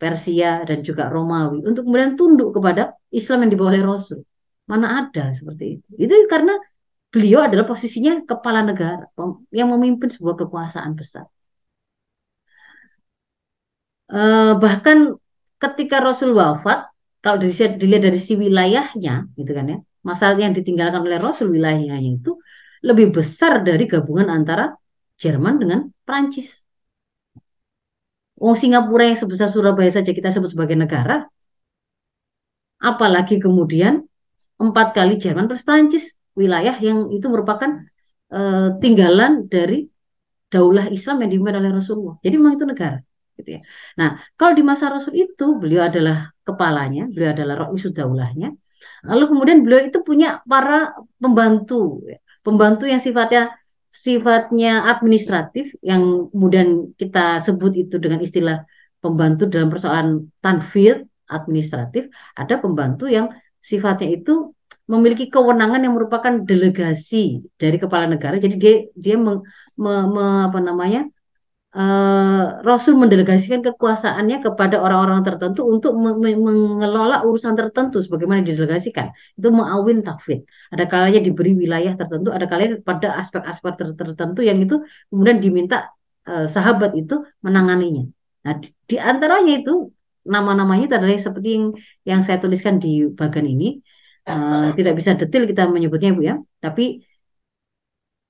Persia 0.00 0.64
dan 0.64 0.80
juga 0.80 1.12
Romawi 1.12 1.60
untuk 1.60 1.84
kemudian 1.84 2.16
tunduk 2.16 2.56
kepada 2.56 2.96
Islam 3.12 3.44
yang 3.44 3.50
dibawa 3.52 3.76
oleh 3.76 3.84
Rasul. 3.84 4.18
Mana 4.70 4.86
ada 5.00 5.24
seperti 5.38 5.64
itu. 5.74 5.88
Itu 6.04 6.14
karena 6.32 6.54
beliau 7.12 7.40
adalah 7.46 7.66
posisinya 7.70 8.12
kepala 8.30 8.60
negara 8.70 9.04
yang 9.58 9.68
memimpin 9.74 10.08
sebuah 10.14 10.36
kekuasaan 10.46 10.92
besar. 11.00 11.26
Eh, 14.10 14.52
bahkan 14.62 14.98
ketika 15.62 15.96
Rasul 16.02 16.30
wafat, 16.34 16.90
kalau 17.22 17.38
dilihat 17.42 18.02
dari 18.06 18.18
si 18.18 18.34
wilayahnya, 18.34 19.30
gitu 19.38 19.50
kan 19.56 19.64
ya, 19.72 19.78
masalah 20.08 20.34
yang 20.40 20.54
ditinggalkan 20.58 21.02
oleh 21.06 21.18
Rasul 21.20 21.46
wilayahnya 21.54 22.00
itu 22.00 22.30
lebih 22.82 23.06
besar 23.16 23.52
dari 23.62 23.84
gabungan 23.86 24.26
antara 24.32 24.74
Jerman 25.20 25.54
dengan 25.60 25.80
Prancis. 26.06 26.64
Oh 28.40 28.56
Singapura 28.56 29.04
yang 29.04 29.18
sebesar 29.20 29.52
Surabaya 29.52 29.92
saja 29.92 30.10
kita 30.16 30.32
sebut 30.32 30.50
sebagai 30.56 30.74
negara, 30.74 31.28
apalagi 32.80 33.36
kemudian 33.36 34.09
empat 34.60 34.92
kali 34.92 35.16
Jerman 35.16 35.48
plus 35.48 35.64
Prancis, 35.64 36.04
wilayah 36.36 36.76
yang 36.78 37.08
itu 37.08 37.26
merupakan 37.32 37.80
uh, 38.30 38.76
tinggalan 38.78 39.48
dari 39.48 39.88
daulah 40.52 40.86
Islam 40.92 41.24
yang 41.24 41.30
dipimpin 41.32 41.56
oleh 41.56 41.70
Rasulullah. 41.72 42.16
Jadi 42.20 42.34
memang 42.36 42.54
itu 42.60 42.66
negara 42.68 42.98
gitu 43.40 43.50
ya. 43.56 43.60
Nah, 43.96 44.20
kalau 44.36 44.52
di 44.52 44.60
masa 44.60 44.92
Rasul 44.92 45.16
itu 45.16 45.56
beliau 45.56 45.88
adalah 45.88 46.28
kepalanya, 46.44 47.08
beliau 47.08 47.30
adalah 47.32 47.54
Rasul 47.64 47.96
daulahnya. 47.96 48.52
Lalu 49.08 49.24
kemudian 49.32 49.58
beliau 49.64 49.80
itu 49.88 49.98
punya 50.04 50.44
para 50.44 50.92
pembantu, 51.16 52.04
ya. 52.04 52.20
pembantu 52.44 52.84
yang 52.84 53.00
sifatnya 53.00 53.56
sifatnya 53.90 54.86
administratif 54.86 55.74
yang 55.82 56.30
kemudian 56.30 56.94
kita 56.94 57.42
sebut 57.42 57.74
itu 57.74 57.98
dengan 57.98 58.22
istilah 58.22 58.62
pembantu 59.02 59.50
dalam 59.50 59.66
persoalan 59.72 60.30
tanfir 60.38 61.08
administratif, 61.26 62.06
ada 62.38 62.60
pembantu 62.62 63.10
yang 63.10 63.32
sifatnya 63.60 64.08
itu 64.16 64.32
memiliki 64.90 65.30
kewenangan 65.30 65.80
yang 65.86 65.94
merupakan 65.94 66.34
delegasi 66.42 67.46
dari 67.54 67.76
kepala 67.78 68.10
negara. 68.10 68.34
Jadi 68.42 68.54
dia 68.58 68.74
dia 68.98 69.14
me, 69.14 69.46
me, 69.78 69.92
me, 70.10 70.24
apa 70.50 70.58
namanya 70.58 71.06
uh, 71.78 72.58
Rasul 72.66 72.98
mendelegasikan 72.98 73.62
kekuasaannya 73.62 74.42
kepada 74.42 74.82
orang-orang 74.82 75.22
tertentu 75.22 75.62
untuk 75.62 75.94
mengelola 75.94 77.22
urusan 77.22 77.54
tertentu 77.54 78.02
sebagaimana 78.02 78.42
didelegasikan. 78.42 79.14
Itu 79.38 79.54
muawin 79.54 80.02
takfid. 80.02 80.42
Ada 80.74 80.90
kalanya 80.90 81.20
diberi 81.22 81.54
wilayah 81.54 81.94
tertentu, 81.94 82.34
ada 82.34 82.46
kalanya 82.50 82.82
pada 82.82 83.14
aspek-aspek 83.22 83.94
tertentu 83.94 84.40
yang 84.42 84.58
itu 84.58 84.82
kemudian 85.10 85.38
diminta 85.38 85.94
uh, 86.26 86.50
sahabat 86.50 86.98
itu 86.98 87.22
menanganinya. 87.46 88.10
Nah, 88.40 88.54
di, 88.58 88.68
di 88.90 88.96
antaranya 88.98 89.52
itu 89.60 89.92
nama-namanya 90.34 90.84
itu 90.86 90.94
adalah 90.98 91.18
seperti 91.18 91.48
yang, 91.56 91.66
yang 92.10 92.20
saya 92.26 92.38
tuliskan 92.44 92.74
di 92.84 93.10
bagian 93.18 93.48
ini. 93.54 93.68
Uh, 94.30 94.70
tidak 94.78 94.94
bisa 94.98 95.10
detail 95.16 95.44
kita 95.50 95.62
menyebutnya 95.74 96.10
Bu 96.16 96.22
ya, 96.22 96.36
tapi 96.64 97.02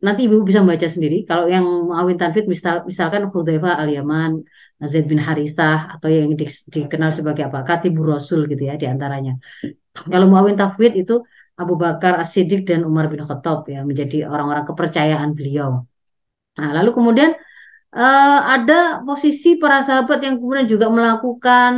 nanti 0.00 0.20
ibu 0.26 0.40
bisa 0.48 0.64
membaca 0.64 0.88
sendiri. 0.88 1.28
Kalau 1.28 1.44
yang 1.54 1.66
Muawin 1.88 2.16
Tanfid 2.16 2.48
misal, 2.48 2.88
misalkan 2.88 3.28
Hudzaifah 3.28 3.74
al-Yaman, 3.84 4.40
Zaid 4.80 5.06
bin 5.12 5.20
Harithah 5.20 6.00
atau 6.00 6.08
yang 6.08 6.32
di, 6.32 6.46
dikenal 6.48 7.12
sebagai 7.12 7.44
apa 7.52 7.60
Katibur 7.68 8.16
Rasul 8.16 8.48
gitu 8.48 8.64
ya 8.64 8.80
di 8.80 8.88
antaranya. 8.88 9.36
Kalau 9.92 10.26
Muawin 10.30 10.56
Tafwid 10.56 10.96
itu 10.96 11.20
Abu 11.60 11.76
Bakar 11.76 12.16
As-Siddiq 12.16 12.64
dan 12.64 12.88
Umar 12.88 13.12
bin 13.12 13.20
Khattab 13.20 13.68
ya 13.68 13.84
menjadi 13.84 14.24
orang-orang 14.24 14.64
kepercayaan 14.64 15.36
beliau. 15.36 15.84
Nah, 16.56 16.70
lalu 16.80 16.90
kemudian 16.96 17.36
uh, 17.94 18.38
ada 18.54 19.02
posisi 19.06 19.58
para 19.58 19.82
sahabat 19.82 20.22
yang 20.22 20.38
kemudian 20.38 20.66
juga 20.66 20.86
melakukan 20.90 21.72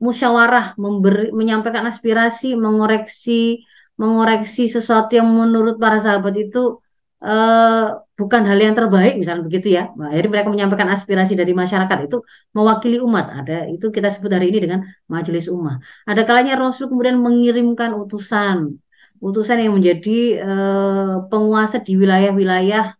musyawarah, 0.00 0.74
memberi, 0.80 1.28
menyampaikan 1.30 1.84
aspirasi, 1.84 2.56
mengoreksi, 2.56 3.62
mengoreksi 4.00 4.72
sesuatu 4.72 5.12
yang 5.12 5.28
menurut 5.28 5.76
para 5.76 6.00
sahabat 6.00 6.32
itu 6.40 6.80
uh, 7.20 8.00
bukan 8.16 8.42
hal 8.48 8.56
yang 8.56 8.72
terbaik 8.72 9.20
misalnya 9.20 9.44
begitu 9.44 9.76
ya. 9.76 9.92
Jadi 9.92 10.26
mereka 10.32 10.48
menyampaikan 10.48 10.88
aspirasi 10.88 11.36
dari 11.36 11.52
masyarakat 11.52 12.08
itu 12.08 12.24
mewakili 12.56 12.96
umat. 13.00 13.44
Ada 13.44 13.68
itu 13.68 13.92
kita 13.92 14.08
sebut 14.08 14.32
hari 14.32 14.48
ini 14.52 14.58
dengan 14.64 14.80
majelis 15.04 15.52
ummah. 15.52 15.80
Ada 16.08 16.24
kalanya 16.24 16.56
Rasul 16.56 16.88
kemudian 16.88 17.20
mengirimkan 17.20 17.92
utusan, 17.92 18.80
utusan 19.20 19.56
yang 19.60 19.76
menjadi 19.76 20.40
uh, 20.40 21.14
penguasa 21.28 21.84
di 21.84 22.00
wilayah-wilayah 22.00 22.99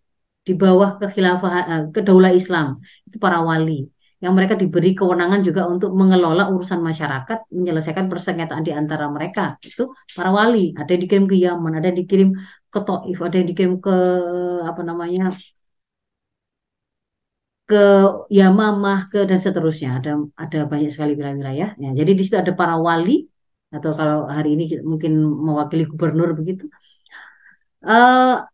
di 0.50 0.54
bawah 0.58 0.98
kekhilafahan 0.98 1.64
uh, 1.72 1.82
kedaulah 1.94 2.34
Islam. 2.34 2.82
Itu 3.06 3.16
para 3.22 3.38
wali 3.46 3.86
yang 4.20 4.32
mereka 4.36 4.54
diberi 4.62 4.90
kewenangan 4.98 5.40
juga 5.46 5.62
untuk 5.70 5.90
mengelola 5.96 6.50
urusan 6.52 6.80
masyarakat, 6.82 7.38
menyelesaikan 7.54 8.10
persengketaan 8.10 8.64
di 8.68 8.72
antara 8.74 9.06
mereka. 9.08 9.56
Itu 9.62 9.94
para 10.16 10.30
wali, 10.34 10.74
ada 10.76 10.90
yang 10.92 11.02
dikirim 11.06 11.24
ke 11.30 11.36
Yaman, 11.40 11.72
ada 11.78 11.86
yang 11.88 11.98
dikirim 12.02 12.28
ke 12.72 12.78
Taif, 12.84 13.18
ada 13.26 13.34
yang 13.40 13.48
dikirim 13.48 13.74
ke 13.78 13.96
apa 14.70 14.82
namanya 14.84 15.32
ke 17.70 17.82
Yamamah 18.38 18.98
ke 19.12 19.18
dan 19.30 19.38
seterusnya. 19.44 19.88
Ada 19.98 20.10
ada 20.36 20.58
banyak 20.66 20.90
sekali 20.94 21.12
wilayah-wilayah. 21.18 21.68
Ya, 21.82 21.90
jadi 21.98 22.10
di 22.18 22.22
situ 22.26 22.36
ada 22.42 22.52
para 22.60 22.74
wali 22.76 23.30
atau 23.70 23.90
kalau 23.98 24.26
hari 24.36 24.48
ini 24.58 24.64
mungkin 24.90 25.12
mewakili 25.46 25.86
gubernur 25.86 26.34
begitu. 26.38 26.66
Uh, 27.80 28.49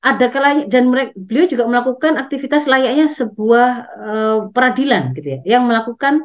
ada 0.00 0.26
kalanya 0.32 0.64
dan 0.64 0.88
mereka, 0.88 1.12
beliau 1.12 1.44
juga 1.44 1.68
melakukan 1.68 2.16
aktivitas 2.16 2.64
layaknya 2.64 3.04
sebuah 3.04 3.68
uh, 4.00 4.38
peradilan 4.48 5.12
gitu 5.12 5.36
ya, 5.36 5.40
yang 5.44 5.68
melakukan 5.68 6.24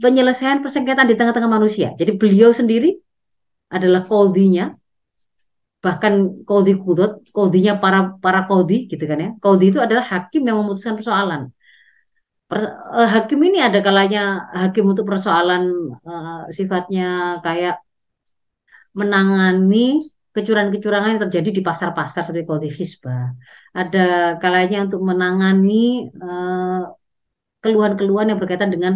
penyelesaian 0.00 0.64
persengketaan 0.64 1.06
di 1.06 1.20
tengah-tengah 1.20 1.52
manusia. 1.52 1.92
Jadi 2.00 2.16
beliau 2.16 2.56
sendiri 2.56 2.96
adalah 3.68 4.08
koldinya, 4.08 4.72
bahkan 5.84 6.42
koldi 6.48 6.80
kudot, 6.80 7.28
koldinya 7.28 7.76
para 7.76 8.16
para 8.24 8.48
koldi 8.48 8.88
gitu 8.88 9.04
kan 9.04 9.18
ya. 9.20 9.30
Koldi 9.36 9.76
itu 9.76 9.78
adalah 9.78 10.02
hakim 10.08 10.48
yang 10.48 10.56
memutuskan 10.56 10.96
persoalan. 10.96 11.52
Per, 12.48 12.58
uh, 12.64 13.08
hakim 13.10 13.42
ini 13.42 13.60
ada 13.60 13.84
kalanya 13.84 14.48
hakim 14.56 14.88
untuk 14.88 15.04
persoalan 15.04 15.92
uh, 16.08 16.48
sifatnya 16.48 17.42
kayak 17.44 17.84
menangani 18.96 20.00
kecurangan-kecurangan 20.36 21.10
yang 21.16 21.22
terjadi 21.28 21.48
di 21.56 21.62
pasar-pasar 21.68 22.20
seperti 22.22 22.44
koldi 22.44 22.68
hisbah. 22.68 23.32
Ada 23.72 24.36
kalanya 24.42 24.78
untuk 24.86 25.00
menangani 25.08 26.12
uh, 26.20 26.92
keluhan-keluhan 27.64 28.26
yang 28.30 28.38
berkaitan 28.42 28.70
dengan 28.74 28.92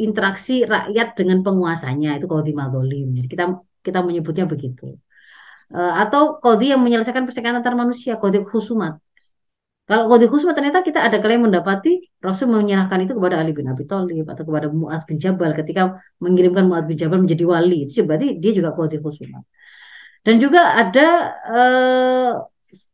interaksi 0.00 0.64
rakyat 0.64 1.08
dengan 1.18 1.38
penguasanya 1.46 2.16
itu 2.16 2.26
koldi 2.32 2.52
madolim. 2.56 3.12
Jadi 3.16 3.28
kita 3.28 3.44
kita 3.86 4.00
menyebutnya 4.00 4.44
begitu. 4.48 4.96
Uh, 5.68 5.92
atau 6.02 6.40
kodi 6.40 6.72
yang 6.72 6.80
menyelesaikan 6.80 7.28
perselingkuhan 7.28 7.60
antar 7.60 7.76
manusia, 7.76 8.16
kodi 8.16 8.40
khusumat. 8.40 8.96
Kalau 9.88 10.04
kodi 10.08 10.26
khusumat 10.32 10.56
ternyata 10.56 10.80
kita 10.80 11.00
ada 11.00 11.16
kalian 11.20 11.48
mendapati 11.48 12.12
Rasul 12.20 12.48
menyerahkan 12.52 13.04
itu 13.04 13.12
kepada 13.16 13.36
Ali 13.40 13.52
bin 13.56 13.68
Abi 13.72 13.84
Thalib 13.88 14.24
atau 14.32 14.44
kepada 14.48 14.66
Mu'ad 14.68 15.02
bin 15.08 15.16
Jabal 15.16 15.52
ketika 15.56 16.00
mengirimkan 16.24 16.64
Mu'ad 16.68 16.84
bin 16.88 16.96
Jabal 17.00 17.20
menjadi 17.24 17.44
wali. 17.52 17.84
Itu 17.84 18.04
berarti 18.08 18.36
dia 18.40 18.52
juga 18.56 18.72
kodi 18.76 18.96
khusumat. 19.04 19.44
Dan 20.28 20.36
juga 20.36 20.76
ada 20.76 21.08
uh, 21.48 22.30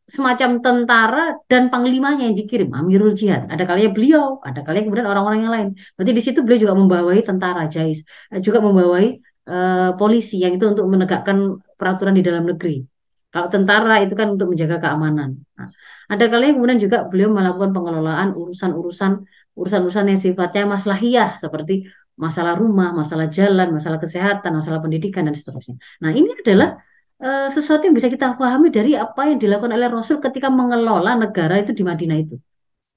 semacam 0.07 0.63
tentara 0.63 1.35
dan 1.51 1.67
panglimanya 1.67 2.23
yang 2.31 2.37
dikirim, 2.39 2.71
Amirul 2.71 3.11
Jihad. 3.11 3.51
Ada 3.51 3.67
kalinya 3.67 3.91
beliau, 3.91 4.39
ada 4.39 4.63
kalinya 4.63 4.87
kemudian 4.87 5.07
orang-orang 5.11 5.39
yang 5.43 5.51
lain. 5.51 5.69
Berarti 5.99 6.11
di 6.15 6.23
situ 6.23 6.39
beliau 6.47 6.63
juga 6.63 6.79
membawahi 6.79 7.21
tentara 7.27 7.67
Jais, 7.67 8.07
juga 8.39 8.63
membawahi 8.63 9.19
uh, 9.51 9.91
polisi 9.99 10.39
yang 10.47 10.55
itu 10.55 10.63
untuk 10.63 10.87
menegakkan 10.87 11.59
peraturan 11.75 12.15
di 12.15 12.23
dalam 12.23 12.47
negeri. 12.47 12.87
Kalau 13.35 13.51
tentara 13.51 13.99
itu 13.99 14.15
kan 14.15 14.31
untuk 14.39 14.55
menjaga 14.55 14.79
keamanan. 14.79 15.43
Nah, 15.59 15.67
ada 16.07 16.25
kali 16.31 16.55
kemudian 16.55 16.79
juga 16.79 17.03
beliau 17.11 17.35
melakukan 17.35 17.75
pengelolaan 17.75 18.31
urusan-urusan 18.31 19.27
urusan-urusan 19.59 20.07
yang 20.07 20.19
sifatnya 20.23 20.63
maslahiyah 20.71 21.35
seperti 21.35 21.83
masalah 22.15 22.55
rumah, 22.55 22.95
masalah 22.95 23.27
jalan, 23.27 23.75
masalah 23.75 23.99
kesehatan, 23.99 24.55
masalah 24.55 24.79
pendidikan 24.79 25.27
dan 25.27 25.35
seterusnya. 25.35 25.75
Nah, 25.99 26.15
ini 26.15 26.31
adalah 26.31 26.79
uh, 27.21 27.47
sesuatu 27.51 27.87
yang 27.87 27.95
bisa 27.95 28.11
kita 28.11 28.35
pahami 28.35 28.73
dari 28.73 28.97
apa 28.97 29.29
yang 29.29 29.37
dilakukan 29.39 29.71
oleh 29.71 29.87
Rasul 29.91 30.17
ketika 30.19 30.51
mengelola 30.51 31.15
negara 31.15 31.61
itu 31.61 31.71
di 31.71 31.83
Madinah 31.85 32.17
itu. 32.19 32.35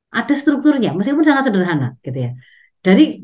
Ada 0.08 0.32
strukturnya, 0.32 0.96
meskipun 0.96 1.20
sangat 1.20 1.52
sederhana, 1.52 2.00
gitu 2.00 2.16
ya. 2.16 2.30
Dari 2.80 3.20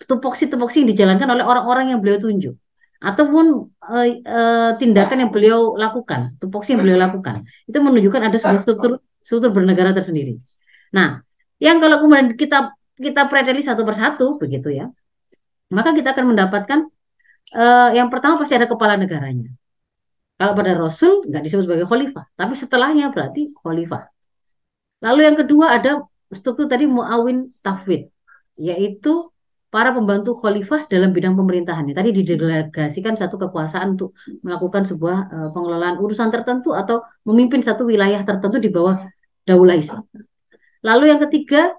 tupoksi-tupoksi 0.00 0.80
yang 0.82 0.88
dijalankan 0.96 1.28
oleh 1.28 1.44
orang-orang 1.44 1.92
yang 1.92 2.00
beliau 2.00 2.16
tunjuk 2.16 2.56
ataupun 3.00 3.68
uh, 3.84 4.08
uh, 4.24 4.70
tindakan 4.80 5.28
yang 5.28 5.30
beliau 5.32 5.76
lakukan, 5.76 6.36
tupoksi 6.40 6.72
yang 6.76 6.80
beliau 6.84 7.00
lakukan, 7.00 7.44
itu 7.68 7.76
menunjukkan 7.80 8.32
ada 8.32 8.36
sebuah 8.36 8.64
struktur 8.64 8.90
struktur 9.20 9.52
bernegara 9.52 9.92
tersendiri. 9.92 10.40
Nah, 10.96 11.20
yang 11.60 11.80
kalau 11.80 12.00
kemudian 12.00 12.36
kita 12.36 12.72
kita 12.96 13.28
preteli 13.28 13.60
satu 13.64 13.84
persatu 13.84 14.36
begitu 14.40 14.72
ya, 14.72 14.88
maka 15.72 15.96
kita 15.96 16.12
akan 16.12 16.36
mendapatkan 16.36 16.78
uh, 17.56 17.90
yang 17.96 18.08
pertama 18.08 18.40
pasti 18.40 18.56
ada 18.56 18.68
kepala 18.68 18.96
negaranya. 19.00 19.52
Kalau 20.40 20.56
pada 20.56 20.72
Rasul 20.72 21.28
nggak 21.28 21.42
disebut 21.44 21.68
sebagai 21.68 21.84
khalifah, 21.84 22.24
tapi 22.32 22.56
setelahnya 22.56 23.12
berarti 23.12 23.52
khalifah. 23.60 24.08
Lalu 25.04 25.20
yang 25.28 25.36
kedua 25.36 25.76
ada 25.76 26.00
struktur 26.32 26.64
tadi 26.64 26.88
muawin 26.88 27.52
tafwid, 27.60 28.08
yaitu 28.56 29.28
para 29.68 29.92
pembantu 29.92 30.32
khalifah 30.40 30.88
dalam 30.88 31.12
bidang 31.12 31.36
pemerintahannya. 31.36 31.92
Tadi 31.92 32.24
didelegasikan 32.24 33.20
satu 33.20 33.36
kekuasaan 33.36 34.00
untuk 34.00 34.16
melakukan 34.40 34.88
sebuah 34.88 35.18
uh, 35.28 35.48
pengelolaan 35.52 36.00
urusan 36.00 36.32
tertentu 36.32 36.72
atau 36.72 37.04
memimpin 37.28 37.60
satu 37.60 37.84
wilayah 37.84 38.24
tertentu 38.24 38.56
di 38.64 38.72
bawah 38.72 38.96
daulah 39.44 39.76
Islam. 39.76 40.08
Lalu 40.80 41.04
yang 41.12 41.20
ketiga, 41.28 41.76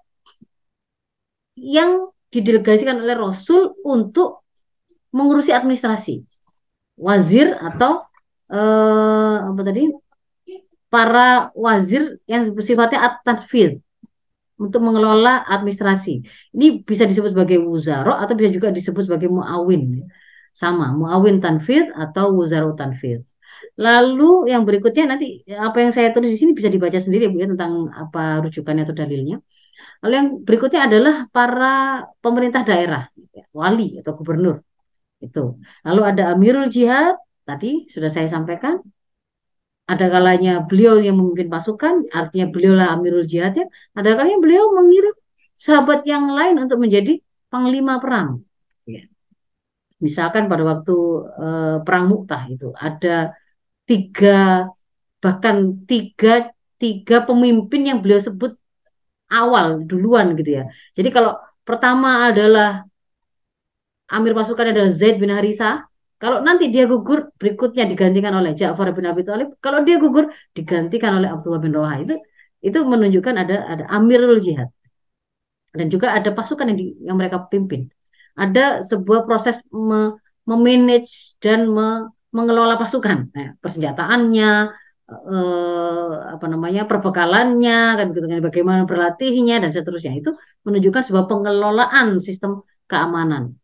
yang 1.57 2.13
didelegasikan 2.29 3.01
oleh 3.01 3.17
Rasul 3.17 3.73
untuk 3.81 4.45
mengurusi 5.09 5.49
administrasi, 5.49 6.21
wazir 7.01 7.57
atau 7.57 8.05
uh, 8.51 9.35
apa 9.49 9.61
tadi, 9.63 9.87
para 10.91 11.55
wazir 11.55 12.19
yang 12.27 12.43
sifatnya 12.59 12.99
at-tanfid, 13.07 13.79
untuk 14.61 14.81
mengelola 14.85 15.41
administrasi. 15.49 16.21
Ini 16.53 16.85
bisa 16.85 17.09
disebut 17.09 17.33
sebagai 17.33 17.57
wuzaro 17.65 18.13
atau 18.13 18.37
bisa 18.37 18.53
juga 18.53 18.69
disebut 18.69 19.09
sebagai 19.09 19.27
muawin. 19.33 20.05
Sama, 20.53 20.93
muawin 20.93 21.41
tanfir 21.41 21.89
atau 21.97 22.37
wuzaro 22.37 22.77
tanfir. 22.77 23.25
Lalu 23.81 24.51
yang 24.51 24.67
berikutnya 24.67 25.15
nanti 25.15 25.41
apa 25.49 25.77
yang 25.81 25.91
saya 25.95 26.13
tulis 26.13 26.29
di 26.33 26.37
sini 26.37 26.51
bisa 26.53 26.69
dibaca 26.69 26.97
sendiri 26.97 27.31
Bu 27.31 27.41
ya 27.41 27.47
tentang 27.49 27.89
apa 27.89 28.45
rujukannya 28.45 28.83
atau 28.85 28.95
dalilnya. 28.95 29.41
Lalu 30.05 30.13
yang 30.13 30.29
berikutnya 30.45 30.81
adalah 30.85 31.15
para 31.29 32.05
pemerintah 32.21 32.61
daerah, 32.61 33.09
wali 33.53 33.97
atau 34.01 34.11
gubernur. 34.13 34.61
Itu. 35.21 35.57
Lalu 35.85 36.01
ada 36.05 36.23
Amirul 36.33 36.69
Jihad 36.69 37.17
tadi 37.51 37.71
sudah 37.93 38.09
saya 38.15 38.27
sampaikan 38.31 38.79
ada 39.91 40.05
kalanya 40.07 40.63
beliau 40.63 41.03
yang 41.03 41.19
memimpin 41.19 41.51
pasukan, 41.51 42.07
artinya 42.15 42.47
beliau 42.47 42.73
lah 42.79 42.95
Amirul 42.95 43.27
Jihad 43.27 43.59
ya. 43.59 43.67
Ada 43.91 44.15
kalanya 44.15 44.39
beliau 44.39 44.71
mengirim 44.71 45.15
sahabat 45.59 46.07
yang 46.07 46.31
lain 46.31 46.55
untuk 46.63 46.79
menjadi 46.79 47.19
panglima 47.51 47.99
perang. 47.99 48.39
Ya. 48.87 49.03
Misalkan 49.99 50.47
pada 50.47 50.63
waktu 50.63 50.95
eh, 51.27 51.77
perang 51.83 52.05
Mu'tah 52.07 52.43
itu 52.47 52.71
ada 52.71 53.35
tiga 53.83 54.71
bahkan 55.19 55.83
tiga 55.85 56.49
tiga 56.79 57.27
pemimpin 57.27 57.81
yang 57.85 57.99
beliau 57.99 58.21
sebut 58.23 58.55
awal 59.27 59.83
duluan 59.83 60.33
gitu 60.39 60.63
ya. 60.63 60.63
Jadi 60.95 61.09
kalau 61.11 61.35
pertama 61.67 62.31
adalah 62.31 62.87
Amir 64.11 64.35
pasukan 64.35 64.75
adalah 64.75 64.91
Zaid 64.91 65.23
bin 65.23 65.31
Harithah, 65.31 65.87
kalau 66.21 66.37
nanti 66.47 66.69
dia 66.73 66.83
gugur, 66.91 67.19
berikutnya 67.41 67.83
digantikan 67.91 68.33
oleh 68.39 68.51
Ja'far 68.59 68.87
bin 68.97 69.05
Abi 69.09 69.21
Thalib. 69.27 69.49
Kalau 69.65 69.79
dia 69.87 69.97
gugur, 70.03 70.29
digantikan 70.53 71.17
oleh 71.17 71.29
Abdullah 71.33 71.61
bin 71.65 71.73
Rawaha. 71.73 71.97
Itu 72.05 72.15
itu 72.61 72.77
menunjukkan 72.85 73.35
ada 73.41 73.55
ada 73.73 73.83
Amirul 73.89 74.37
Jihad. 74.37 74.69
Dan 75.73 75.87
juga 75.89 76.13
ada 76.13 76.29
pasukan 76.37 76.69
yang, 76.69 76.77
di, 76.77 76.85
yang 77.07 77.17
mereka 77.17 77.47
pimpin. 77.49 77.89
Ada 78.37 78.85
sebuah 78.85 79.25
proses 79.25 79.65
me, 79.73 80.19
memanage 80.45 81.39
dan 81.41 81.65
me, 81.73 82.11
mengelola 82.29 82.77
pasukan. 82.77 83.31
Nah, 83.33 83.57
persenjataannya, 83.57 84.51
eh, 85.11 86.11
apa 86.35 86.45
namanya 86.47 86.81
perbekalannya 86.85 87.97
kan 87.97 88.05
gitu 88.13 88.27
kan 88.29 88.39
bagaimana 88.45 88.81
berlatihnya 88.85 89.55
dan 89.63 89.69
seterusnya 89.73 90.13
itu 90.21 90.31
menunjukkan 90.67 91.01
sebuah 91.07 91.25
pengelolaan 91.31 92.21
sistem 92.21 92.61
keamanan. 92.85 93.60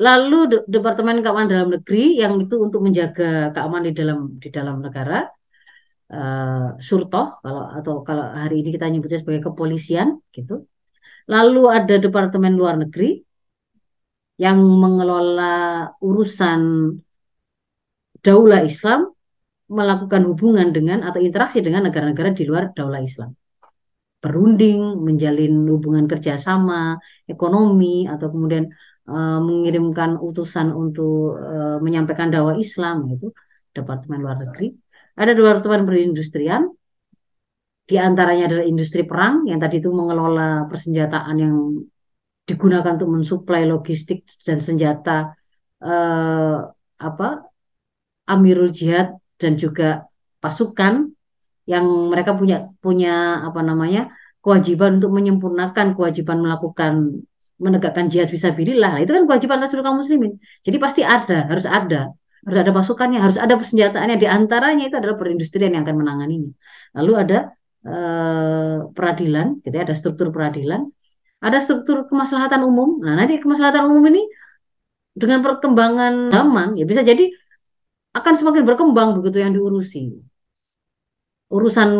Lalu 0.00 0.64
Departemen 0.64 1.20
Keamanan 1.20 1.50
Dalam 1.52 1.70
Negeri 1.76 2.16
yang 2.16 2.40
itu 2.40 2.56
untuk 2.56 2.80
menjaga 2.80 3.52
keamanan 3.52 3.92
di 3.92 3.94
dalam 3.94 4.18
di 4.40 4.48
dalam 4.48 4.80
negara 4.80 5.28
uh, 6.08 6.80
surtoh 6.80 7.36
kalau 7.44 7.68
atau 7.68 8.00
kalau 8.00 8.24
hari 8.32 8.64
ini 8.64 8.72
kita 8.72 8.88
nyebutnya 8.88 9.20
sebagai 9.20 9.52
kepolisian 9.52 10.24
gitu. 10.32 10.64
Lalu 11.28 11.62
ada 11.68 11.94
Departemen 12.00 12.56
Luar 12.56 12.80
Negeri 12.80 13.20
yang 14.40 14.56
mengelola 14.56 15.92
urusan 16.00 16.60
daulah 18.24 18.64
Islam 18.64 19.12
melakukan 19.68 20.24
hubungan 20.26 20.72
dengan 20.72 21.04
atau 21.04 21.20
interaksi 21.20 21.60
dengan 21.60 21.86
negara-negara 21.86 22.32
di 22.32 22.48
luar 22.48 22.72
daulah 22.72 23.04
Islam. 23.04 23.36
Berunding, 24.20 25.00
menjalin 25.00 25.64
hubungan 25.68 26.04
kerjasama, 26.08 27.00
ekonomi, 27.24 28.04
atau 28.04 28.28
kemudian 28.28 28.68
uh, 29.10 29.40
mengirimkan 29.42 30.16
utusan 30.22 30.70
untuk 30.70 31.34
uh, 31.36 31.82
menyampaikan 31.82 32.30
dakwah 32.30 32.54
Islam, 32.54 33.10
itu 33.10 33.34
Departemen 33.74 34.22
Luar 34.22 34.38
Negeri. 34.38 34.70
Ada 35.18 35.34
Departemen 35.34 35.82
Perindustrian, 35.84 36.70
di 37.90 37.98
antaranya 37.98 38.46
adalah 38.46 38.62
industri 38.62 39.02
perang 39.02 39.50
yang 39.50 39.58
tadi 39.58 39.82
itu 39.82 39.90
mengelola 39.90 40.70
persenjataan 40.70 41.36
yang 41.42 41.54
digunakan 42.46 42.94
untuk 42.94 43.10
mensuplai 43.10 43.66
logistik 43.66 44.22
dan 44.46 44.62
senjata 44.62 45.34
eh, 45.82 46.56
apa 47.02 47.28
Amirul 48.30 48.70
Jihad 48.70 49.18
dan 49.42 49.58
juga 49.58 50.06
pasukan 50.38 51.10
yang 51.66 51.86
mereka 52.10 52.38
punya 52.38 52.70
punya 52.78 53.42
apa 53.42 53.58
namanya 53.62 54.14
kewajiban 54.38 55.02
untuk 55.02 55.10
menyempurnakan 55.10 55.98
kewajiban 55.98 56.38
melakukan 56.42 57.22
menegakkan 57.60 58.08
jihad 58.08 58.32
visabilillah. 58.32 59.04
Itu 59.04 59.12
kan 59.12 59.28
kewajiban 59.28 59.60
seluruh 59.68 59.84
kaum 59.92 59.98
muslimin. 60.00 60.40
Jadi 60.64 60.76
pasti 60.80 61.02
ada, 61.04 61.44
harus 61.44 61.68
ada, 61.68 62.10
harus 62.48 62.58
ada 62.58 62.72
pasukannya, 62.72 63.20
harus 63.20 63.36
ada 63.36 63.54
persenjataannya. 63.60 64.16
Di 64.16 64.26
antaranya 64.26 64.88
itu 64.88 64.96
adalah 64.96 65.20
perindustrian 65.20 65.76
yang 65.76 65.84
akan 65.84 65.96
menanganinya. 66.00 66.52
Lalu 66.96 67.12
ada 67.20 67.38
eh, 67.84 68.76
peradilan, 68.96 69.46
gitu 69.60 69.74
ya, 69.76 69.84
ada 69.84 69.94
struktur 69.94 70.32
peradilan, 70.32 70.88
ada 71.44 71.58
struktur 71.60 72.08
kemaslahatan 72.08 72.64
umum. 72.64 72.96
Nah, 73.04 73.20
nanti 73.20 73.36
kemaslahatan 73.36 73.92
umum 73.92 74.08
ini 74.08 74.24
dengan 75.10 75.44
perkembangan 75.44 76.32
zaman 76.32 76.78
ya 76.78 76.86
bisa 76.86 77.02
jadi 77.02 77.28
akan 78.14 78.34
semakin 78.40 78.62
berkembang 78.64 79.20
begitu 79.20 79.44
yang 79.44 79.52
diurusi. 79.52 80.16
Urusan 81.50 81.90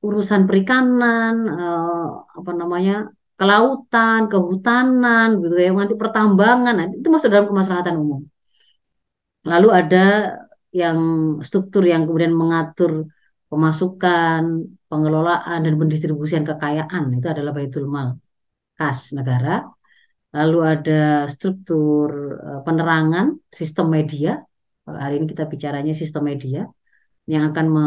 urusan 0.00 0.48
perikanan, 0.48 1.34
eh, 1.44 2.08
apa 2.40 2.52
namanya, 2.56 3.12
kelautan, 3.40 4.20
kehutanan, 4.32 5.28
gitu 5.42 5.56
ya, 5.64 5.72
nanti 5.72 5.96
pertambangan, 6.02 6.74
nah, 6.76 6.86
itu 7.00 7.08
masuk 7.14 7.28
dalam 7.32 7.46
kemaslahatan 7.50 7.96
umum. 8.02 8.20
Lalu 9.50 9.68
ada 9.80 10.04
yang 10.80 10.98
struktur 11.46 11.82
yang 11.92 12.04
kemudian 12.06 12.34
mengatur 12.36 13.08
pemasukan, 13.50 14.42
pengelolaan 14.90 15.58
dan 15.64 15.74
pendistribusian 15.80 16.44
kekayaan 16.50 17.04
itu 17.16 17.26
adalah 17.32 17.52
baitul 17.56 17.88
mal 17.94 18.08
kas 18.78 19.16
negara. 19.16 19.64
Lalu 20.36 20.58
ada 20.62 21.00
struktur 21.34 22.08
eh, 22.38 22.60
penerangan 22.66 23.26
sistem 23.50 23.86
media 23.96 24.38
hari 24.86 25.14
ini 25.18 25.26
kita 25.32 25.44
bicaranya 25.52 25.94
sistem 25.94 26.22
media 26.30 26.66
yang 27.30 27.42
akan 27.50 27.66
me, 27.70 27.86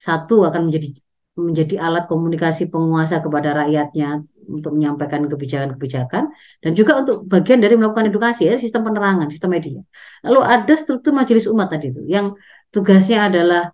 satu 0.00 0.46
akan 0.48 0.70
menjadi 0.70 0.88
menjadi 1.32 1.74
alat 1.80 2.04
komunikasi 2.12 2.68
penguasa 2.68 3.24
kepada 3.24 3.64
rakyatnya 3.64 4.24
untuk 4.48 4.74
menyampaikan 4.74 5.26
kebijakan-kebijakan 5.30 6.32
dan 6.62 6.72
juga 6.72 7.02
untuk 7.02 7.28
bagian 7.28 7.62
dari 7.62 7.74
melakukan 7.78 8.10
edukasi 8.10 8.48
ya 8.50 8.58
sistem 8.58 8.86
penerangan 8.86 9.28
sistem 9.30 9.50
media. 9.54 9.80
Lalu 10.26 10.40
ada 10.42 10.74
struktur 10.74 11.12
majelis 11.14 11.46
umat 11.46 11.70
tadi 11.70 11.94
itu 11.94 12.02
yang 12.08 12.34
tugasnya 12.74 13.28
adalah 13.30 13.70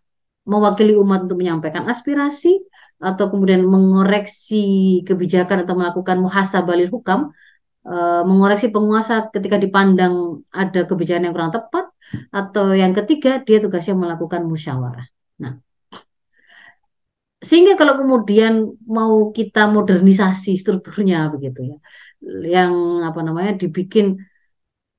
mewakili 0.48 0.96
umat 0.96 1.28
untuk 1.28 1.38
menyampaikan 1.40 1.84
aspirasi 1.86 2.64
atau 2.98 3.30
kemudian 3.30 3.62
mengoreksi 3.62 5.00
kebijakan 5.06 5.62
atau 5.62 5.78
melakukan 5.78 6.18
muhasabalil 6.18 6.90
hukam 6.90 7.30
e, 7.86 7.96
mengoreksi 8.26 8.74
penguasa 8.74 9.30
ketika 9.30 9.60
dipandang 9.60 10.42
ada 10.50 10.88
kebijakan 10.88 11.30
yang 11.30 11.34
kurang 11.36 11.54
tepat 11.54 11.84
atau 12.32 12.72
yang 12.72 12.96
ketiga 12.96 13.38
dia 13.44 13.60
tugasnya 13.60 13.94
melakukan 13.94 14.48
musyawarah. 14.48 15.06
Sehingga 17.38 17.78
kalau 17.78 17.94
kemudian 18.00 18.74
mau 18.82 19.30
kita 19.30 19.70
modernisasi 19.70 20.58
strukturnya 20.58 21.30
begitu 21.30 21.70
ya, 21.70 21.76
yang 22.42 22.72
apa 23.06 23.20
namanya 23.22 23.54
dibikin 23.62 24.18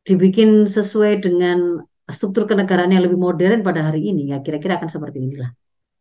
dibikin 0.07 0.63
sesuai 0.63 1.19
dengan 1.19 1.83
struktur 2.07 2.47
kenegaraan 2.47 2.95
yang 2.95 3.03
lebih 3.03 3.19
modern 3.19 3.59
pada 3.61 3.91
hari 3.91 4.07
ini 4.09 4.31
ya 4.31 4.39
kira-kira 4.39 4.79
akan 4.79 4.89
seperti 4.89 5.19
inilah. 5.19 5.51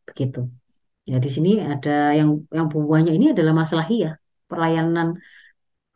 Begitu. 0.07 0.47
Ya 1.11 1.19
di 1.19 1.31
sini 1.33 1.59
ada 1.59 2.15
yang 2.15 2.47
yang 2.55 2.69
buahnya 2.71 3.13
ini 3.17 3.33
adalah 3.35 3.53
masalah 3.57 3.87
iya 3.91 4.21
pelayanan 4.47 5.19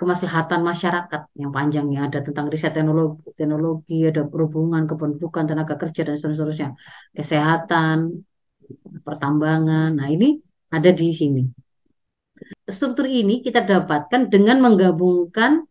kemaslahatan 0.00 0.60
masyarakat 0.66 1.22
yang 1.38 1.54
panjangnya 1.54 2.10
ada 2.10 2.18
tentang 2.26 2.50
riset 2.50 2.74
teknologi, 2.74 3.22
teknologi 3.38 4.02
ada 4.10 4.26
perhubungan, 4.26 4.82
kependudukan, 4.90 5.44
tenaga 5.46 5.78
kerja 5.78 6.02
dan 6.10 6.16
seterusnya, 6.18 6.68
kesehatan, 7.14 8.26
pertambangan. 9.02 9.98
Nah 9.98 10.08
ini 10.08 10.40
ada 10.72 10.90
di 10.90 11.08
sini. 11.12 11.42
Struktur 12.66 13.06
ini 13.06 13.44
kita 13.44 13.62
dapatkan 13.62 14.32
dengan 14.32 14.58
menggabungkan 14.64 15.62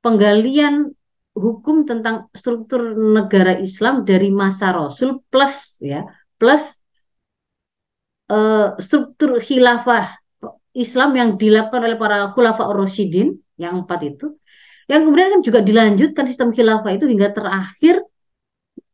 penggalian 0.00 0.90
hukum 1.36 1.86
tentang 1.86 2.26
struktur 2.34 2.96
negara 2.96 3.54
Islam 3.60 4.02
dari 4.02 4.34
masa 4.34 4.74
Rasul 4.74 5.22
plus 5.30 5.78
ya 5.78 6.02
plus 6.40 6.80
uh, 8.32 8.74
struktur 8.82 9.38
khilafah 9.38 10.18
Islam 10.74 11.14
yang 11.14 11.30
dilakukan 11.38 11.82
oleh 11.86 11.98
para 11.98 12.30
khulafa 12.34 12.70
Rasyidin 12.74 13.38
yang 13.58 13.86
empat 13.86 14.00
itu 14.06 14.26
yang 14.90 15.06
kemudian 15.06 15.38
kan 15.38 15.42
juga 15.46 15.60
dilanjutkan 15.62 16.24
sistem 16.26 16.50
khilafah 16.50 16.90
itu 16.98 17.06
hingga 17.06 17.30
terakhir 17.30 18.02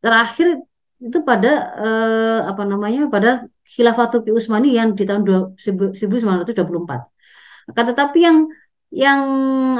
terakhir 0.05 0.61
itu 1.03 1.19
pada 1.29 1.49
eh, 1.77 2.41
apa 2.51 2.63
namanya 2.65 3.01
pada 3.13 3.45
khilafah 3.67 4.07
Turki 4.13 4.31
Utsmani 4.33 4.73
yang 4.79 4.97
di 4.97 5.05
tahun 5.05 5.23
1924. 5.59 7.71
Akan 7.71 7.85
tetapi 7.91 8.19
yang 8.23 8.39
yang 8.95 9.21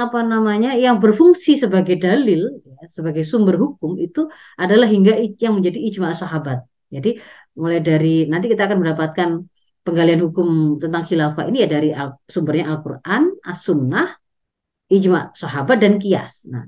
apa 0.03 0.19
namanya 0.21 0.75
yang 0.75 0.99
berfungsi 0.99 1.55
sebagai 1.55 1.95
dalil 1.97 2.59
ya, 2.61 2.85
sebagai 2.91 3.23
sumber 3.23 3.55
hukum 3.55 3.95
itu 3.97 4.27
adalah 4.59 4.85
hingga 4.85 5.15
yang 5.39 5.57
menjadi 5.57 5.79
ijma 5.89 6.13
sahabat. 6.13 6.67
Jadi 6.91 7.17
mulai 7.57 7.79
dari 7.81 8.27
nanti 8.27 8.51
kita 8.51 8.67
akan 8.67 8.77
mendapatkan 8.83 9.29
penggalian 9.81 10.21
hukum 10.27 10.77
tentang 10.83 11.07
khilafah 11.07 11.47
ini 11.47 11.63
ya 11.63 11.67
dari 11.71 11.89
al, 11.95 12.19
sumbernya 12.27 12.75
Al-Qur'an, 12.75 13.31
As-Sunnah, 13.39 14.19
ijma 14.91 15.31
sahabat 15.31 15.79
dan 15.79 16.03
kias. 16.03 16.43
Nah, 16.51 16.67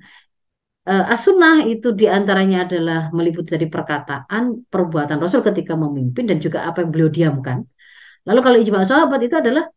uh, 0.90 1.06
as-sunnah 1.14 1.70
itu 1.70 1.94
di 1.94 2.10
antaranya 2.10 2.66
adalah 2.66 3.14
meliputi 3.14 3.54
dari 3.54 3.70
perkataan, 3.70 4.66
perbuatan 4.66 5.22
Rasul 5.22 5.46
ketika 5.46 5.78
memimpin 5.78 6.26
dan 6.26 6.42
juga 6.42 6.66
apa 6.66 6.82
yang 6.82 6.90
beliau 6.90 7.10
diamkan. 7.14 7.62
Lalu 8.26 8.40
kalau 8.42 8.58
ijma 8.58 8.82
sahabat 8.90 9.22
itu 9.22 9.36
adalah 9.38 9.70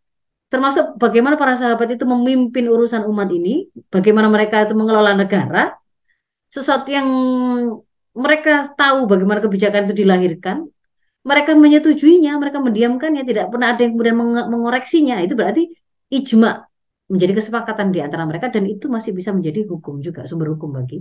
termasuk 0.49 0.97
bagaimana 0.97 1.37
para 1.37 1.57
sahabat 1.57 1.97
itu 1.97 2.05
memimpin 2.09 2.65
urusan 2.69 3.05
umat 3.09 3.29
ini, 3.33 3.69
bagaimana 3.93 4.29
mereka 4.33 4.65
itu 4.65 4.75
mengelola 4.77 5.13
negara, 5.17 5.77
sesuatu 6.49 6.89
yang 6.89 7.09
mereka 8.13 8.69
tahu 8.77 9.09
bagaimana 9.09 9.41
kebijakan 9.41 9.89
itu 9.89 10.05
dilahirkan, 10.05 10.69
mereka 11.25 11.57
menyetujuinya, 11.57 12.37
mereka 12.37 12.59
mendiamkannya, 12.61 13.23
tidak 13.25 13.49
pernah 13.49 13.73
ada 13.73 13.81
yang 13.81 13.97
kemudian 13.97 14.19
mengoreksinya. 14.51 15.23
Itu 15.25 15.39
berarti 15.39 15.71
ijma 16.13 16.72
menjadi 17.13 17.33
kesepakatan 17.39 17.89
di 17.95 18.01
antara 18.07 18.25
mereka 18.31 18.47
dan 18.55 18.65
itu 18.65 18.87
masih 18.89 19.13
bisa 19.19 19.31
menjadi 19.37 19.61
hukum 19.69 19.95
juga 20.07 20.25
sumber 20.25 20.49
hukum 20.57 20.71
bagi 20.79 20.97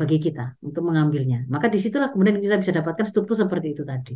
bagi 0.00 0.16
kita 0.22 0.44
untuk 0.66 0.82
mengambilnya. 0.88 1.38
Maka 1.52 1.66
di 1.74 1.78
situlah 1.82 2.08
kemudian 2.12 2.38
kita 2.38 2.56
bisa 2.62 2.72
dapatkan 2.78 3.06
struktur 3.10 3.36
seperti 3.42 3.74
itu 3.74 3.82
tadi. 3.82 4.14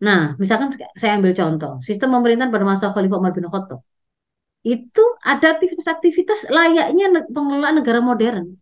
Nah, 0.00 0.20
misalkan 0.40 0.68
saya 0.96 1.12
ambil 1.20 1.32
contoh 1.36 1.72
sistem 1.84 2.08
pemerintahan 2.16 2.48
pada 2.54 2.64
masa 2.64 2.84
Khalifah 2.94 3.20
Umar 3.20 3.32
bin 3.36 3.46
Khattab 3.52 3.80
itu 4.64 5.04
ada 5.24 5.46
aktivitas-aktivitas 5.56 6.52
layaknya 6.52 7.04
pengelolaan 7.32 7.80
negara 7.80 8.00
modern, 8.04 8.60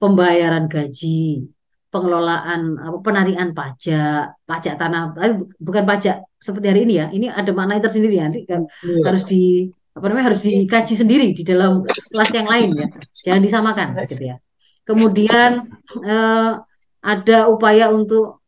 pembayaran 0.00 0.64
gaji, 0.68 1.44
pengelolaan 1.88 2.76
apa 2.76 2.98
penarian 3.00 3.50
pajak, 3.56 4.36
pajak 4.44 4.74
tanah, 4.76 5.16
tapi 5.16 5.30
bukan 5.56 5.84
pajak 5.88 6.16
seperti 6.36 6.66
hari 6.68 6.80
ini 6.84 6.94
ya. 7.00 7.06
Ini 7.08 7.26
ada 7.32 7.50
makna 7.56 7.80
tersendiri 7.80 8.20
nanti 8.20 8.44
kan 8.44 8.68
ya. 8.84 9.00
harus 9.08 9.22
di 9.24 9.72
apa 9.96 10.04
namanya 10.06 10.36
harus 10.36 10.44
dikaji 10.44 10.94
sendiri 10.94 11.32
di 11.32 11.42
dalam 11.42 11.80
kelas 11.84 12.30
yang 12.36 12.48
lain 12.52 12.68
ya 12.76 12.88
jangan 13.24 13.42
disamakan 13.42 13.86
gitu 14.04 14.24
ya 14.30 14.36
kemudian 14.84 15.72
eh, 16.04 16.52
ada 17.00 17.38
upaya 17.48 17.88
untuk 17.90 18.44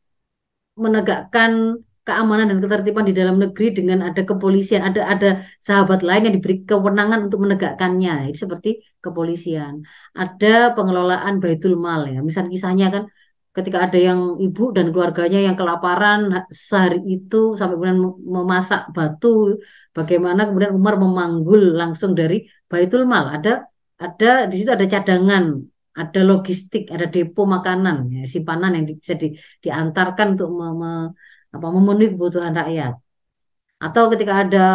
menegakkan 0.79 1.83
keamanan 2.09 2.49
dan 2.49 2.59
ketertiban 2.65 3.05
di 3.05 3.13
dalam 3.13 3.37
negeri 3.37 3.77
dengan 3.77 4.01
ada 4.09 4.25
kepolisian, 4.25 4.81
ada 4.81 5.05
ada 5.05 5.31
sahabat 5.61 6.01
lain 6.01 6.25
yang 6.25 6.35
diberi 6.41 6.65
kewenangan 6.65 7.29
untuk 7.29 7.45
menegakkannya. 7.45 8.33
Itu 8.33 8.49
seperti 8.49 8.81
kepolisian. 9.05 9.85
Ada 10.17 10.73
pengelolaan 10.73 11.37
baitul 11.37 11.77
mal 11.77 12.09
ya. 12.09 12.25
Misal 12.25 12.49
kisahnya 12.49 12.89
kan 12.89 13.05
ketika 13.53 13.91
ada 13.91 13.99
yang 13.99 14.41
ibu 14.41 14.73
dan 14.73 14.89
keluarganya 14.95 15.41
yang 15.53 15.57
kelaparan 15.61 16.49
sehari 16.49 17.05
itu 17.05 17.59
sampai 17.59 17.77
kemudian 17.77 18.01
memasak 18.25 18.89
batu, 18.97 19.61
bagaimana 19.99 20.41
kemudian 20.47 20.73
Umar 20.79 20.95
memanggul 21.05 21.63
langsung 21.81 22.11
dari 22.21 22.37
baitul 22.71 23.03
mal. 23.13 23.25
Ada 23.37 23.51
ada 24.05 24.31
di 24.51 24.55
situ 24.59 24.71
ada 24.77 24.87
cadangan 24.95 25.45
ada 25.99 26.21
logistik, 26.31 26.83
ada 26.95 27.07
depo 27.11 27.43
makanan, 27.43 27.97
ya, 28.15 28.23
simpanan 28.31 28.71
yang 28.79 28.85
bisa 29.03 29.19
di, 29.19 29.35
diantarkan 29.59 30.39
untuk 30.39 30.49
me, 30.55 30.67
me, 30.81 30.91
apa 31.51 31.67
memenuhi 31.75 32.15
kebutuhan 32.15 32.55
rakyat. 32.55 32.95
Atau 33.83 34.11
ketika 34.15 34.47
ada 34.47 34.67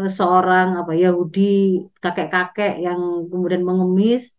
uh, 0.00 0.08
seorang 0.08 0.80
apa 0.80 0.92
Yahudi 0.96 1.84
kakek-kakek 2.00 2.80
yang 2.80 3.28
kemudian 3.28 3.60
mengemis, 3.60 4.36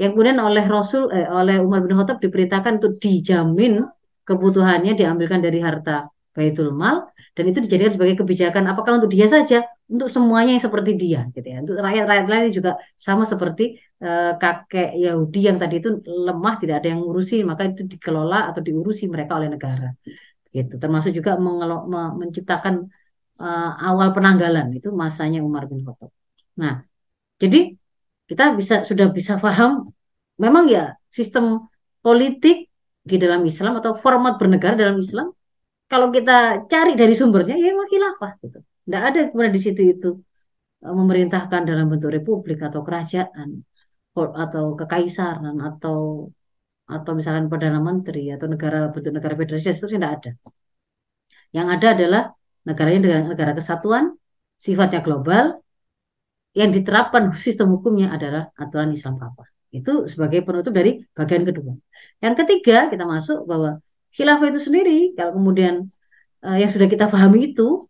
yang 0.00 0.16
kemudian 0.16 0.40
oleh 0.40 0.64
Rasul 0.64 1.12
eh, 1.12 1.28
oleh 1.28 1.60
Umar 1.60 1.84
bin 1.84 1.92
Khattab 1.96 2.24
diperintahkan 2.24 2.80
untuk 2.80 2.96
dijamin 2.96 3.84
kebutuhannya 4.24 4.96
diambilkan 4.96 5.44
dari 5.44 5.60
harta 5.60 6.08
Baitul 6.32 6.72
Mal 6.72 7.04
dan 7.32 7.44
itu 7.48 7.58
dijadikan 7.64 7.92
sebagai 7.96 8.16
kebijakan 8.20 8.64
apakah 8.68 9.00
untuk 9.00 9.08
dia 9.08 9.24
saja 9.24 9.64
untuk 9.88 10.08
semuanya 10.12 10.52
yang 10.56 10.64
seperti 10.68 10.92
dia 11.00 11.20
gitu 11.32 11.46
ya 11.48 11.64
untuk 11.64 11.80
rakyat-rakyat 11.80 12.26
lain 12.28 12.44
juga 12.52 12.76
sama 12.92 13.24
seperti 13.24 13.80
uh, 14.04 14.36
kakek 14.36 14.92
Yahudi 15.00 15.40
yang 15.48 15.56
tadi 15.56 15.80
itu 15.80 15.88
lemah 16.04 16.60
tidak 16.60 16.84
ada 16.84 16.92
yang 16.92 17.00
ngurusi 17.00 17.40
maka 17.48 17.72
itu 17.72 17.88
dikelola 17.88 18.52
atau 18.52 18.60
diurusi 18.60 19.08
mereka 19.08 19.40
oleh 19.40 19.48
negara 19.48 19.96
gitu 20.52 20.76
termasuk 20.76 21.16
juga 21.16 21.40
menciptakan 22.20 22.92
uh, 23.40 23.70
awal 23.88 24.08
penanggalan 24.16 24.66
itu 24.76 24.88
masanya 24.92 25.40
Umar 25.40 25.64
bin 25.70 25.80
Khattab. 25.86 26.10
Nah, 26.60 26.84
jadi 27.42 27.74
kita 28.28 28.54
bisa 28.58 28.86
sudah 28.88 29.10
bisa 29.10 29.36
paham 29.40 29.88
memang 30.38 30.64
ya 30.68 30.94
sistem 31.08 31.68
politik 32.04 32.70
di 33.02 33.16
dalam 33.18 33.42
Islam 33.42 33.82
atau 33.82 33.98
format 33.98 34.38
bernegara 34.38 34.78
dalam 34.78 34.98
Islam 35.02 35.34
kalau 35.92 36.08
kita 36.16 36.32
cari 36.72 36.92
dari 37.00 37.14
sumbernya 37.20 37.54
ya 37.62 37.68
memang 37.72 37.88
khilafah 37.92 38.32
gitu. 38.42 38.58
Tidak 38.84 39.02
ada 39.08 39.18
kemudian 39.28 39.54
di 39.58 39.62
situ 39.66 39.80
itu 39.92 40.08
uh, 40.84 40.94
memerintahkan 41.00 41.60
dalam 41.70 41.86
bentuk 41.92 42.10
republik 42.16 42.58
atau 42.68 42.80
kerajaan 42.86 43.48
atau 44.44 44.64
kekaisaran 44.80 45.56
atau 45.68 45.98
atau 46.96 47.12
misalkan 47.18 47.46
perdana 47.52 47.80
menteri 47.88 48.28
atau 48.34 48.46
negara 48.52 48.78
bentuk 48.92 49.12
negara 49.16 49.34
federasi 49.40 49.66
itu 49.76 49.88
tidak 49.94 50.10
ada. 50.16 50.30
Yang 51.56 51.66
ada 51.76 51.86
adalah 51.96 52.22
negaranya 52.68 53.00
dengan 53.04 53.20
negara 53.32 53.52
kesatuan, 53.58 54.04
sifatnya 54.64 55.00
global, 55.06 55.44
yang 56.56 56.70
diterapkan 56.76 57.22
sistem 57.44 57.68
hukumnya 57.76 58.08
adalah 58.16 58.42
aturan 58.56 58.90
Islam 58.96 59.20
Kafah. 59.20 59.48
Itu 59.72 59.92
sebagai 60.12 60.40
penutup 60.46 60.72
dari 60.72 61.04
bagian 61.16 61.44
kedua. 61.48 61.72
Yang 62.24 62.34
ketiga 62.44 62.92
kita 62.92 63.04
masuk 63.08 63.44
bahwa 63.48 63.80
khilafah 64.12 64.46
itu 64.52 64.60
sendiri 64.60 64.98
kalau 65.16 65.32
kemudian 65.36 65.88
uh, 66.44 66.56
yang 66.60 66.70
sudah 66.70 66.88
kita 66.88 67.08
pahami 67.08 67.52
itu 67.52 67.88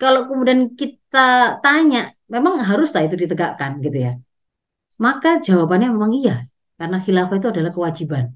kalau 0.00 0.26
kemudian 0.26 0.74
kita 0.74 1.60
tanya 1.60 2.16
memang 2.26 2.58
harus 2.64 2.88
tak 2.90 3.12
itu 3.12 3.26
ditegakkan 3.26 3.84
gitu 3.84 3.98
ya. 4.00 4.12
Maka 5.00 5.40
jawabannya 5.44 5.92
memang 5.92 6.12
iya 6.16 6.36
karena 6.80 6.98
khilafah 7.04 7.36
itu 7.36 7.48
adalah 7.52 7.72
kewajiban. 7.76 8.32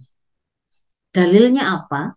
Dalilnya 1.14 1.62
apa? 1.80 2.12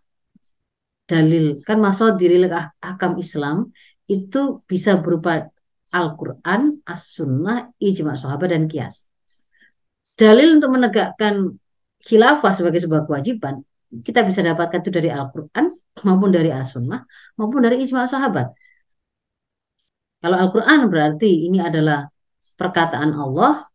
Dalil 1.08 1.64
kan 1.64 1.80
masuk 1.80 2.20
diri 2.20 2.36
akam 2.84 3.16
Islam 3.16 3.72
itu 4.08 4.60
bisa 4.68 5.00
berupa 5.00 5.48
Al-Quran, 5.88 6.84
As-Sunnah, 6.84 7.72
Ijma 7.80 8.12
Sahabat, 8.12 8.52
dan 8.52 8.68
Kias. 8.68 9.08
Dalil 10.20 10.60
untuk 10.60 10.76
menegakkan 10.76 11.56
khilafah 12.04 12.52
sebagai 12.52 12.84
sebuah 12.84 13.08
kewajiban, 13.08 13.64
kita 13.88 14.20
bisa 14.28 14.40
dapatkan 14.44 14.84
itu 14.84 14.92
dari 14.92 15.08
Al-Quran, 15.08 15.64
maupun 16.04 16.30
dari 16.30 16.52
As-Sunnah, 16.52 17.00
maupun 17.40 17.60
dari 17.64 17.80
Ijma 17.82 18.04
Sahabat. 18.04 18.52
Kalau 20.18 20.36
Al-Quran 20.36 20.90
berarti 20.90 21.46
ini 21.46 21.62
adalah 21.62 22.10
perkataan 22.58 23.14
Allah 23.14 23.70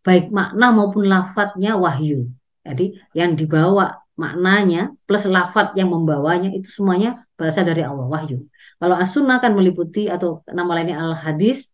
baik 0.00 0.32
makna 0.32 0.72
maupun 0.72 1.04
lafadznya 1.04 1.76
wahyu. 1.76 2.32
Jadi 2.64 2.96
yang 3.12 3.36
dibawa 3.36 4.00
maknanya 4.16 4.92
plus 5.04 5.24
lafadz 5.28 5.76
yang 5.76 5.92
membawanya 5.92 6.52
itu 6.52 6.68
semuanya 6.68 7.24
berasal 7.36 7.64
dari 7.68 7.84
Allah 7.84 8.08
wahyu. 8.08 8.48
Kalau 8.80 8.96
as-sunnah 8.96 9.40
kan 9.44 9.52
meliputi 9.52 10.08
atau 10.08 10.40
nama 10.48 10.80
lainnya 10.80 10.96
al-hadis 11.00 11.68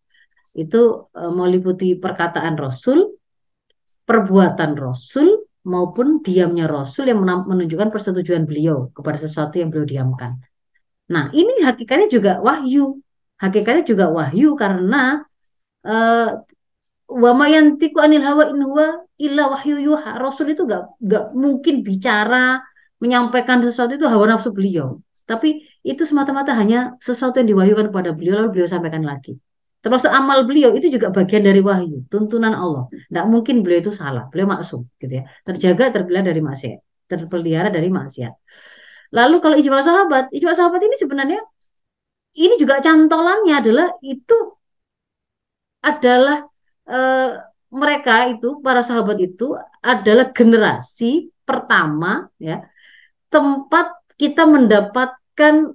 itu 0.51 1.07
e, 1.15 1.21
meliputi 1.31 1.95
perkataan 1.95 2.59
Rasul, 2.59 3.15
perbuatan 4.03 4.75
Rasul 4.75 5.46
maupun 5.67 6.23
diamnya 6.23 6.65
Rasul 6.71 7.11
yang 7.11 7.19
menunjukkan 7.27 7.91
persetujuan 7.91 8.47
beliau 8.47 8.87
kepada 8.95 9.19
sesuatu 9.19 9.59
yang 9.59 9.67
beliau 9.67 9.83
diamkan. 9.83 10.39
Nah, 11.11 11.27
ini 11.35 11.59
hakikatnya 11.59 12.07
juga 12.07 12.31
wahyu. 12.39 13.03
Hakikatnya 13.35 13.83
juga 13.83 14.05
wahyu 14.07 14.55
karena 14.55 15.27
e, 15.83 15.95
wa 17.07 17.31
mayantiku 17.35 17.99
anil 17.99 18.23
hawa 18.23 18.43
in 18.51 18.63
huwa 18.63 18.87
illa 19.19 19.43
wahyu 19.51 19.75
yuha. 19.83 20.15
Rasul 20.15 20.55
itu 20.55 20.63
gak, 20.63 20.95
gak 21.03 21.35
mungkin 21.35 21.83
bicara 21.83 22.63
menyampaikan 23.03 23.59
sesuatu 23.59 23.99
itu 23.99 24.07
hawa 24.07 24.35
nafsu 24.35 24.55
beliau. 24.55 25.03
Tapi 25.27 25.67
itu 25.83 26.07
semata-mata 26.07 26.55
hanya 26.55 26.95
sesuatu 27.03 27.43
yang 27.43 27.51
diwahyukan 27.51 27.91
kepada 27.91 28.15
beliau 28.15 28.39
lalu 28.39 28.55
beliau 28.55 28.71
sampaikan 28.71 29.03
lagi. 29.03 29.35
Termasuk 29.87 30.11
amal 30.11 30.43
beliau 30.43 30.75
itu 30.75 30.91
juga 30.91 31.15
bagian 31.15 31.47
dari 31.47 31.63
wahyu, 31.63 32.03
tuntunan 32.11 32.51
Allah. 32.51 32.91
Tidak 32.91 33.23
mungkin 33.31 33.63
beliau 33.63 33.79
itu 33.87 33.95
salah, 33.95 34.27
beliau 34.27 34.51
maksum 34.51 34.83
gitu 34.99 35.23
ya. 35.23 35.31
Terjaga 35.47 35.95
terpelihara 35.95 36.27
dari 36.35 36.43
maksiat, 36.43 37.07
terpelihara 37.07 37.71
dari 37.71 37.87
maksiat. 37.87 38.33
Lalu 39.15 39.35
kalau 39.39 39.55
ijma 39.55 39.79
sahabat, 39.79 40.27
ijma 40.35 40.51
sahabat 40.59 40.83
ini 40.83 40.95
sebenarnya 40.99 41.39
ini 42.35 42.59
juga 42.59 42.83
cantolannya 42.83 43.55
adalah 43.55 43.87
itu 44.03 44.35
adalah 45.79 46.43
eh, 46.91 47.31
mereka 47.71 48.27
itu 48.27 48.59
para 48.59 48.83
sahabat 48.83 49.23
itu 49.23 49.55
adalah 49.79 50.35
generasi 50.35 51.31
pertama 51.47 52.27
ya 52.43 52.59
tempat 53.31 54.03
kita 54.19 54.43
mendapatkan 54.43 55.71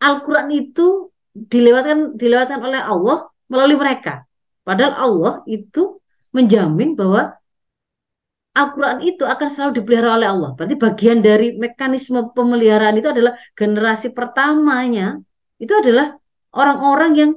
Al-Quran 0.00 0.48
itu 0.56 1.11
dilewatkan 1.32 2.16
dilewatkan 2.20 2.60
oleh 2.60 2.80
Allah 2.80 3.28
melalui 3.48 3.78
mereka. 3.80 4.24
Padahal 4.62 4.94
Allah 4.94 5.32
itu 5.48 5.98
menjamin 6.32 6.94
bahwa 6.94 7.36
Al-Quran 8.52 9.00
itu 9.00 9.24
akan 9.24 9.48
selalu 9.48 9.80
dipelihara 9.80 10.20
oleh 10.20 10.28
Allah. 10.28 10.50
Berarti 10.52 10.76
bagian 10.76 11.24
dari 11.24 11.56
mekanisme 11.56 12.36
pemeliharaan 12.36 13.00
itu 13.00 13.08
adalah 13.08 13.32
generasi 13.56 14.12
pertamanya 14.12 15.16
itu 15.56 15.72
adalah 15.72 16.18
orang-orang 16.52 17.10
yang 17.16 17.30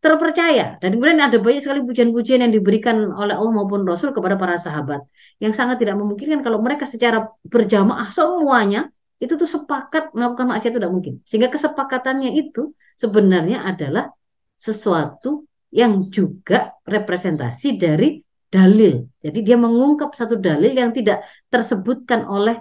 terpercaya. 0.00 0.80
Dan 0.80 0.96
kemudian 0.96 1.20
ada 1.20 1.36
banyak 1.36 1.60
sekali 1.60 1.84
pujian-pujian 1.84 2.40
yang 2.44 2.52
diberikan 2.54 3.12
oleh 3.12 3.34
Allah 3.34 3.52
maupun 3.52 3.84
Rasul 3.84 4.16
kepada 4.16 4.40
para 4.40 4.56
sahabat. 4.56 5.04
Yang 5.42 5.58
sangat 5.58 5.84
tidak 5.84 6.00
memungkinkan 6.00 6.40
kalau 6.40 6.62
mereka 6.62 6.86
secara 6.86 7.28
berjamaah 7.44 8.08
semuanya 8.14 8.93
itu 9.22 9.34
tuh 9.38 9.48
sepakat 9.48 10.12
melakukan 10.16 10.50
maksiat 10.50 10.70
itu 10.74 10.80
tidak 10.80 10.94
mungkin. 10.94 11.14
Sehingga 11.22 11.48
kesepakatannya 11.54 12.34
itu 12.34 12.74
sebenarnya 12.98 13.62
adalah 13.64 14.10
sesuatu 14.58 15.46
yang 15.74 16.10
juga 16.10 16.74
representasi 16.86 17.78
dari 17.78 18.22
dalil. 18.50 19.06
Jadi 19.18 19.38
dia 19.42 19.58
mengungkap 19.58 20.14
satu 20.14 20.38
dalil 20.38 20.70
yang 20.70 20.94
tidak 20.94 21.26
tersebutkan 21.50 22.26
oleh 22.26 22.58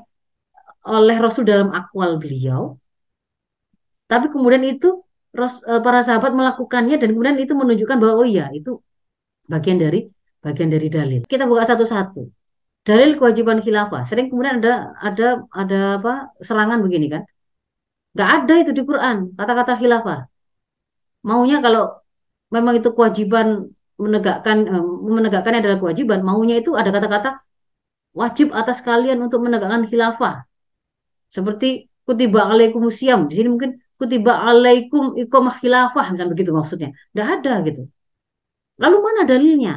oleh 0.84 1.16
Rasul 1.22 1.45
dalam 1.45 1.70
akwal 1.72 2.18
beliau. 2.18 2.76
Tapi 4.10 4.30
kemudian 4.30 4.66
itu 4.68 5.04
Eh, 5.34 5.82
para 5.82 6.06
sahabat 6.06 6.30
melakukannya 6.38 7.01
dan 7.01 7.10
kemudian 7.10 7.38
itu 7.41 7.58
menunjukkan 7.58 7.97
bahwa 7.97 8.22
oh 8.22 8.28
iya 8.30 8.54
itu 8.54 8.78
bagian 9.49 9.82
dari 9.82 10.06
bagian 10.45 10.70
dari 10.70 10.88
dalil. 10.93 11.22
Kita 11.26 11.49
buka 11.49 11.66
satu-satu. 11.66 12.22
Dalil 12.88 13.12
kewajiban 13.20 13.60
khilafah. 13.64 14.02
Sering 14.10 14.28
kemudian 14.28 14.60
ada 14.60 14.74
ada 15.08 15.28
ada 15.62 15.80
apa 15.98 16.14
serangan 16.48 16.80
begini 16.86 17.08
kan? 17.14 17.24
Gak 18.20 18.30
ada 18.38 18.54
itu 18.62 18.72
di 18.78 18.82
Quran 18.90 19.18
kata-kata 19.40 19.74
khilafah. 19.80 20.20
Maunya 21.24 21.58
kalau 21.66 21.84
memang 22.56 22.74
itu 22.80 22.90
kewajiban 22.92 23.48
menegakkan 24.04 24.58
eh, 24.68 24.84
menegakkannya 24.84 25.60
adalah 25.64 25.80
kewajiban, 25.82 26.20
maunya 26.28 26.56
itu 26.62 26.72
ada 26.80 26.90
kata-kata 26.96 27.30
wajib 28.14 28.48
atas 28.52 28.78
kalian 28.88 29.18
untuk 29.26 29.40
menegakkan 29.46 29.88
khilafah. 29.90 30.44
Seperti 31.36 31.90
kutiba 32.06 32.52
alaikumusiyam. 32.52 33.32
Di 33.32 33.34
sini 33.40 33.50
mungkin 33.54 33.72
kutiba 33.98 34.34
alaikum 34.44 35.16
iqamah 35.24 35.56
khilafah 35.62 36.06
misalnya 36.12 36.32
begitu 36.36 36.52
maksudnya. 36.54 36.90
Tidak 37.16 37.28
ada 37.40 37.54
gitu. 37.68 37.82
Lalu 38.82 38.98
mana 39.06 39.22
dalilnya? 39.24 39.74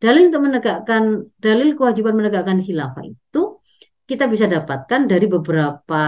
Dalil 0.00 0.32
untuk 0.32 0.42
menegakkan 0.48 1.28
dalil 1.36 1.76
kewajiban 1.76 2.16
menegakkan 2.16 2.64
khilafah 2.64 3.04
itu 3.04 3.60
kita 4.08 4.24
bisa 4.26 4.48
dapatkan 4.48 5.06
dari 5.06 5.28
beberapa 5.28 6.02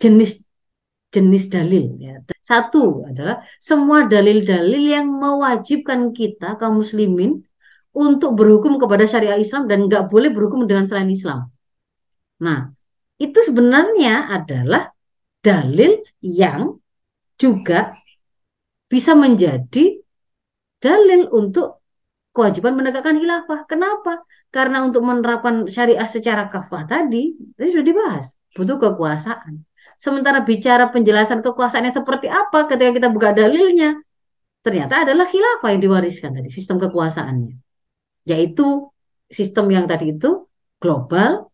jenis 0.00 0.40
jenis 1.12 1.44
dalil 1.52 1.96
ya. 2.00 2.18
Satu 2.40 3.04
adalah 3.04 3.44
semua 3.60 4.08
dalil-dalil 4.08 4.80
yang 4.80 5.06
mewajibkan 5.12 6.16
kita 6.16 6.56
kaum 6.56 6.80
muslimin 6.80 7.44
untuk 7.96 8.36
berhukum 8.36 8.76
kepada 8.76 9.08
syariah 9.08 9.40
Islam 9.40 9.68
dan 9.68 9.88
nggak 9.88 10.12
boleh 10.12 10.32
berhukum 10.32 10.68
dengan 10.68 10.84
selain 10.84 11.08
Islam. 11.08 11.48
Nah, 12.44 12.68
itu 13.16 13.38
sebenarnya 13.40 14.28
adalah 14.28 14.92
dalil 15.40 16.00
yang 16.20 16.76
juga 17.40 17.96
bisa 18.88 19.16
menjadi 19.16 20.00
dalil 20.80 21.32
untuk 21.32 21.85
kewajiban 22.36 22.76
menegakkan 22.76 23.16
khilafah. 23.16 23.64
Kenapa? 23.64 24.20
Karena 24.52 24.84
untuk 24.84 25.00
menerapkan 25.00 25.64
syariah 25.66 26.04
secara 26.04 26.52
kafah 26.52 26.84
tadi, 26.84 27.32
tadi 27.56 27.68
sudah 27.72 27.86
dibahas, 27.88 28.26
butuh 28.52 28.76
kekuasaan. 28.76 29.64
Sementara 29.96 30.44
bicara 30.44 30.92
penjelasan 30.92 31.40
kekuasaannya 31.40 31.88
seperti 31.88 32.28
apa 32.28 32.68
ketika 32.68 32.92
kita 32.92 33.08
buka 33.08 33.32
dalilnya, 33.32 33.96
ternyata 34.60 35.08
adalah 35.08 35.24
khilafah 35.24 35.72
yang 35.72 35.82
diwariskan 35.82 36.36
dari 36.36 36.52
sistem 36.52 36.76
kekuasaannya. 36.76 37.56
Yaitu 38.28 38.92
sistem 39.32 39.72
yang 39.72 39.88
tadi 39.88 40.12
itu 40.12 40.44
global, 40.78 41.48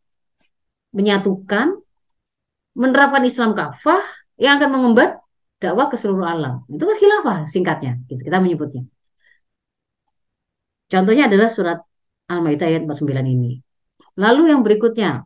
menyatukan, 0.91 1.79
menerapkan 2.77 3.23
Islam 3.25 3.57
kafah 3.57 4.03
yang 4.37 4.59
akan 4.59 4.71
mengemban 4.75 5.17
dakwah 5.63 5.87
ke 5.89 5.97
seluruh 5.97 6.27
alam. 6.27 6.67
Itu 6.69 6.83
kan 6.85 6.97
khilafah 6.99 7.39
singkatnya, 7.47 8.03
gitu 8.11 8.21
kita 8.27 8.43
menyebutnya. 8.43 8.85
Contohnya 10.93 11.25
adalah 11.33 11.49
surat 11.49 11.79
Al-Maidah 12.29 12.69
ayat 12.69 12.83
49 12.85 13.25
ini. 13.25 13.57
Lalu 14.21 14.53
yang 14.53 14.61
berikutnya, 14.61 15.25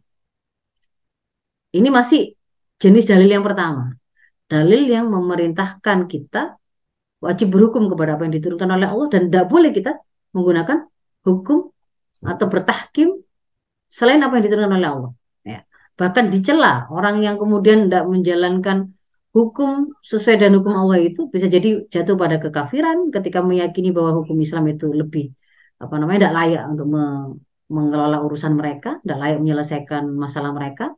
ini 1.75 1.89
masih 1.91 2.39
jenis 2.79 3.11
dalil 3.11 3.27
yang 3.27 3.43
pertama. 3.43 3.99
Dalil 4.47 4.87
yang 4.87 5.11
memerintahkan 5.11 6.07
kita 6.07 6.55
wajib 7.19 7.51
berhukum 7.51 7.91
kepada 7.91 8.15
apa 8.15 8.31
yang 8.31 8.35
diturunkan 8.39 8.71
oleh 8.79 8.87
Allah 8.87 9.09
dan 9.11 9.27
tidak 9.27 9.51
boleh 9.51 9.75
kita 9.75 9.99
menggunakan 10.31 10.87
hukum 11.27 11.75
atau 12.23 12.47
bertahkim 12.47 13.19
selain 13.91 14.23
apa 14.23 14.39
yang 14.39 14.45
diturunkan 14.47 14.75
oleh 14.79 14.89
Allah. 14.95 15.13
Ya. 15.43 15.61
Bahkan 15.99 16.31
dicela 16.31 16.87
orang 16.95 17.27
yang 17.27 17.43
kemudian 17.43 17.91
tidak 17.91 18.07
menjalankan 18.07 18.95
hukum 19.35 19.91
sesuai 20.07 20.39
dengan 20.39 20.63
hukum 20.63 20.79
Allah 20.79 21.03
itu 21.03 21.27
bisa 21.27 21.51
jadi 21.51 21.91
jatuh 21.91 22.15
pada 22.15 22.39
kekafiran 22.39 23.11
ketika 23.11 23.43
meyakini 23.43 23.91
bahwa 23.91 24.23
hukum 24.23 24.39
Islam 24.39 24.71
itu 24.71 24.87
lebih 24.95 25.35
apa 25.77 25.95
namanya 26.01 26.19
tidak 26.27 26.37
layak 26.37 26.63
untuk 26.73 26.87
me 26.89 27.05
mengelola 27.67 28.23
urusan 28.23 28.55
mereka, 28.55 29.03
tidak 29.03 29.19
layak 29.19 29.39
menyelesaikan 29.43 30.07
masalah 30.15 30.55
mereka 30.55 30.95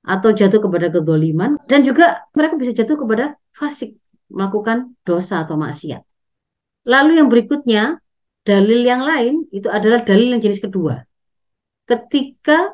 atau 0.00 0.32
jatuh 0.32 0.60
kepada 0.64 0.88
kedoliman 0.88 1.60
dan 1.68 1.84
juga 1.84 2.24
mereka 2.32 2.56
bisa 2.56 2.72
jatuh 2.72 2.96
kepada 2.96 3.36
fasik 3.52 4.00
melakukan 4.32 4.96
dosa 5.04 5.44
atau 5.44 5.60
maksiat. 5.60 6.00
Lalu 6.88 7.20
yang 7.20 7.28
berikutnya 7.28 8.00
dalil 8.44 8.80
yang 8.80 9.04
lain 9.04 9.48
itu 9.52 9.68
adalah 9.68 10.04
dalil 10.04 10.36
yang 10.36 10.40
jenis 10.40 10.60
kedua. 10.64 11.04
Ketika 11.84 12.72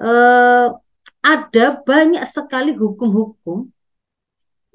eh, 0.00 0.68
ada 1.20 1.66
banyak 1.84 2.24
sekali 2.28 2.76
hukum-hukum 2.76 3.68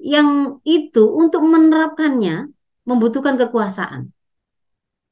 yang 0.02 0.58
itu 0.66 1.04
untuk 1.14 1.46
menerapkannya 1.46 2.50
membutuhkan 2.82 3.38
kekuasaan. 3.38 4.10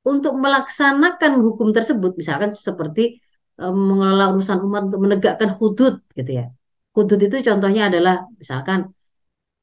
Untuk 0.01 0.32
melaksanakan 0.32 1.44
hukum 1.44 1.76
tersebut, 1.76 2.16
misalkan 2.16 2.57
seperti 2.57 3.20
mengelola 3.61 4.32
urusan 4.32 4.59
umat 4.64 4.88
untuk 4.88 5.01
menegakkan 5.05 5.53
hudud 5.61 6.01
gitu 6.16 6.30
ya. 6.32 6.48
Hudud 6.96 7.20
itu 7.20 7.44
contohnya 7.44 7.92
adalah 7.92 8.24
misalkan 8.40 8.88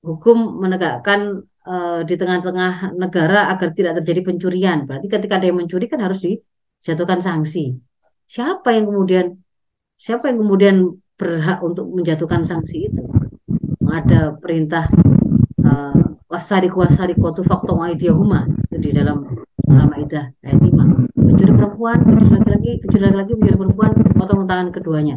hukum 0.05 0.61
menegakkan 0.61 1.41
uh, 1.65 2.05
di 2.05 2.13
tengah-tengah 2.13 2.93
negara 2.93 3.49
agar 3.49 3.73
tidak 3.73 3.99
terjadi 4.01 4.21
pencurian. 4.29 4.85
Berarti 4.85 5.07
ketika 5.09 5.41
ada 5.41 5.49
yang 5.49 5.57
mencuri 5.57 5.89
kan 5.89 6.05
harus 6.05 6.21
dijatuhkan 6.21 7.19
sanksi. 7.19 7.73
Siapa 8.29 8.77
yang 8.77 8.93
kemudian 8.93 9.33
siapa 9.97 10.29
yang 10.29 10.45
kemudian 10.45 10.75
berhak 11.17 11.59
untuk 11.65 11.89
menjatuhkan 11.89 12.45
sanksi 12.45 12.93
itu? 12.93 13.01
Ada 13.87 14.37
perintah 14.37 14.85
uh, 15.65 16.05
wasari 16.29 16.69
kuasari 16.69 17.17
kotu 17.17 17.41
fakta 17.41 17.73
itu 17.97 18.13
di 18.77 18.91
dalam 18.93 19.25
Al-Maidah 19.67 20.25
ayat 20.47 20.59
5 20.63 21.07
pencuri 21.15 21.51
perempuan, 21.53 21.97
pencuri 21.99 22.29
laki-laki, 22.33 22.71
pencuri 22.81 23.01
laki-laki, 23.03 23.31
pencuri 23.35 23.57
perempuan, 23.59 23.91
potong 24.15 24.43
tangan 24.47 24.67
keduanya. 24.71 25.15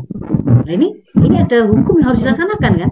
Nah 0.66 0.72
ini 0.74 0.88
ini 1.22 1.36
ada 1.38 1.64
hukum 1.70 2.03
yang 2.03 2.12
harus 2.12 2.20
dilaksanakan 2.26 2.72
kan? 2.82 2.90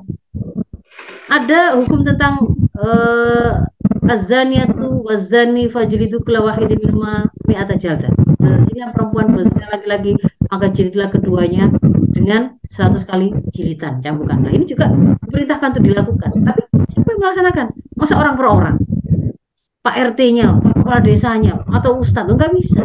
Ada 1.28 1.76
hukum 1.76 2.08
tentang 2.08 2.56
uh, 2.78 3.66
azaniatu 4.08 5.04
wazani 5.04 5.68
fajlidu 5.68 6.24
kula 6.24 6.40
wahidin 6.40 6.80
minhuma 6.80 7.28
mi'ata 7.44 7.76
jalda. 7.76 8.08
Uh, 8.40 8.64
yang 8.72 8.94
perempuan 8.94 9.34
berzina 9.34 9.68
laki-laki 9.74 10.14
maka 10.48 10.70
jilidlah 10.72 11.12
keduanya 11.12 11.68
dengan 12.14 12.56
100 12.72 13.04
kali 13.04 13.34
jilitan 13.52 14.00
cambukan. 14.00 14.40
Nah, 14.40 14.52
ini 14.54 14.64
juga 14.64 14.88
diperintahkan 15.26 15.76
untuk 15.76 15.84
dilakukan. 15.84 16.30
Tapi 16.46 16.60
siapa 16.88 17.08
yang 17.12 17.20
melaksanakan? 17.20 17.66
Masa 17.98 18.14
orang 18.16 18.34
per 18.38 18.46
orang? 18.48 18.76
Pak 19.88 19.96
RT-nya, 20.12 20.52
Pak 20.52 20.84
kepala 20.84 21.00
desanya, 21.00 21.64
atau 21.72 22.04
ustadz, 22.04 22.28
enggak 22.28 22.52
bisa. 22.52 22.84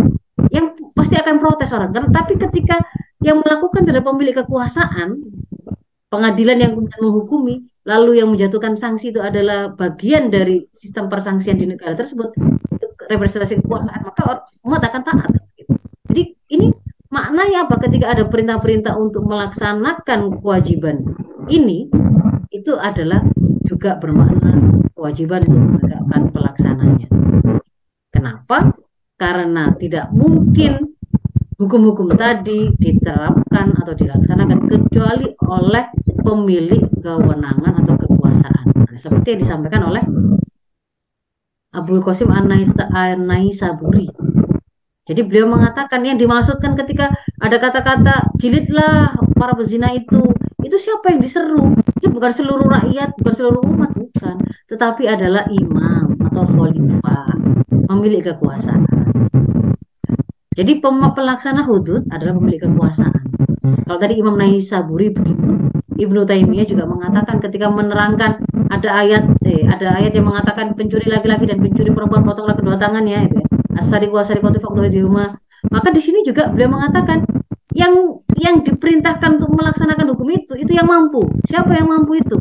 Yang 0.56 0.80
pasti 0.96 1.20
akan 1.20 1.36
protes 1.44 1.76
orang. 1.76 1.92
Tapi 1.92 2.40
ketika 2.40 2.80
yang 3.20 3.44
melakukan 3.44 3.84
adalah 3.84 4.08
pemilik 4.08 4.32
kekuasaan 4.40 5.20
pengadilan 6.08 6.64
yang 6.64 6.72
kemudian 6.80 7.02
menghukumi 7.04 7.56
lalu 7.84 8.24
yang 8.24 8.32
menjatuhkan 8.32 8.80
sanksi 8.80 9.12
itu 9.12 9.20
adalah 9.20 9.76
bagian 9.76 10.32
dari 10.32 10.64
sistem 10.72 11.12
persangsian 11.12 11.60
di 11.60 11.68
negara 11.68 11.92
tersebut 12.00 12.32
itu 12.72 12.88
representasi 13.12 13.60
kekuasaan 13.60 14.08
maka 14.08 14.48
umat 14.64 14.82
akan 14.88 15.02
taat. 15.04 15.32
Jadi 16.08 16.40
ini 16.56 16.72
maknanya 17.12 17.68
apa? 17.68 17.84
Ketika 17.84 18.16
ada 18.16 18.24
perintah-perintah 18.32 18.96
untuk 18.96 19.28
melaksanakan 19.28 20.40
kewajiban 20.40 21.04
ini 21.52 21.92
itu 22.56 22.80
adalah 22.80 23.20
juga 23.68 24.00
bermakna 24.00 24.83
kewajiban 24.94 25.42
untuk 25.50 25.70
menegakkan 25.78 26.22
pelaksananya 26.32 27.08
kenapa 28.14 28.78
karena 29.18 29.74
tidak 29.78 30.10
mungkin 30.14 30.94
hukum-hukum 31.58 32.14
tadi 32.18 32.74
diterapkan 32.76 33.78
atau 33.78 33.94
dilaksanakan 33.96 34.60
kecuali 34.68 35.28
oleh 35.48 35.86
pemilik 36.24 36.82
kewenangan 37.00 37.84
atau 37.84 37.96
kekuasaan. 38.00 38.66
Nah, 38.90 39.00
seperti 39.00 39.38
yang 39.38 39.42
disampaikan 39.48 39.84
oleh 39.88 40.04
Abdul 41.74 42.04
Qasim 42.06 42.30
An-Naisaburi. 42.30 44.12
Jadi 45.04 45.20
beliau 45.28 45.52
mengatakan 45.52 46.00
yang 46.08 46.16
dimaksudkan 46.16 46.80
ketika 46.80 47.12
ada 47.44 47.60
kata-kata 47.60 48.32
jilidlah 48.40 49.12
para 49.36 49.52
pezina 49.52 49.92
itu, 49.92 50.32
itu 50.64 50.78
siapa 50.80 51.12
yang 51.12 51.20
diseru? 51.20 51.76
Itu 52.00 52.08
bukan 52.08 52.32
seluruh 52.32 52.68
rakyat, 52.72 53.12
bukan 53.20 53.34
seluruh 53.36 53.62
umat, 53.68 53.92
bukan. 53.92 54.40
Tetapi 54.72 55.04
adalah 55.12 55.44
imam 55.52 56.16
atau 56.24 56.48
khalifah, 56.48 57.36
pemilik 57.92 58.24
kekuasaan. 58.24 58.88
Jadi 60.56 60.80
pelaksana 60.86 61.68
hudud 61.68 62.08
adalah 62.08 62.40
pemilik 62.40 62.64
kekuasaan. 62.64 63.24
Kalau 63.84 64.00
tadi 64.00 64.16
Imam 64.22 64.40
Naisaburi 64.40 65.12
begitu, 65.12 65.68
Ibnu 66.00 66.24
Taimiyah 66.24 66.64
juga 66.64 66.88
mengatakan 66.88 67.44
ketika 67.44 67.68
menerangkan 67.68 68.40
ada 68.72 68.90
ayat 69.04 69.24
eh, 69.44 69.68
ada 69.68 70.00
ayat 70.00 70.16
yang 70.16 70.32
mengatakan 70.32 70.74
pencuri 70.74 71.06
laki-laki 71.12 71.46
dan 71.50 71.60
pencuri 71.60 71.92
perempuan 71.92 72.24
potonglah 72.24 72.56
kedua 72.56 72.76
tangannya 72.80 73.28
itu 73.28 73.38
ya. 73.38 73.43
Asari 73.78 74.10
kuasari 74.10 74.40
kotu 74.40 74.60
di 74.90 75.00
rumah. 75.02 75.34
Maka 75.72 75.90
di 75.96 76.02
sini 76.04 76.28
juga 76.28 76.52
beliau 76.52 76.76
mengatakan 76.76 77.24
yang 77.74 78.22
yang 78.38 78.62
diperintahkan 78.62 79.40
untuk 79.42 79.56
melaksanakan 79.56 80.14
hukum 80.14 80.30
itu 80.30 80.54
itu 80.60 80.72
yang 80.76 80.86
mampu. 80.86 81.24
Siapa 81.48 81.74
yang 81.74 81.90
mampu 81.90 82.20
itu? 82.20 82.38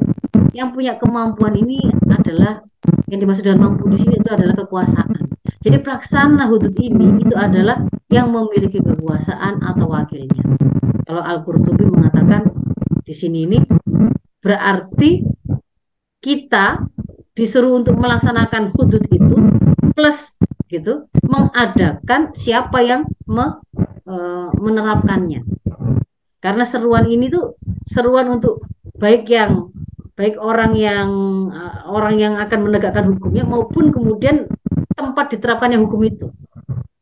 Yang 0.53 0.68
punya 0.76 0.93
kemampuan 1.01 1.55
ini 1.57 1.80
adalah 2.11 2.61
yang 3.09 3.22
dimaksud 3.22 3.47
dengan 3.47 3.72
mampu 3.72 3.89
di 3.89 3.99
sini 4.01 4.18
itu 4.20 4.30
adalah 4.33 4.57
kekuasaan. 4.59 5.33
Jadi 5.62 5.78
pelaksana 5.78 6.51
hudud 6.51 6.74
ini 6.83 7.22
itu 7.22 7.35
adalah 7.39 7.87
yang 8.11 8.35
memiliki 8.35 8.83
kekuasaan 8.83 9.62
atau 9.62 9.87
wakilnya. 9.87 10.43
Kalau 11.07 11.22
Al-Qurtubi 11.22 11.87
mengatakan 11.87 12.51
di 13.07 13.14
sini 13.14 13.47
ini 13.47 13.59
berarti 14.43 15.22
kita 16.18 16.83
disuruh 17.33 17.78
untuk 17.78 17.97
melaksanakan 17.97 18.74
hudud 18.74 19.07
itu 19.09 19.37
plus 19.95 20.37
gitu 20.73 21.07
mengadakan 21.29 22.33
siapa 22.33 22.81
yang 22.81 23.05
me, 23.29 23.61
e, 24.09 24.14
menerapkannya. 24.57 25.45
Karena 26.41 26.64
seruan 26.64 27.07
ini 27.07 27.29
tuh 27.29 27.61
seruan 27.87 28.33
untuk 28.33 28.64
baik 28.97 29.29
yang 29.29 29.70
baik 30.18 30.37
orang 30.37 30.77
yang 30.77 31.09
uh, 31.49 31.89
orang 31.89 32.20
yang 32.20 32.35
akan 32.37 32.68
menegakkan 32.68 33.16
hukumnya 33.16 33.49
maupun 33.49 33.91
kemudian 33.91 34.45
tempat 34.93 35.33
diterapkannya 35.33 35.81
hukum 35.81 36.01
itu 36.05 36.27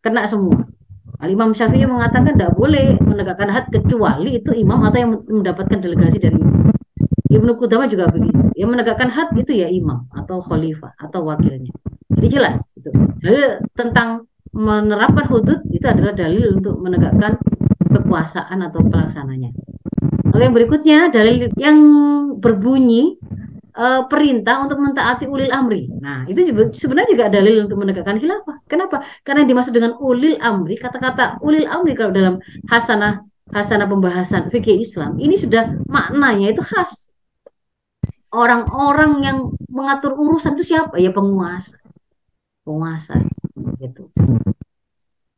kena 0.01 0.25
semua. 0.25 0.65
Al 1.21 1.29
Imam 1.29 1.53
Syafi'i 1.53 1.85
mengatakan 1.85 2.33
tidak 2.33 2.57
boleh 2.57 2.97
menegakkan 3.05 3.53
had 3.53 3.69
kecuali 3.69 4.41
itu 4.41 4.57
imam 4.57 4.81
atau 4.89 4.99
yang 5.05 5.11
mendapatkan 5.29 5.77
delegasi 5.77 6.17
dari 6.17 6.41
imam. 6.41 6.73
Ibnu 7.29 7.61
Qudamah 7.61 7.93
juga 7.93 8.09
begitu. 8.09 8.41
Yang 8.57 8.71
menegakkan 8.73 9.13
had 9.13 9.29
itu 9.37 9.53
ya 9.53 9.69
imam 9.69 10.09
atau 10.17 10.41
khalifah 10.41 10.97
atau 10.97 11.29
wakilnya. 11.29 11.69
Jadi 12.17 12.29
jelas 12.31 12.59
itu. 12.75 12.91
Dalil 13.21 13.61
tentang 13.79 14.27
menerapkan 14.51 15.31
hudud 15.31 15.63
itu 15.71 15.87
adalah 15.87 16.15
dalil 16.17 16.59
untuk 16.59 16.83
menegakkan 16.83 17.39
kekuasaan 17.91 18.67
atau 18.67 18.83
pelaksananya. 18.83 19.55
Lalu 20.31 20.43
yang 20.43 20.55
berikutnya 20.55 20.99
dalil 21.11 21.37
yang 21.59 21.79
berbunyi 22.39 23.19
uh, 23.75 24.07
perintah 24.07 24.63
untuk 24.63 24.79
mentaati 24.79 25.27
ulil 25.27 25.51
amri. 25.51 25.91
Nah, 25.99 26.27
itu 26.27 26.51
sebenarnya 26.75 27.11
juga 27.15 27.27
dalil 27.31 27.67
untuk 27.67 27.79
menegakkan 27.83 28.19
khilafah. 28.19 28.63
Kenapa? 28.67 29.03
Karena 29.27 29.45
yang 29.45 29.51
dimaksud 29.57 29.75
dengan 29.75 29.99
ulil 29.99 30.39
amri, 30.39 30.79
kata-kata 30.79 31.39
ulil 31.43 31.67
amri 31.67 31.95
kalau 31.95 32.15
dalam 32.15 32.35
hasanah 32.71 33.27
hasanah 33.51 33.91
pembahasan 33.91 34.47
fikih 34.47 34.79
Islam, 34.79 35.19
ini 35.19 35.35
sudah 35.35 35.75
maknanya 35.91 36.55
itu 36.55 36.63
khas. 36.63 37.11
Orang-orang 38.31 39.27
yang 39.27 39.39
mengatur 39.67 40.15
urusan 40.15 40.55
itu 40.55 40.79
siapa? 40.79 41.03
Ya 41.03 41.11
penguasa. 41.11 41.83
Penguasa 42.71 43.19
gitu. 43.83 44.15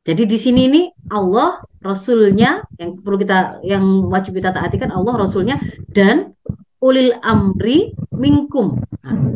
Jadi 0.05 0.22
di 0.28 0.37
sini 0.37 0.61
ini 0.68 0.83
Allah, 1.09 1.64
Rasulnya 1.80 2.61
yang 2.76 3.01
perlu 3.01 3.16
kita 3.22 3.64
yang 3.64 4.05
wajib 4.12 4.37
kita 4.37 4.53
taatikan 4.53 4.93
Allah, 4.93 5.16
Rasulnya 5.16 5.57
dan 5.89 6.37
ulil 6.85 7.16
amri 7.24 7.97
minkum. 8.12 8.76
Nah, 9.01 9.33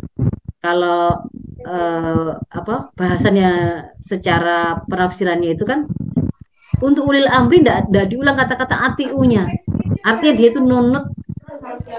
kalau 0.61 1.25
eh, 1.65 2.29
apa 2.37 2.93
bahasannya 2.93 3.49
secara 3.97 4.83
penafsirannya 4.85 5.57
itu 5.57 5.65
kan 5.65 5.89
untuk 6.83 7.09
ulil 7.09 7.25
amri 7.31 7.65
tidak 7.65 8.13
diulang 8.13 8.37
kata-kata 8.37 8.93
atiunya. 8.93 9.49
Artinya 10.05 10.33
dia 10.37 10.47
itu 10.53 10.61
nunut 10.61 11.09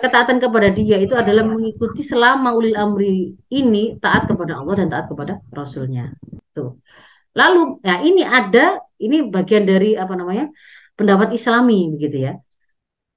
ketaatan 0.04 0.38
kepada 0.38 0.68
dia 0.70 0.96
itu 1.00 1.16
adalah 1.16 1.44
mengikuti 1.44 2.04
selama 2.04 2.52
ulil 2.52 2.76
amri 2.76 3.32
ini 3.48 3.96
taat 3.98 4.28
kepada 4.28 4.60
Allah 4.60 4.74
dan 4.84 4.86
taat 4.92 5.06
kepada 5.08 5.40
Rasulnya. 5.48 6.12
Tuh. 6.52 6.78
Lalu, 7.32 7.80
nah 7.86 7.98
ini 8.02 8.22
ada, 8.24 8.82
ini 9.00 9.28
bagian 9.30 9.64
dari 9.64 9.94
apa 9.94 10.12
namanya 10.18 10.50
pendapat 10.98 11.32
Islami 11.32 11.94
begitu 11.94 12.28
ya. 12.28 12.32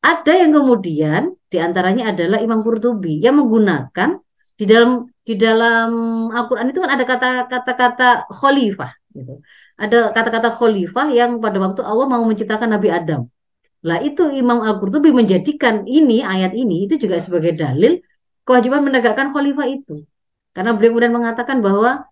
Ada 0.01 0.45
yang 0.45 0.51
kemudian 0.57 1.21
di 1.45 1.57
antaranya 1.61 2.09
adalah 2.09 2.41
Imam 2.41 2.65
Qurtubi 2.65 3.21
yang 3.21 3.37
menggunakan 3.37 4.17
di 4.57 4.65
dalam 4.65 5.09
di 5.21 5.37
dalam 5.37 5.89
Al-Quran 6.33 6.73
itu 6.73 6.79
kan 6.81 6.91
ada 6.97 7.05
kata-kata 7.49 8.09
khalifah 8.29 8.91
gitu. 9.13 9.41
Ada 9.77 10.13
kata-kata 10.13 10.49
khalifah 10.57 11.07
yang 11.13 11.37
pada 11.37 11.57
waktu 11.61 11.81
Allah 11.85 12.05
mau 12.09 12.23
menciptakan 12.25 12.77
Nabi 12.77 12.89
Adam. 12.89 13.29
Lah 13.81 13.97
itu 14.05 14.29
Imam 14.29 14.61
Al-Qurtubi 14.61 15.09
menjadikan 15.09 15.89
ini 15.89 16.21
ayat 16.21 16.53
ini 16.53 16.85
itu 16.85 17.01
juga 17.01 17.17
sebagai 17.17 17.57
dalil 17.57 17.97
kewajiban 18.45 18.85
menegakkan 18.85 19.33
khalifah 19.33 19.67
itu. 19.69 20.05
Karena 20.53 20.77
beliau 20.77 20.93
kemudian 20.93 21.15
mengatakan 21.15 21.63
bahwa 21.65 22.05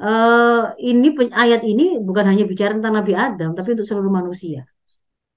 uh, 0.00 0.74
ini 0.80 1.14
ayat 1.30 1.62
ini 1.62 2.02
bukan 2.02 2.24
hanya 2.26 2.44
bicara 2.48 2.74
tentang 2.74 2.98
Nabi 2.98 3.12
Adam, 3.14 3.54
tapi 3.54 3.78
untuk 3.78 3.86
seluruh 3.86 4.10
manusia. 4.10 4.66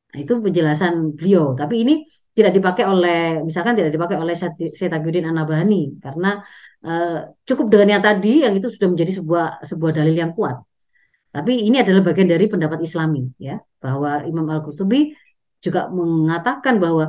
Nah, 0.07 0.19
itu 0.23 0.33
penjelasan 0.39 1.13
beliau. 1.13 1.53
Tapi 1.53 1.83
ini 1.83 1.93
tidak 2.33 2.57
dipakai 2.57 2.85
oleh, 2.87 3.43
misalkan 3.43 3.77
tidak 3.77 3.91
dipakai 3.93 4.17
oleh 4.17 4.33
Setaguddin 4.79 5.29
Anabani 5.29 5.97
karena 6.01 6.41
uh, 6.85 7.33
cukup 7.45 7.69
dengan 7.69 7.99
yang 7.99 8.03
tadi, 8.05 8.45
yang 8.45 8.53
itu 8.57 8.71
sudah 8.73 8.87
menjadi 8.93 9.21
sebuah 9.21 9.45
sebuah 9.61 9.91
dalil 9.93 10.15
yang 10.15 10.31
kuat. 10.33 10.57
Tapi 11.35 11.69
ini 11.69 11.77
adalah 11.83 12.01
bagian 12.01 12.29
dari 12.31 12.49
pendapat 12.49 12.79
Islami, 12.81 13.29
ya, 13.37 13.61
bahwa 13.77 14.25
Imam 14.25 14.47
Al-Qurtubi 14.47 15.13
juga 15.67 15.81
mengatakan 15.91 16.75
bahwa 16.83 17.05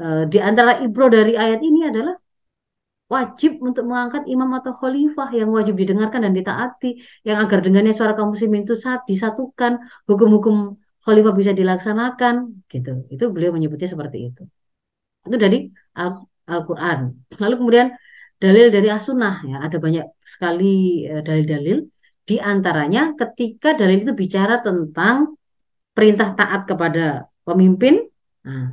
uh, 0.00 0.22
di 0.32 0.38
antara 0.48 0.80
ibro 0.84 1.06
dari 1.16 1.32
ayat 1.44 1.60
ini 1.68 1.80
adalah 1.90 2.14
wajib 3.12 3.60
untuk 3.60 3.84
mengangkat 3.90 4.24
imam 4.24 4.48
atau 4.56 4.72
khalifah 4.72 5.28
yang 5.36 5.52
wajib 5.52 5.76
didengarkan 5.76 6.24
dan 6.24 6.32
ditaati, 6.32 6.96
yang 7.28 7.44
agar 7.44 7.60
dengannya 7.60 7.92
suara 7.92 8.16
kaum 8.16 8.32
muslimin 8.32 8.64
itu 8.64 8.74
saat 8.80 9.04
disatukan, 9.04 9.84
hukum-hukum 10.08 10.80
khalifah 11.04 11.34
bisa 11.36 11.52
dilaksanakan, 11.52 12.64
gitu. 12.72 13.04
Itu 13.12 13.24
beliau 13.28 13.52
menyebutnya 13.52 13.88
seperti 13.92 14.32
itu. 14.32 14.42
Itu 15.28 15.36
dari 15.36 15.68
Al-Qur'an. 16.48 17.12
Lalu 17.36 17.54
kemudian 17.60 17.88
dalil 18.40 18.72
dari 18.74 18.88
as-sunnah 18.88 19.44
ya, 19.44 19.56
ada 19.60 19.76
banyak 19.76 20.06
sekali 20.24 21.04
eh, 21.04 21.20
dalil-dalil 21.20 21.78
di 22.22 22.36
antaranya 22.38 23.12
ketika 23.18 23.74
dalil 23.74 23.98
itu 24.02 24.14
bicara 24.14 24.62
tentang 24.62 25.36
perintah 25.92 26.32
taat 26.38 26.64
kepada 26.70 27.28
pemimpin 27.42 28.06
nah, 28.46 28.70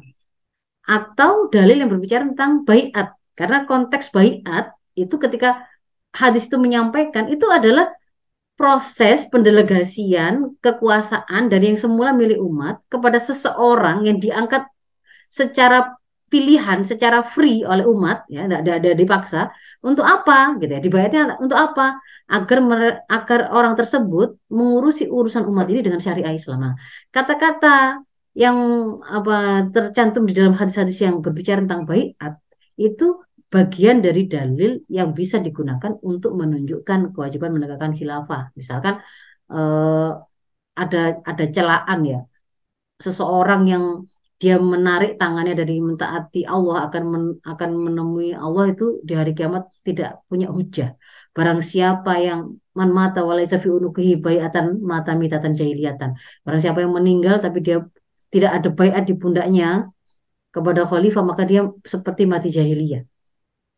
atau 0.85 1.47
dalil 1.53 1.85
yang 1.85 1.89
berbicara 1.89 2.25
tentang 2.33 2.65
bayat. 2.65 3.13
Karena 3.37 3.63
konteks 3.63 4.11
bayat 4.11 4.75
itu 4.97 5.15
ketika 5.15 5.63
hadis 6.11 6.49
itu 6.49 6.57
menyampaikan 6.59 7.29
itu 7.31 7.45
adalah 7.47 7.87
proses 8.59 9.23
pendelegasian 9.31 10.59
kekuasaan 10.59 11.47
dari 11.47 11.71
yang 11.71 11.79
semula 11.79 12.11
milik 12.11 12.43
umat 12.43 12.83
kepada 12.91 13.15
seseorang 13.15 14.03
yang 14.03 14.19
diangkat 14.19 14.67
secara 15.31 15.95
pilihan 16.29 16.85
secara 16.85 17.25
free 17.25 17.65
oleh 17.65 17.87
umat 17.89 18.29
ya 18.29 18.45
tidak 18.45 18.75
ada 18.83 18.91
dipaksa 18.93 19.39
untuk 19.81 20.05
apa 20.05 20.59
gitu 20.61 20.71
ya. 20.75 20.81
Dibayarnya 20.83 21.21
untuk 21.41 21.57
apa? 21.57 21.97
Agar 22.29 22.59
agar 23.09 23.39
orang 23.49 23.73
tersebut 23.73 24.37
mengurusi 24.53 25.09
urusan 25.09 25.47
umat 25.49 25.65
ini 25.71 25.81
dengan 25.81 25.97
syariah 25.97 26.37
Islam. 26.37 26.59
Nah, 26.61 26.73
kata-kata 27.09 28.05
yang 28.43 28.57
apa 29.17 29.67
tercantum 29.75 30.23
di 30.29 30.33
dalam 30.39 30.53
hadis-hadis 30.59 30.97
yang 31.05 31.15
berbicara 31.25 31.59
tentang 31.63 31.83
bayat 31.91 32.33
itu 32.79 33.05
bagian 33.53 33.97
dari 34.05 34.21
dalil 34.33 34.71
yang 34.97 35.09
bisa 35.19 35.37
digunakan 35.45 35.91
untuk 36.09 36.31
menunjukkan 36.39 36.99
kewajiban 37.13 37.51
menegakkan 37.55 37.91
khilafah. 37.97 38.41
Misalkan 38.59 38.93
eh, 39.51 40.09
ada 40.83 41.01
ada 41.29 41.45
celaan 41.55 41.99
ya, 42.11 42.19
seseorang 43.05 43.61
yang 43.73 43.83
dia 44.39 44.55
menarik 44.55 45.19
tangannya 45.19 45.51
dari 45.51 45.83
mentaati 45.83 46.47
Allah 46.47 46.87
akan 46.87 47.03
men, 47.11 47.23
akan 47.43 47.69
menemui 47.75 48.31
Allah 48.31 48.71
itu 48.71 49.03
di 49.03 49.13
hari 49.19 49.35
kiamat 49.35 49.67
tidak 49.83 50.23
punya 50.31 50.47
hujah. 50.47 50.95
Barang 51.35 51.59
siapa 51.59 52.11
yang 52.23 52.39
man 52.77 52.89
mata 52.95 53.19
walaisa 53.27 53.59
fi 53.59 53.67
unukihi 53.67 54.23
mata 54.91 55.11
mitatan 55.19 55.53
jahiliyatan. 55.59 56.15
Barang 56.47 56.61
siapa 56.63 56.79
yang 56.83 56.95
meninggal 56.95 57.43
tapi 57.43 57.59
dia 57.59 57.83
tidak 58.33 58.51
ada 58.61 58.69
bayat 58.69 59.03
di 59.09 59.13
pundaknya 59.17 59.89
kepada 60.49 60.85
khalifah 60.85 61.23
maka 61.25 61.43
dia 61.45 61.61
seperti 61.85 62.25
mati 62.25 62.49
jahiliyah. 62.49 63.05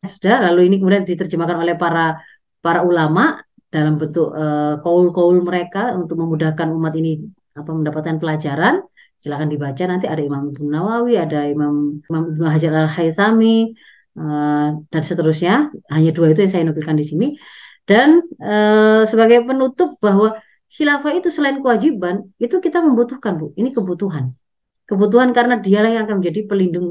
Sudah 0.01 0.41
lalu 0.49 0.71
ini 0.71 0.75
kemudian 0.81 1.05
diterjemahkan 1.05 1.57
oleh 1.61 1.75
para 1.77 2.17
para 2.63 2.81
ulama 2.81 3.37
dalam 3.69 4.01
bentuk 4.01 4.33
uh, 4.33 4.81
kaul-kaul 4.81 5.39
mereka 5.45 5.93
untuk 5.93 6.17
memudahkan 6.19 6.67
umat 6.73 6.93
ini 6.97 7.21
apa 7.55 7.69
mendapatkan 7.69 8.17
pelajaran. 8.17 8.83
Silakan 9.21 9.53
dibaca 9.53 9.83
nanti 9.85 10.09
ada 10.09 10.17
Imam 10.17 10.49
Ibnu 10.49 10.65
Nawawi 10.65 11.13
ada 11.13 11.45
Imam 11.45 12.01
Imam 12.09 12.23
Ibnu 12.33 12.45
Hajar 12.49 12.73
Al 12.73 12.89
Haythami 12.89 13.77
uh, 14.17 14.81
dan 14.89 15.01
seterusnya. 15.05 15.69
Hanya 15.93 16.11
dua 16.11 16.33
itu 16.33 16.41
yang 16.41 16.51
saya 16.51 16.63
nukilkan 16.65 16.97
di 16.97 17.05
sini. 17.05 17.27
Dan 17.85 18.25
uh, 18.41 19.05
sebagai 19.05 19.45
penutup 19.45 20.01
bahwa 20.01 20.41
khilafah 20.73 21.13
itu 21.13 21.29
selain 21.29 21.61
kewajiban 21.61 22.33
itu 22.41 22.57
kita 22.57 22.81
membutuhkan 22.81 23.37
bu. 23.37 23.53
Ini 23.53 23.69
kebutuhan 23.69 24.33
kebutuhan 24.91 25.29
karena 25.37 25.55
dialah 25.63 25.91
yang 25.95 26.03
akan 26.05 26.19
menjadi 26.19 26.39
pelindung 26.49 26.87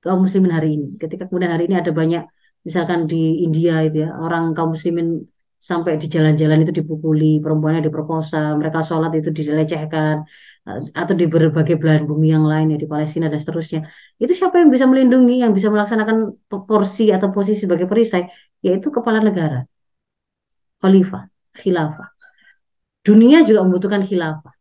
kaum 0.00 0.24
muslimin 0.24 0.52
hari 0.56 0.68
ini. 0.80 0.86
Ketika 0.96 1.28
kemudian 1.28 1.52
hari 1.54 1.68
ini 1.68 1.76
ada 1.76 1.92
banyak 1.92 2.24
misalkan 2.64 3.04
di 3.04 3.44
India 3.44 3.84
itu 3.84 4.08
ya 4.08 4.16
orang 4.16 4.56
kaum 4.56 4.72
muslimin 4.76 5.28
sampai 5.60 6.00
di 6.00 6.08
jalan-jalan 6.08 6.64
itu 6.64 6.72
dipukuli, 6.80 7.36
perempuannya 7.44 7.84
diperkosa, 7.84 8.56
mereka 8.56 8.80
sholat 8.80 9.12
itu 9.12 9.28
dilecehkan, 9.28 10.24
eh, 10.64 10.78
atau 10.96 11.14
di 11.20 11.28
berbagai 11.28 11.76
belahan 11.76 12.08
bumi 12.08 12.32
yang 12.32 12.48
lain 12.48 12.72
ya 12.72 12.78
di 12.80 12.88
Palestina 12.88 13.28
dan 13.28 13.36
seterusnya. 13.36 13.84
Itu 14.16 14.32
siapa 14.32 14.56
yang 14.56 14.72
bisa 14.72 14.88
melindungi, 14.88 15.44
yang 15.44 15.52
bisa 15.52 15.68
melaksanakan 15.68 16.16
porsi 16.48 17.12
atau 17.12 17.28
posisi 17.36 17.68
sebagai 17.68 17.84
perisai, 17.84 18.24
yaitu 18.64 18.88
kepala 18.88 19.20
negara, 19.20 19.68
khalifah, 20.80 21.28
khilafah. 21.60 22.08
Dunia 23.04 23.44
juga 23.44 23.60
membutuhkan 23.64 24.00
khilafah. 24.08 24.59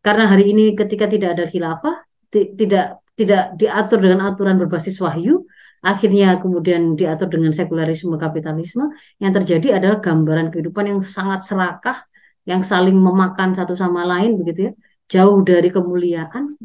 Karena 0.00 0.24
hari 0.32 0.52
ini 0.52 0.72
ketika 0.72 1.04
tidak 1.06 1.36
ada 1.36 1.44
khilafah, 1.44 1.96
tidak 2.32 3.04
tidak 3.20 3.42
diatur 3.60 4.00
dengan 4.00 4.32
aturan 4.32 4.56
berbasis 4.56 4.96
wahyu, 4.96 5.44
akhirnya 5.84 6.40
kemudian 6.40 6.96
diatur 6.96 7.28
dengan 7.28 7.52
sekularisme 7.52 8.16
kapitalisme, 8.16 8.96
yang 9.20 9.32
terjadi 9.36 9.76
adalah 9.76 10.00
gambaran 10.00 10.48
kehidupan 10.48 10.88
yang 10.88 11.00
sangat 11.04 11.44
serakah, 11.44 12.00
yang 12.48 12.64
saling 12.64 12.96
memakan 12.96 13.52
satu 13.52 13.76
sama 13.76 14.08
lain 14.08 14.40
begitu 14.40 14.72
ya, 14.72 14.72
jauh 15.12 15.44
dari 15.44 15.68
kemuliaan, 15.68 16.56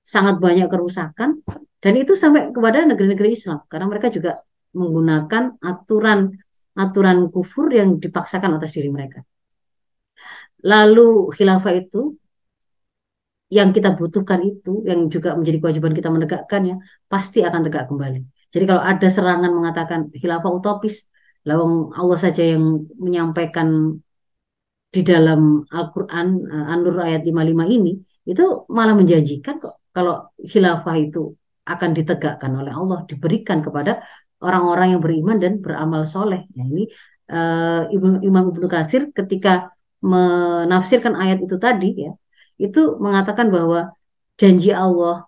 sangat 0.00 0.40
banyak 0.40 0.72
kerusakan, 0.72 1.44
dan 1.84 1.92
itu 1.92 2.16
sampai 2.16 2.48
kepada 2.56 2.88
negeri-negeri 2.88 3.36
Islam 3.36 3.68
karena 3.68 3.86
mereka 3.92 4.08
juga 4.08 4.40
menggunakan 4.72 5.60
aturan 5.60 6.32
aturan 6.78 7.28
kufur 7.28 7.68
yang 7.68 8.00
dipaksakan 8.00 8.56
atas 8.56 8.72
diri 8.72 8.88
mereka. 8.88 9.20
Lalu 10.64 11.34
khilafah 11.36 11.74
itu 11.74 12.16
yang 13.48 13.72
kita 13.72 13.96
butuhkan 13.96 14.40
itu, 14.44 14.84
yang 14.84 15.08
juga 15.08 15.32
menjadi 15.32 15.58
kewajiban 15.60 15.92
kita 15.96 16.08
menegakkannya, 16.12 16.74
pasti 17.08 17.40
akan 17.40 17.60
tegak 17.64 17.88
kembali. 17.88 18.20
Jadi 18.52 18.64
kalau 18.68 18.82
ada 18.84 19.08
serangan 19.08 19.52
mengatakan 19.52 20.00
khilafah 20.12 20.52
utopis, 20.52 21.08
lalu 21.48 21.92
Allah 21.96 22.18
saja 22.20 22.42
yang 22.44 22.84
menyampaikan 23.00 23.96
di 24.88 25.00
dalam 25.04 25.64
Al-Quran 25.68 26.48
uh, 26.48 26.72
An-Nur 26.72 26.96
ayat 27.04 27.24
55 27.24 27.76
ini 27.76 27.92
itu 28.24 28.44
malah 28.72 28.96
menjanjikan 28.96 29.60
kok 29.60 29.84
kalau 29.92 30.32
khilafah 30.40 30.96
itu 30.96 31.36
akan 31.68 31.90
ditegakkan 31.92 32.52
oleh 32.56 32.72
Allah 32.72 33.04
diberikan 33.04 33.60
kepada 33.60 34.00
orang-orang 34.40 34.96
yang 34.96 35.00
beriman 35.04 35.36
dan 35.36 35.60
beramal 35.60 36.08
soleh. 36.08 36.48
Nah 36.56 36.64
ini 36.64 36.88
uh, 37.28 37.84
Imam 38.24 38.44
Ibnu 38.52 38.66
Kasir 38.68 39.12
ketika 39.12 39.72
menafsirkan 40.00 41.12
ayat 41.18 41.44
itu 41.44 41.56
tadi 41.60 42.08
ya 42.08 42.12
itu 42.58 42.98
mengatakan 42.98 43.48
bahwa 43.54 43.94
janji 44.34 44.74
Allah 44.74 45.26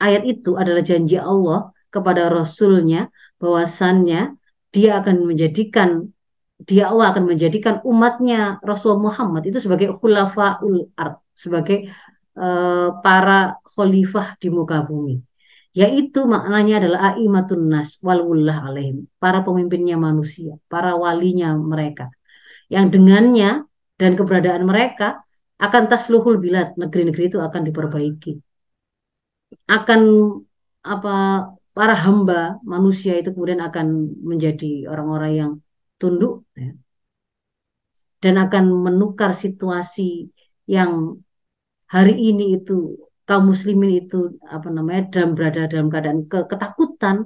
ayat 0.00 0.22
itu 0.24 0.56
adalah 0.56 0.82
janji 0.82 1.20
Allah 1.20 1.70
kepada 1.92 2.32
Rasulnya 2.32 3.12
bahwasannya 3.40 4.36
dia 4.72 4.90
akan 5.00 5.16
menjadikan 5.28 6.12
dia 6.58 6.90
Allah 6.90 7.14
akan 7.14 7.24
menjadikan 7.30 7.78
umatnya 7.86 8.58
Rasul 8.66 8.98
Muhammad 8.98 9.46
itu 9.46 9.62
sebagai 9.62 9.94
khulafaul 9.94 10.90
ard 10.98 11.22
sebagai 11.30 11.86
uh, 12.34 12.98
para 12.98 13.62
khalifah 13.62 14.34
di 14.42 14.48
muka 14.50 14.82
bumi. 14.82 15.22
Yaitu 15.70 16.26
maknanya 16.26 16.82
adalah 16.82 17.00
aimatun 17.14 17.70
nas 17.70 18.02
walullah 18.02 18.66
alaihim 18.66 19.06
para 19.22 19.46
pemimpinnya 19.46 19.94
manusia 19.94 20.58
para 20.66 20.98
walinya 20.98 21.54
mereka. 21.54 22.10
Yang 22.66 22.98
dengannya 22.98 23.50
dan 23.94 24.18
keberadaan 24.18 24.66
mereka 24.66 25.22
akan 25.58 25.82
tasluhul 25.90 26.38
bilad 26.44 26.78
negeri-negeri 26.80 27.22
itu 27.30 27.38
akan 27.42 27.62
diperbaiki. 27.68 28.32
Akan 29.66 30.00
apa 30.84 31.14
para 31.76 31.94
hamba 31.94 32.58
manusia 32.62 33.12
itu 33.20 33.30
kemudian 33.34 33.62
akan 33.68 33.86
menjadi 34.30 34.86
orang-orang 34.90 35.32
yang 35.40 35.52
tunduk 35.98 36.46
ya, 36.54 36.74
dan 38.22 38.34
akan 38.38 38.64
menukar 38.86 39.30
situasi 39.34 40.30
yang 40.66 41.18
hari 41.86 42.14
ini 42.18 42.58
itu 42.58 42.98
kaum 43.28 43.50
muslimin 43.52 44.04
itu 44.04 44.38
apa 44.46 44.68
namanya 44.70 45.02
dalam 45.12 45.30
berada 45.36 45.70
dalam 45.70 45.88
keadaan 45.92 46.20
ke 46.30 46.38
ketakutan 46.50 47.16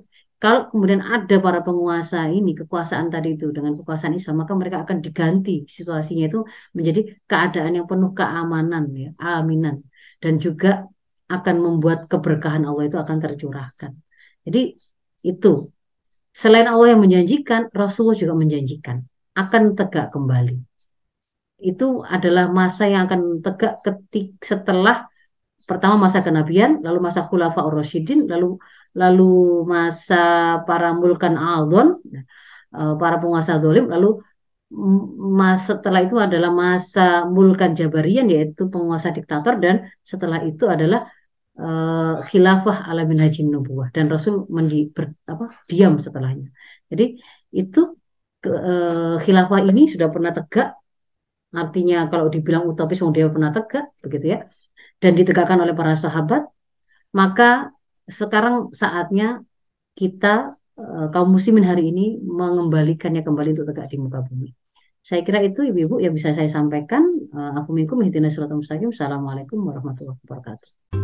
kalau 0.43 0.67
kemudian 0.75 1.03
ada 1.15 1.37
para 1.39 1.63
penguasa 1.63 2.27
ini 2.27 2.51
kekuasaan 2.59 3.15
tadi 3.15 3.39
itu 3.39 3.55
dengan 3.55 3.79
kekuasaan 3.79 4.15
Islam 4.19 4.43
maka 4.43 4.59
mereka 4.59 4.83
akan 4.83 4.99
diganti 4.99 5.63
situasinya 5.71 6.25
itu 6.27 6.43
menjadi 6.75 7.01
keadaan 7.31 7.79
yang 7.79 7.87
penuh 7.87 8.11
keamanan 8.11 8.85
ya 8.91 9.09
aminan. 9.23 9.87
Dan 10.19 10.43
juga 10.43 10.83
akan 11.31 11.57
membuat 11.63 12.11
keberkahan 12.11 12.67
Allah 12.67 12.91
itu 12.91 12.99
akan 12.99 13.17
tercurahkan. 13.23 13.93
Jadi 14.43 14.75
itu. 15.23 15.71
Selain 16.33 16.65
Allah 16.65 16.97
yang 16.97 17.01
menjanjikan 17.05 17.69
Rasulullah 17.71 18.17
juga 18.17 18.35
menjanjikan 18.35 19.05
akan 19.37 19.63
tegak 19.79 20.11
kembali. 20.11 20.57
Itu 21.63 22.03
adalah 22.03 22.51
masa 22.51 22.89
yang 22.91 23.07
akan 23.07 23.45
tegak 23.45 23.85
ketik 23.85 24.41
setelah 24.43 25.07
pertama 25.69 26.09
masa 26.09 26.25
kenabian, 26.27 26.81
lalu 26.83 26.99
masa 27.05 27.29
khulafa 27.29 27.61
ur-rasyidin, 27.69 28.27
lalu 28.33 28.59
lalu 29.01 29.65
masa 29.73 30.17
para 30.69 30.93
mulkan 30.93 31.35
aldon, 31.37 31.87
eh, 32.77 32.95
para 33.01 33.17
penguasa 33.23 33.57
dolim, 33.63 33.89
lalu 33.89 34.21
masa 34.73 35.77
setelah 35.77 36.01
itu 36.01 36.17
adalah 36.17 36.49
masa 36.49 37.29
mulkan 37.29 37.77
jabarian 37.77 38.25
yaitu 38.33 38.73
penguasa 38.73 39.13
diktator 39.13 39.61
dan 39.61 39.85
setelah 40.01 40.41
itu 40.49 40.65
adalah 40.65 41.13
uh, 41.61 42.25
khilafah 42.25 42.89
ala 42.89 43.05
minhajin 43.05 43.53
nubuah 43.53 43.93
dan 43.93 44.09
Rasul 44.09 44.49
mendi, 44.49 44.89
ber, 44.89 45.13
apa, 45.29 45.53
diam 45.69 46.01
setelahnya. 46.01 46.49
Jadi 46.89 47.21
itu 47.53 47.81
ke, 48.41 48.49
uh, 48.49 49.17
khilafah 49.21 49.61
ini 49.69 49.93
sudah 49.93 50.09
pernah 50.09 50.33
tegak 50.33 50.73
artinya 51.53 52.09
kalau 52.09 52.33
dibilang 52.33 52.65
utopis 52.65 53.05
dia 53.13 53.29
pernah 53.29 53.53
tegak 53.53 53.93
begitu 54.01 54.25
ya 54.33 54.39
dan 55.05 55.13
ditegakkan 55.13 55.59
oleh 55.61 55.77
para 55.77 55.93
sahabat, 55.99 56.49
maka 57.13 57.75
sekarang 58.09 58.75
saatnya 58.75 59.43
kita 59.99 60.57
eh, 60.79 61.07
kaum 61.13 61.31
muslimin 61.35 61.67
hari 61.67 61.93
ini 61.93 62.19
mengembalikannya 62.23 63.23
kembali 63.23 63.55
untuk 63.55 63.67
tegak 63.71 63.91
di 63.93 63.99
muka 64.01 64.25
bumi. 64.25 64.51
Saya 65.03 65.27
kira 65.27 65.43
itu 65.43 65.67
ibu-ibu 65.67 65.99
yang 65.99 66.15
bisa 66.15 66.31
saya 66.31 66.47
sampaikan. 66.47 67.03
Uh, 67.35 67.59
aku. 67.59 67.75
Assalamualaikum 68.95 69.59
warahmatullahi 69.59 70.15
wabarakatuh. 70.23 71.02